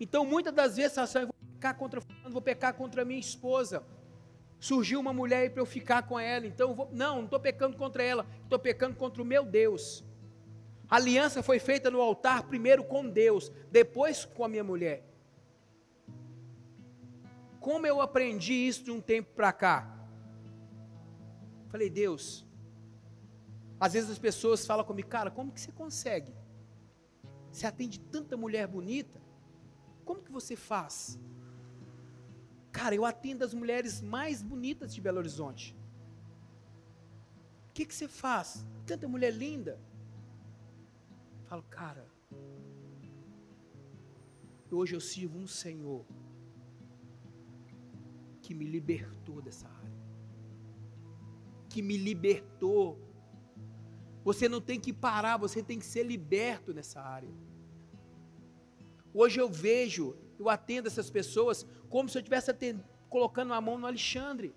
Então, 0.01 0.25
muitas 0.25 0.53
das 0.53 0.77
vezes, 0.77 0.97
eu 0.97 1.27
vou 1.27 1.35
pecar 1.55 1.77
contra 1.77 2.01
vou 2.31 2.43
pecar 2.43 2.75
contra 2.75 3.05
minha 3.05 3.21
esposa. 3.21 3.83
Surgiu 4.61 4.99
uma 5.01 5.13
mulher 5.13 5.43
aí 5.43 5.51
para 5.51 5.63
eu 5.63 5.67
ficar 5.67 6.03
com 6.03 6.19
ela, 6.19 6.47
então 6.47 6.75
vou, 6.75 6.89
não, 6.93 7.17
não 7.17 7.25
estou 7.25 7.39
pecando 7.39 7.77
contra 7.77 8.03
ela, 8.03 8.27
estou 8.43 8.59
pecando 8.59 8.97
contra 8.97 9.23
o 9.23 9.25
meu 9.25 9.45
Deus. 9.45 10.05
A 10.91 10.97
aliança 10.97 11.43
foi 11.43 11.59
feita 11.59 11.91
no 11.91 12.01
altar 12.01 12.45
primeiro 12.45 12.83
com 12.83 13.09
Deus, 13.09 13.53
depois 13.71 14.25
com 14.25 14.45
a 14.45 14.49
minha 14.49 14.65
mulher. 14.65 15.05
Como 17.61 17.87
eu 17.87 18.01
aprendi 18.01 18.55
isso 18.55 18.85
de 18.85 18.91
um 18.91 19.01
tempo 19.01 19.31
para 19.35 19.53
cá? 19.53 19.95
Falei, 21.69 21.91
Deus, 21.91 22.47
às 23.79 23.93
vezes 23.93 24.11
as 24.11 24.19
pessoas 24.19 24.67
falam 24.67 24.85
comigo, 24.85 25.09
cara, 25.09 25.31
como 25.31 25.53
que 25.53 25.61
você 25.61 25.71
consegue? 25.71 26.33
Você 27.59 27.67
atende 27.67 27.99
tanta 27.99 28.37
mulher 28.37 28.69
bonita. 28.69 29.21
Como 30.05 30.23
que 30.23 30.31
você 30.31 30.55
faz? 30.55 31.19
Cara, 32.71 32.95
eu 32.95 33.05
atendo 33.05 33.45
as 33.45 33.53
mulheres 33.53 34.01
mais 34.01 34.41
bonitas 34.41 34.95
de 34.95 35.01
Belo 35.01 35.19
Horizonte. 35.19 35.77
O 37.69 37.73
que, 37.75 37.85
que 37.85 37.93
você 37.93 38.07
faz? 38.07 38.65
Tanta 38.87 39.09
mulher 39.09 39.33
linda. 39.33 39.81
Falo, 41.47 41.65
cara, 41.65 42.07
hoje 44.71 44.95
eu 44.95 45.01
sirvo 45.01 45.37
um 45.37 45.49
Senhor 45.49 46.07
que 48.41 48.55
me 48.55 48.67
libertou 48.67 49.43
dessa 49.43 49.67
área. 49.67 49.99
Que 51.69 51.83
me 51.83 51.97
libertou. 51.97 53.01
Você 54.23 54.49
não 54.49 54.61
tem 54.61 54.79
que 54.79 54.93
parar, 54.93 55.37
você 55.39 55.61
tem 55.61 55.77
que 55.77 55.87
ser 55.87 56.05
liberto 56.05 56.73
nessa 56.73 57.01
área. 57.01 57.48
Hoje 59.13 59.41
eu 59.41 59.49
vejo, 59.49 60.17
eu 60.39 60.49
atendo 60.49 60.89
essas 60.89 61.11
pessoas 61.11 61.67
como 61.89 62.09
se 62.09 62.19
eu 62.19 62.21
estivesse 62.21 62.51
colocando 63.09 63.53
a 63.55 63.61
mão 63.61 63.79
no 63.79 63.87
Alexandre. 63.87 64.55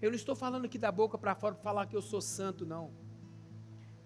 Eu 0.00 0.10
não 0.10 0.16
estou 0.16 0.34
falando 0.34 0.64
aqui 0.64 0.78
da 0.78 0.90
boca 0.90 1.18
para 1.18 1.34
fora 1.34 1.54
para 1.54 1.62
falar 1.62 1.86
que 1.86 1.94
eu 1.94 2.02
sou 2.02 2.20
santo, 2.20 2.64
não. 2.64 2.90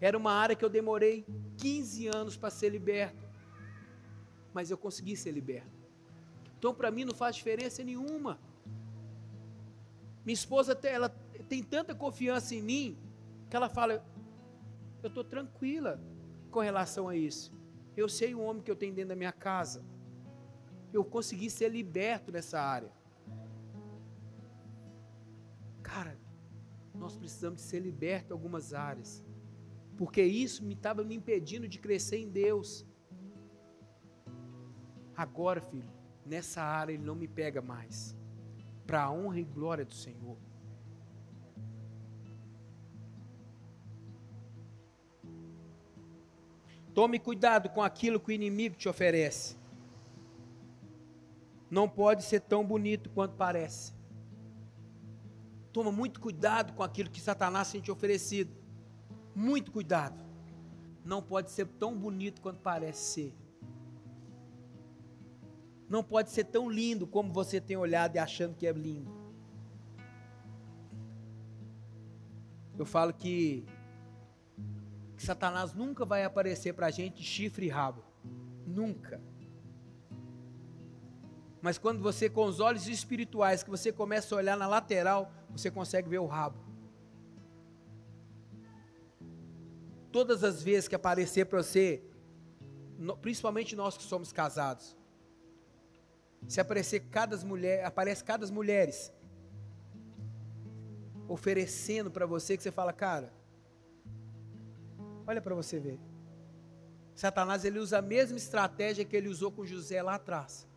Era 0.01 0.19
uma 0.19 0.33
área 0.33 0.57
que 0.57 0.65
eu 0.65 0.69
demorei 0.69 1.25
15 1.59 2.09
anos 2.09 2.37
para 2.37 2.51
ser 2.51 2.69
liberto. 2.69 3.25
Mas 4.53 4.71
eu 4.71 4.77
consegui 4.77 5.17
ser 5.17 5.31
liberto. 5.31 5.85
Então, 6.59 6.75
para 6.75 6.91
mim, 6.91 7.05
não 7.05 7.15
faz 7.15 7.37
diferença 7.37 7.83
nenhuma. 7.85 8.39
Minha 10.25 10.35
esposa 10.35 10.79
ela 10.83 11.09
tem 11.49 11.63
tanta 11.63 11.95
confiança 11.95 12.55
em 12.55 12.63
mim 12.63 12.99
que 13.49 13.57
ela 13.57 13.69
fala: 13.69 14.05
eu 15.03 15.09
estou 15.09 15.23
tranquila 15.23 16.01
com 16.51 16.61
relação 16.61 17.09
a 17.09 17.17
isso. 17.17 17.53
Eu 17.97 18.09
sei 18.09 18.35
o 18.35 18.41
homem 18.41 18.63
que 18.63 18.71
eu 18.71 18.77
tenho 18.77 18.95
dentro 18.95 19.11
da 19.11 19.17
minha 19.17 19.33
casa. 19.33 19.85
Eu 20.93 21.05
consegui 21.05 21.49
ser 21.51 21.69
liberto 21.69 22.33
nessa 22.33 22.61
área. 22.61 22.93
Cara, 25.83 26.19
nós 26.95 27.17
precisamos 27.17 27.61
ser 27.61 27.81
libertos 27.81 28.31
em 28.31 28.33
algumas 28.33 28.73
áreas. 28.73 29.25
Porque 29.97 30.23
isso 30.23 30.65
me 30.65 30.75
estava 30.75 31.05
me 31.05 31.15
impedindo 31.15 31.69
de 31.69 31.79
crescer 31.79 32.19
em 32.19 32.29
Deus. 32.29 32.87
Agora, 35.17 35.61
filho, 35.61 35.93
nessa 36.27 36.63
área 36.63 36.93
ele 36.93 37.05
não 37.05 37.15
me 37.15 37.29
pega 37.29 37.63
mais. 37.63 38.17
Para 38.87 39.05
a 39.05 39.13
honra 39.13 39.39
e 39.39 39.45
glória 39.45 39.85
do 39.85 39.95
Senhor. 39.95 40.37
Tome 46.95 47.19
cuidado 47.19 47.69
com 47.71 47.83
aquilo 47.83 48.21
que 48.21 48.31
o 48.31 48.33
inimigo 48.33 48.77
te 48.77 48.89
oferece. 48.89 49.57
Não 51.69 51.89
pode 51.89 52.23
ser 52.23 52.41
tão 52.41 52.65
bonito 52.65 53.11
quanto 53.11 53.35
parece. 53.35 53.93
Toma 55.73 55.91
muito 55.91 56.21
cuidado 56.21 56.73
com 56.73 56.85
aquilo 56.85 57.11
que 57.11 57.21
Satanás 57.21 57.73
tem 57.73 57.81
te 57.81 57.91
oferecido. 57.91 58.55
Muito 59.35 59.73
cuidado. 59.73 60.25
Não 61.05 61.21
pode 61.21 61.51
ser 61.51 61.67
tão 61.67 61.99
bonito 61.99 62.41
quanto 62.41 62.61
parece 62.61 63.13
ser. 63.13 63.35
Não 65.89 66.05
pode 66.05 66.31
ser 66.31 66.45
tão 66.45 66.71
lindo 66.71 67.09
como 67.09 67.33
você 67.33 67.61
tem 67.61 67.77
olhado 67.77 68.15
e 68.15 68.21
achando 68.21 68.55
que 68.55 68.69
é 68.69 68.73
lindo. 68.73 69.13
Eu 72.79 72.87
falo 72.87 73.13
que 73.13 73.67
Satanás 75.25 75.73
nunca 75.73 76.05
vai 76.05 76.25
aparecer 76.25 76.73
para 76.75 76.87
a 76.87 76.91
gente 76.91 77.23
chifre 77.23 77.67
e 77.67 77.69
rabo. 77.69 78.05
Nunca. 78.67 79.21
Mas 81.61 81.79
quando 81.79 82.03
você, 82.03 82.29
com 82.29 82.45
os 82.45 82.61
olhos 82.61 82.87
espirituais, 82.87 83.63
que 83.63 83.71
você 83.71 83.91
começa 83.91 84.35
a 84.35 84.39
olhar 84.39 84.57
na 84.57 84.67
lateral, 84.67 85.33
você 85.51 85.71
consegue 85.71 86.09
ver 86.09 86.19
o 86.19 86.27
rabo. 86.27 86.59
Todas 90.13 90.45
as 90.45 90.63
vezes 90.63 90.87
que 90.87 90.95
aparecer 90.95 91.47
para 91.47 91.63
você, 91.63 92.05
principalmente 93.23 93.75
nós 93.75 93.97
que 93.97 94.03
somos 94.03 94.33
casados, 94.33 94.97
se 96.47 96.61
aparecer 96.61 97.01
cada 97.11 97.37
mulher, 97.39 97.85
aparece 97.85 98.23
cada 98.23 98.47
mulheres 98.47 99.13
oferecendo 101.27 102.11
para 102.11 102.27
você 102.27 102.57
que 102.57 102.63
você 102.63 102.71
fala, 102.71 102.93
cara, 102.93 103.33
Olha 105.27 105.41
para 105.41 105.55
você 105.55 105.79
ver. 105.79 105.99
Satanás 107.15 107.65
ele 107.65 107.79
usa 107.79 107.99
a 107.99 108.03
mesma 108.03 108.37
estratégia 108.37 109.05
que 109.05 109.17
ele 109.17 109.29
usou 109.29 109.51
com 109.51 109.65
José 109.65 110.03
lá 110.03 110.17
atrás. 110.17 110.69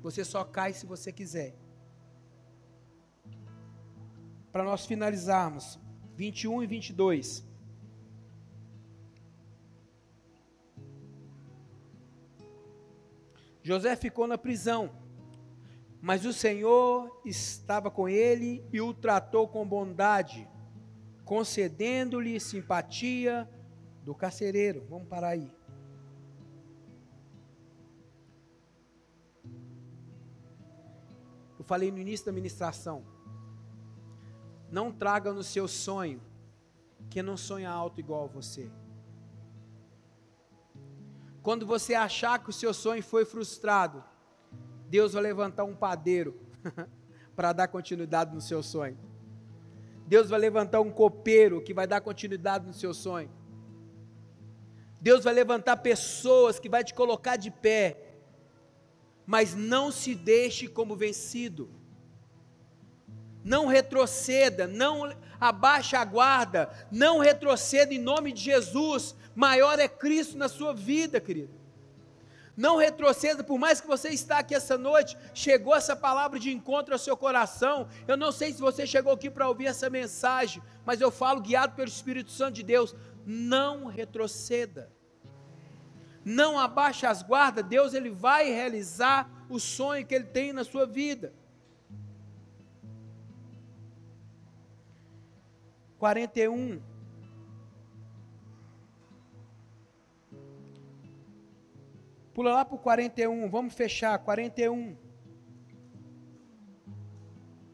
Você 0.00 0.24
só 0.24 0.44
cai 0.44 0.72
se 0.72 0.86
você 0.86 1.12
quiser. 1.12 1.54
Para 4.52 4.64
nós 4.64 4.86
finalizarmos, 4.86 5.78
21 6.16 6.62
e 6.62 6.66
22. 6.66 7.44
José 13.62 13.94
ficou 13.96 14.26
na 14.26 14.38
prisão, 14.38 14.90
mas 16.00 16.24
o 16.24 16.32
Senhor 16.32 17.20
estava 17.24 17.90
com 17.90 18.08
ele 18.08 18.64
e 18.72 18.80
o 18.80 18.94
tratou 18.94 19.46
com 19.46 19.68
bondade 19.68 20.48
concedendo-lhe 21.28 22.40
simpatia 22.40 23.46
do 24.02 24.14
carcereiro. 24.14 24.86
Vamos 24.88 25.06
parar 25.06 25.28
aí. 25.28 25.54
Eu 31.58 31.64
falei 31.64 31.90
no 31.90 31.98
início 31.98 32.24
da 32.24 32.32
ministração. 32.32 33.04
Não 34.70 34.90
traga 34.90 35.30
no 35.30 35.42
seu 35.42 35.68
sonho 35.68 36.22
quem 37.10 37.22
não 37.22 37.36
sonha 37.36 37.68
alto 37.68 38.00
igual 38.00 38.24
a 38.24 38.28
você. 38.28 38.70
Quando 41.42 41.66
você 41.66 41.94
achar 41.94 42.42
que 42.42 42.48
o 42.48 42.54
seu 42.54 42.72
sonho 42.72 43.02
foi 43.02 43.26
frustrado, 43.26 44.02
Deus 44.88 45.12
vai 45.12 45.24
levantar 45.24 45.64
um 45.64 45.76
padeiro 45.76 46.40
para 47.36 47.52
dar 47.52 47.68
continuidade 47.68 48.34
no 48.34 48.40
seu 48.40 48.62
sonho. 48.62 49.07
Deus 50.08 50.30
vai 50.30 50.40
levantar 50.40 50.80
um 50.80 50.90
copeiro 50.90 51.60
que 51.60 51.74
vai 51.74 51.86
dar 51.86 52.00
continuidade 52.00 52.66
no 52.66 52.72
seu 52.72 52.94
sonho. 52.94 53.30
Deus 54.98 55.22
vai 55.22 55.34
levantar 55.34 55.76
pessoas 55.76 56.58
que 56.58 56.66
vai 56.66 56.82
te 56.82 56.94
colocar 56.94 57.36
de 57.36 57.50
pé. 57.50 58.14
Mas 59.26 59.54
não 59.54 59.92
se 59.92 60.14
deixe 60.14 60.66
como 60.66 60.96
vencido. 60.96 61.68
Não 63.44 63.66
retroceda, 63.66 64.66
não 64.66 65.14
abaixe 65.38 65.94
a 65.94 66.06
guarda, 66.06 66.70
não 66.90 67.18
retroceda 67.18 67.92
em 67.92 67.98
nome 67.98 68.32
de 68.32 68.40
Jesus. 68.40 69.14
Maior 69.34 69.78
é 69.78 69.88
Cristo 69.88 70.38
na 70.38 70.48
sua 70.48 70.72
vida, 70.72 71.20
querido. 71.20 71.57
Não 72.58 72.76
retroceda, 72.76 73.44
por 73.44 73.56
mais 73.56 73.80
que 73.80 73.86
você 73.86 74.08
está 74.08 74.40
aqui 74.40 74.52
essa 74.52 74.76
noite, 74.76 75.16
chegou 75.32 75.76
essa 75.76 75.94
palavra 75.94 76.40
de 76.40 76.50
encontro 76.50 76.92
ao 76.92 76.98
seu 76.98 77.16
coração. 77.16 77.86
Eu 78.08 78.16
não 78.16 78.32
sei 78.32 78.52
se 78.52 78.60
você 78.60 78.84
chegou 78.84 79.12
aqui 79.12 79.30
para 79.30 79.46
ouvir 79.46 79.66
essa 79.66 79.88
mensagem, 79.88 80.60
mas 80.84 81.00
eu 81.00 81.08
falo 81.12 81.40
guiado 81.40 81.76
pelo 81.76 81.88
Espírito 81.88 82.32
Santo 82.32 82.54
de 82.54 82.64
Deus, 82.64 82.96
não 83.24 83.86
retroceda. 83.86 84.90
Não 86.24 86.58
abaixe 86.58 87.06
as 87.06 87.22
guardas, 87.22 87.64
Deus 87.64 87.94
ele 87.94 88.10
vai 88.10 88.50
realizar 88.50 89.30
o 89.48 89.60
sonho 89.60 90.04
que 90.04 90.16
ele 90.16 90.24
tem 90.24 90.52
na 90.52 90.64
sua 90.64 90.84
vida. 90.84 91.32
41 95.96 96.82
Pula 102.38 102.52
lá 102.52 102.64
para 102.64 102.76
o 102.76 102.78
41, 102.78 103.50
vamos 103.50 103.74
fechar, 103.74 104.16
41. 104.20 104.96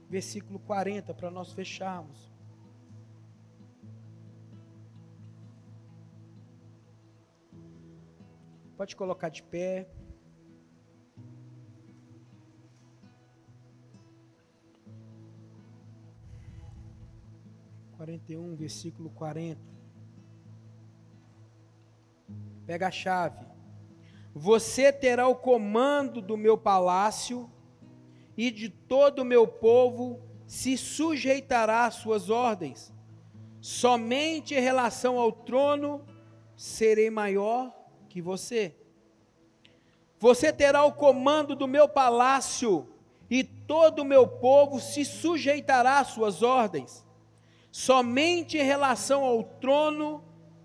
Versículo 0.08 0.58
40, 0.58 1.12
para 1.12 1.30
nós 1.30 1.52
fecharmos. 1.52 2.32
Pode 8.74 8.96
colocar 8.96 9.28
de 9.28 9.42
pé. 9.42 9.86
Quarenta 17.98 18.32
e 18.32 18.36
um, 18.38 18.56
versículo 18.56 19.10
quarenta. 19.10 19.60
Pega 22.64 22.88
a 22.88 22.90
chave. 22.90 23.53
Você 24.34 24.92
terá 24.92 25.28
o 25.28 25.36
comando 25.36 26.20
do 26.20 26.36
meu 26.36 26.58
palácio 26.58 27.48
e 28.36 28.50
de 28.50 28.68
todo 28.68 29.20
o 29.20 29.24
meu 29.24 29.46
povo 29.46 30.20
se 30.44 30.76
sujeitará 30.76 31.86
às 31.86 31.94
suas 31.94 32.30
ordens. 32.30 32.92
Somente 33.60 34.52
em 34.54 34.60
relação 34.60 35.18
ao 35.18 35.30
trono 35.30 36.04
serei 36.56 37.10
maior 37.10 37.72
que 38.08 38.20
você. 38.20 38.74
Você 40.18 40.52
terá 40.52 40.84
o 40.84 40.92
comando 40.92 41.54
do 41.54 41.68
meu 41.68 41.88
palácio 41.88 42.88
e 43.30 43.44
todo 43.44 44.00
o 44.00 44.04
meu 44.04 44.26
povo 44.26 44.80
se 44.80 45.04
sujeitará 45.04 46.00
às 46.00 46.08
suas 46.08 46.42
ordens. 46.42 47.06
Somente 47.70 48.58
em 48.58 48.62
relação 48.62 49.24
ao 49.24 49.44
trono 49.44 50.24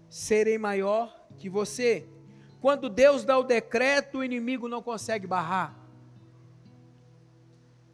serei 0.09 0.57
maior 0.57 1.27
que 1.37 1.49
você. 1.49 2.07
Quando 2.61 2.89
Deus 2.89 3.23
dá 3.23 3.37
o 3.37 3.43
decreto, 3.43 4.19
o 4.19 4.23
inimigo 4.23 4.67
não 4.67 4.81
consegue 4.81 5.25
barrar. 5.25 5.75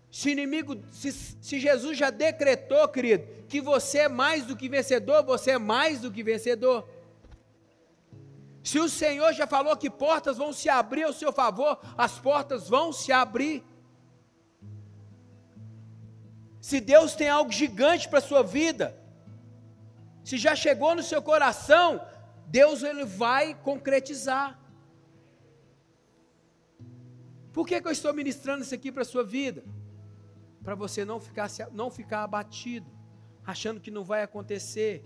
Se 0.10 0.32
inimigo, 0.32 0.82
se, 0.92 1.12
se, 1.12 1.60
Jesus 1.60 1.98
já 1.98 2.10
decretou, 2.10 2.88
querido, 2.88 3.28
que 3.50 3.60
você 3.60 4.00
é 4.00 4.10
mais 4.10 4.46
do 4.46 4.56
que 4.56 4.70
vencedor, 4.70 5.24
você 5.24 5.52
é 5.52 5.58
mais 5.58 6.00
do 6.00 6.12
que 6.12 6.24
vencedor. 6.24 6.88
Se 8.64 8.80
o 8.80 8.90
Senhor 8.90 9.34
já 9.34 9.46
falou 9.46 9.76
que 9.78 9.90
portas 9.90 10.38
vão 10.38 10.52
se 10.52 10.70
abrir 10.70 11.04
ao 11.04 11.14
seu 11.14 11.32
favor, 11.32 11.78
as 11.98 12.18
portas 12.18 12.68
vão 12.68 12.92
se 12.92 13.12
abrir. 13.12 13.64
Se 16.62 16.80
Deus 16.80 17.14
tem 17.14 17.30
algo 17.30 17.52
gigante 17.52 18.10
para 18.10 18.20
a 18.20 18.24
sua 18.30 18.42
vida, 18.42 18.98
se 20.24 20.38
já 20.38 20.56
chegou 20.56 20.96
no 20.96 21.04
seu 21.04 21.22
coração, 21.22 22.02
Deus 22.48 22.84
ele 22.84 23.06
vai 23.06 23.54
concretizar. 23.54 24.60
Por 27.52 27.66
que, 27.66 27.82
que 27.82 27.88
eu 27.88 27.92
estou 27.92 28.14
ministrando 28.14 28.64
isso 28.64 28.76
aqui 28.76 28.92
para 28.92 29.02
a 29.02 29.06
sua 29.06 29.24
vida? 29.24 29.64
Para 30.64 30.76
você 30.76 31.06
não 31.06 31.20
ficar, 31.20 31.50
não 31.72 31.90
ficar 31.90 32.24
abatido, 32.24 32.90
achando 33.46 33.80
que 33.80 33.92
não 33.92 34.04
vai 34.04 34.24
acontecer. 34.24 35.04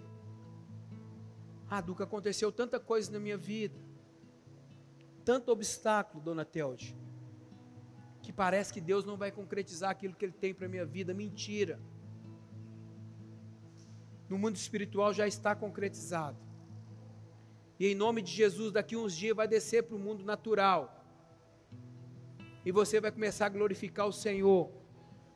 Ah, 1.70 1.82
Duca, 1.82 2.04
aconteceu 2.04 2.52
tanta 2.52 2.80
coisa 2.80 3.12
na 3.12 3.20
minha 3.20 3.38
vida, 3.38 3.80
tanto 5.24 5.52
obstáculo, 5.52 6.24
dona 6.24 6.44
Telde 6.44 6.98
que 8.30 8.34
parece 8.34 8.72
que 8.72 8.80
Deus 8.80 9.06
não 9.06 9.18
vai 9.18 9.32
concretizar 9.32 9.90
aquilo 9.90 10.14
que 10.14 10.24
Ele 10.24 10.32
tem 10.32 10.54
para 10.54 10.68
a 10.68 10.70
minha 10.70 10.86
vida. 10.86 11.16
Mentira. 11.16 11.80
No 14.30 14.38
mundo 14.38 14.56
espiritual 14.56 15.12
já 15.12 15.28
está 15.28 15.56
concretizado. 15.56 16.38
E 17.80 17.88
em 17.88 17.96
nome 17.96 18.22
de 18.22 18.32
Jesus, 18.32 18.72
daqui 18.72 18.96
uns 18.98 19.16
dias 19.16 19.36
vai 19.36 19.48
descer 19.48 19.84
para 19.84 19.96
o 19.96 20.00
mundo 20.00 20.24
natural. 20.24 21.06
E 22.66 22.72
você 22.72 23.00
vai 23.00 23.12
começar 23.12 23.46
a 23.46 23.50
glorificar 23.50 24.08
o 24.08 24.12
Senhor. 24.12 24.70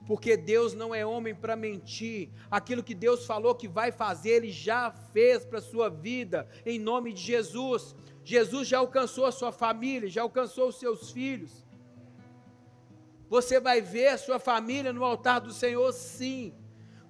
Porque 0.05 0.35
Deus 0.35 0.73
não 0.73 0.93
é 0.93 1.05
homem 1.05 1.33
para 1.33 1.55
mentir. 1.55 2.29
Aquilo 2.51 2.83
que 2.83 2.93
Deus 2.93 3.25
falou 3.25 3.55
que 3.55 3.67
vai 3.67 3.91
fazer, 3.91 4.31
Ele 4.31 4.51
já 4.51 4.91
fez 4.91 5.45
para 5.45 5.59
a 5.59 5.61
sua 5.61 5.89
vida. 5.89 6.47
Em 6.65 6.77
nome 6.77 7.13
de 7.13 7.21
Jesus. 7.21 7.95
Jesus 8.25 8.67
já 8.67 8.79
alcançou 8.79 9.25
a 9.25 9.31
sua 9.31 9.51
família, 9.51 10.09
já 10.09 10.21
alcançou 10.21 10.67
os 10.67 10.75
seus 10.75 11.11
filhos. 11.11 11.65
Você 13.29 13.59
vai 13.59 13.81
ver 13.81 14.09
a 14.09 14.17
sua 14.17 14.37
família 14.37 14.91
no 14.91 15.03
altar 15.03 15.39
do 15.39 15.53
Senhor, 15.53 15.91
sim. 15.93 16.53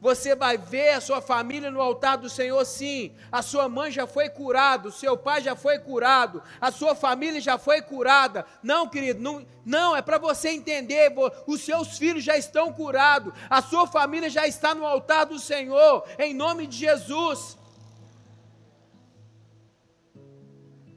Você 0.04 0.36
vai 0.36 0.58
ver 0.58 0.90
a 0.90 1.00
sua 1.00 1.22
família 1.22 1.72
no 1.72 1.80
altar 1.80 2.18
do 2.18 2.30
Senhor, 2.30 2.66
sim. 2.66 3.16
A 3.32 3.42
sua 3.42 3.70
mãe 3.70 3.90
já 3.90 4.06
foi 4.06 4.28
curada, 4.28 4.90
o 4.90 4.92
seu 4.92 5.18
pai 5.18 5.42
já 5.42 5.56
foi 5.56 5.80
curado, 5.80 6.44
a 6.60 6.70
sua 6.74 6.94
família 6.94 7.40
já 7.40 7.58
foi 7.58 7.82
curada. 7.82 8.46
Não, 8.62 8.86
querido, 8.90 9.22
não, 9.22 9.48
não 9.66 9.96
é 9.96 10.02
para 10.02 10.18
você 10.18 10.50
entender. 10.50 11.14
Os 11.48 11.62
seus 11.62 11.98
filhos 11.98 12.22
já 12.22 12.36
estão 12.38 12.74
curados, 12.74 13.34
a 13.50 13.62
sua 13.62 13.88
família 13.88 14.30
já 14.30 14.46
está 14.46 14.76
no 14.76 14.86
altar 14.86 15.26
do 15.26 15.40
Senhor, 15.40 16.04
em 16.20 16.34
nome 16.34 16.68
de 16.68 16.76
Jesus. 16.76 17.58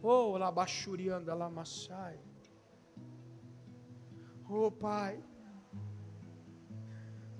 Oh, 0.03 0.37
labachurianda, 0.37 1.33
lamassai. 1.33 2.19
Oh, 4.51 4.69
Pai. 4.73 5.23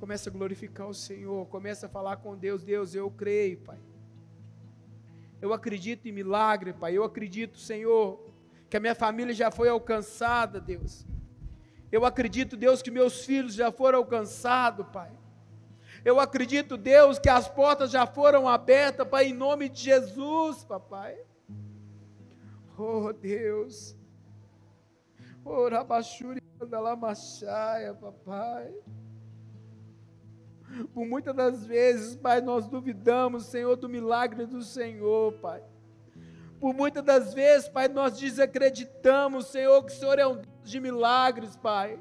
Começa 0.07 0.31
a 0.31 0.33
glorificar 0.33 0.87
o 0.87 0.95
Senhor, 0.95 1.45
começa 1.49 1.87
a 1.87 1.89
falar 1.89 2.19
com 2.19 2.37
Deus, 2.37 2.63
Deus, 2.63 2.95
eu 2.95 3.11
creio, 3.11 3.59
Pai. 3.59 3.77
Eu 5.43 5.53
acredito 5.53 6.07
em 6.07 6.13
milagre, 6.13 6.73
Pai. 6.73 6.97
Eu 6.97 7.03
acredito, 7.03 7.59
Senhor, 7.59 8.25
que 8.71 8.77
a 8.77 8.81
minha 8.81 8.95
família 8.95 9.35
já 9.35 9.51
foi 9.51 9.69
alcançada, 9.69 10.61
Deus. 10.61 11.05
Eu 11.91 12.05
acredito, 12.05 12.57
Deus, 12.57 12.83
que 12.83 12.89
meus 12.89 13.25
filhos 13.25 13.55
já 13.55 13.73
foram 13.73 13.99
alcançados, 13.99 14.87
Pai. 14.93 15.11
Eu 16.05 16.21
acredito, 16.21 16.77
Deus, 16.77 17.19
que 17.19 17.29
as 17.29 17.49
portas 17.49 17.91
já 17.91 18.07
foram 18.07 18.49
abertas, 18.49 19.09
Pai, 19.09 19.31
em 19.31 19.35
nome 19.35 19.69
de 19.69 19.81
Jesus, 19.81 20.63
Papai. 20.63 21.19
Oh, 22.79 23.13
Deus. 23.13 23.97
Oh, 25.45 25.69
Rabachuri. 25.69 26.41
Andalamachaia, 26.61 27.93
papai. 27.93 28.73
Por 30.93 31.07
muitas 31.07 31.35
das 31.35 31.65
vezes, 31.65 32.17
Pai, 32.17 32.41
nós 32.41 32.67
duvidamos, 32.67 33.47
Senhor, 33.47 33.77
do 33.77 33.89
milagre 33.89 34.47
do 34.47 34.63
Senhor, 34.63 35.33
Pai. 35.35 35.63
Por 36.61 36.75
muitas 36.75 37.05
das 37.05 37.35
vezes, 37.35 37.69
Pai, 37.69 37.89
nós 37.89 38.19
desacreditamos, 38.19 39.47
Senhor, 39.47 39.83
que 39.85 39.93
o 39.93 39.97
Senhor 39.97 40.19
é 40.19 40.27
um 40.27 40.37
Deus 40.37 40.57
de 40.65 40.81
milagres, 40.81 41.57
Pai. 41.57 41.99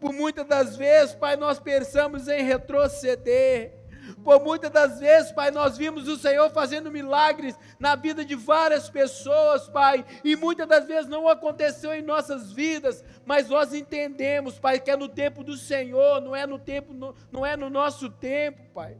Por 0.00 0.12
muitas 0.12 0.46
das 0.46 0.76
vezes, 0.76 1.14
Pai, 1.14 1.36
nós 1.36 1.58
pensamos 1.58 2.28
em 2.28 2.42
retroceder. 2.42 3.77
Por 4.22 4.42
muitas 4.42 4.70
das 4.70 4.98
vezes, 4.98 5.32
Pai, 5.32 5.50
nós 5.50 5.76
vimos 5.76 6.08
o 6.08 6.16
Senhor 6.16 6.50
fazendo 6.50 6.90
milagres 6.90 7.56
na 7.78 7.94
vida 7.94 8.24
de 8.24 8.34
várias 8.34 8.88
pessoas, 8.88 9.68
Pai, 9.68 10.04
e 10.24 10.36
muitas 10.36 10.66
das 10.66 10.86
vezes 10.86 11.08
não 11.08 11.28
aconteceu 11.28 11.94
em 11.94 12.02
nossas 12.02 12.52
vidas, 12.52 13.04
mas 13.24 13.48
nós 13.48 13.72
entendemos, 13.72 14.58
Pai, 14.58 14.80
que 14.80 14.90
é 14.90 14.96
no 14.96 15.08
tempo 15.08 15.44
do 15.44 15.56
Senhor, 15.56 16.20
não 16.20 16.34
é 16.34 16.46
no 16.46 16.58
tempo, 16.58 16.94
não 17.30 17.44
é 17.44 17.56
no 17.56 17.68
nosso 17.68 18.10
tempo, 18.10 18.62
Pai. 18.72 18.96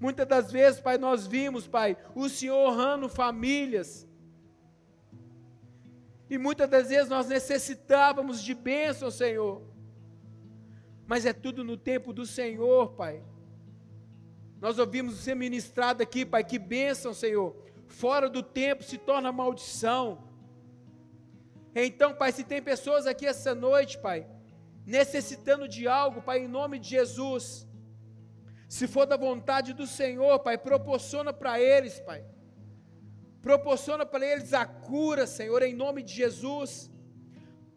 Muitas 0.00 0.26
das 0.26 0.52
vezes, 0.52 0.80
Pai, 0.80 0.96
nós 0.96 1.26
vimos, 1.26 1.66
Pai, 1.66 1.96
o 2.14 2.28
Senhor 2.28 2.56
honrando 2.56 3.08
famílias. 3.08 4.06
E 6.30 6.38
muitas 6.38 6.68
das 6.68 6.88
vezes 6.88 7.08
nós 7.08 7.26
necessitávamos 7.26 8.42
de 8.42 8.54
bênção, 8.54 9.10
Senhor 9.10 9.77
mas 11.08 11.24
é 11.24 11.32
tudo 11.32 11.64
no 11.64 11.78
tempo 11.78 12.12
do 12.12 12.26
Senhor, 12.26 12.90
Pai. 12.92 13.22
Nós 14.60 14.78
ouvimos 14.78 15.16
ser 15.16 15.34
ministrado 15.34 16.02
aqui, 16.02 16.26
Pai, 16.26 16.44
que 16.44 16.58
bênção, 16.58 17.14
Senhor. 17.14 17.56
Fora 17.86 18.28
do 18.28 18.42
tempo 18.42 18.82
se 18.82 18.98
torna 18.98 19.32
maldição. 19.32 20.22
Então, 21.74 22.14
Pai, 22.14 22.30
se 22.30 22.44
tem 22.44 22.60
pessoas 22.60 23.06
aqui 23.06 23.24
essa 23.24 23.54
noite, 23.54 23.96
Pai, 23.98 24.26
necessitando 24.84 25.66
de 25.66 25.88
algo, 25.88 26.20
Pai, 26.20 26.40
em 26.40 26.48
nome 26.48 26.78
de 26.78 26.90
Jesus, 26.90 27.66
se 28.68 28.86
for 28.86 29.06
da 29.06 29.16
vontade 29.16 29.72
do 29.72 29.86
Senhor, 29.86 30.38
Pai, 30.40 30.58
proporciona 30.58 31.32
para 31.32 31.58
eles, 31.58 31.98
Pai. 32.00 32.22
Proporciona 33.40 34.04
para 34.04 34.26
eles 34.26 34.52
a 34.52 34.66
cura, 34.66 35.26
Senhor, 35.26 35.62
em 35.62 35.74
nome 35.74 36.02
de 36.02 36.12
Jesus. 36.12 36.90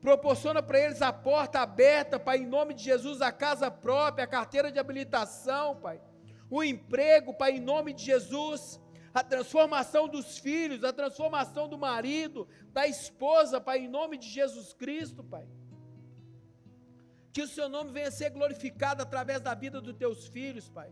Proporciona 0.02 0.64
para 0.64 0.80
eles 0.80 1.02
a 1.02 1.14
porta 1.14 1.60
aberta, 1.60 2.20
Pai, 2.20 2.38
em 2.40 2.46
nome 2.48 2.74
de 2.74 2.84
Jesus, 2.84 3.22
a 3.22 3.32
casa 3.32 3.70
própria, 3.70 4.26
a 4.26 4.28
carteira 4.28 4.72
de 4.72 4.80
habilitação, 4.80 5.76
Pai. 5.76 6.02
O 6.50 6.64
emprego, 6.64 7.34
Pai, 7.34 7.52
em 7.52 7.60
nome 7.60 7.94
de 7.94 8.04
Jesus. 8.04 8.82
A 9.14 9.24
transformação 9.24 10.08
dos 10.08 10.40
filhos, 10.40 10.84
a 10.84 10.92
transformação 10.92 11.68
do 11.68 11.78
marido, 11.78 12.48
da 12.72 12.88
esposa, 12.88 13.62
Pai, 13.62 13.80
em 13.80 13.88
nome 13.88 14.18
de 14.18 14.28
Jesus 14.28 14.74
Cristo, 14.74 15.24
Pai. 15.24 15.48
Que 17.32 17.44
o 17.44 17.48
seu 17.48 17.70
nome 17.70 17.92
venha 17.92 18.08
a 18.08 18.12
ser 18.12 18.32
glorificado 18.32 19.04
através 19.04 19.40
da 19.40 19.54
vida 19.54 19.80
dos 19.80 19.96
teus 19.96 20.28
filhos, 20.28 20.68
Pai. 20.68 20.92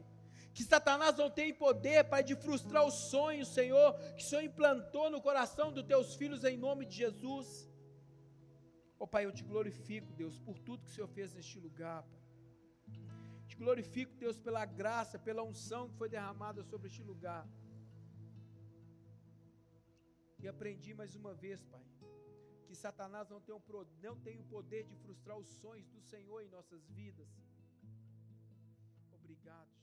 Que 0.53 0.63
Satanás 0.63 1.15
não 1.17 1.29
tenha 1.31 1.53
poder, 1.53 2.03
Pai, 2.03 2.23
de 2.23 2.35
frustrar 2.35 2.85
os 2.85 2.93
sonhos, 2.93 3.47
Senhor, 3.47 3.93
que 4.15 4.23
o 4.23 4.27
Senhor 4.27 4.43
implantou 4.43 5.09
no 5.09 5.21
coração 5.21 5.71
dos 5.71 5.83
teus 5.83 6.15
filhos 6.15 6.43
em 6.43 6.57
nome 6.57 6.85
de 6.85 6.97
Jesus. 6.97 7.68
Ó 9.01 9.05
oh, 9.05 9.07
Pai, 9.07 9.25
eu 9.25 9.31
te 9.31 9.43
glorifico, 9.51 10.11
Deus, 10.21 10.37
por 10.39 10.57
tudo 10.59 10.83
que 10.83 10.89
o 10.89 10.93
Senhor 10.93 11.07
fez 11.07 11.33
neste 11.33 11.57
lugar, 11.57 12.03
Pai. 12.03 12.19
Te 13.47 13.55
glorifico, 13.55 14.13
Deus, 14.23 14.37
pela 14.37 14.65
graça, 14.65 15.17
pela 15.17 15.41
unção 15.41 15.89
que 15.89 15.95
foi 15.95 16.09
derramada 16.09 16.61
sobre 16.63 16.87
este 16.87 17.01
lugar. 17.01 17.47
E 20.37 20.47
aprendi 20.47 20.93
mais 20.93 21.15
uma 21.15 21.33
vez, 21.33 21.63
Pai, 21.63 21.85
que 22.65 22.75
Satanás 22.75 23.29
não 23.29 23.41
tem, 23.41 23.55
um, 23.55 23.61
não 24.01 24.15
tem 24.19 24.37
o 24.37 24.43
poder 24.43 24.83
de 24.83 24.95
frustrar 24.97 25.37
os 25.37 25.47
sonhos 25.47 25.89
do 25.89 26.01
Senhor 26.01 26.41
em 26.41 26.49
nossas 26.49 26.85
vidas. 26.89 27.29
Obrigado. 29.13 29.78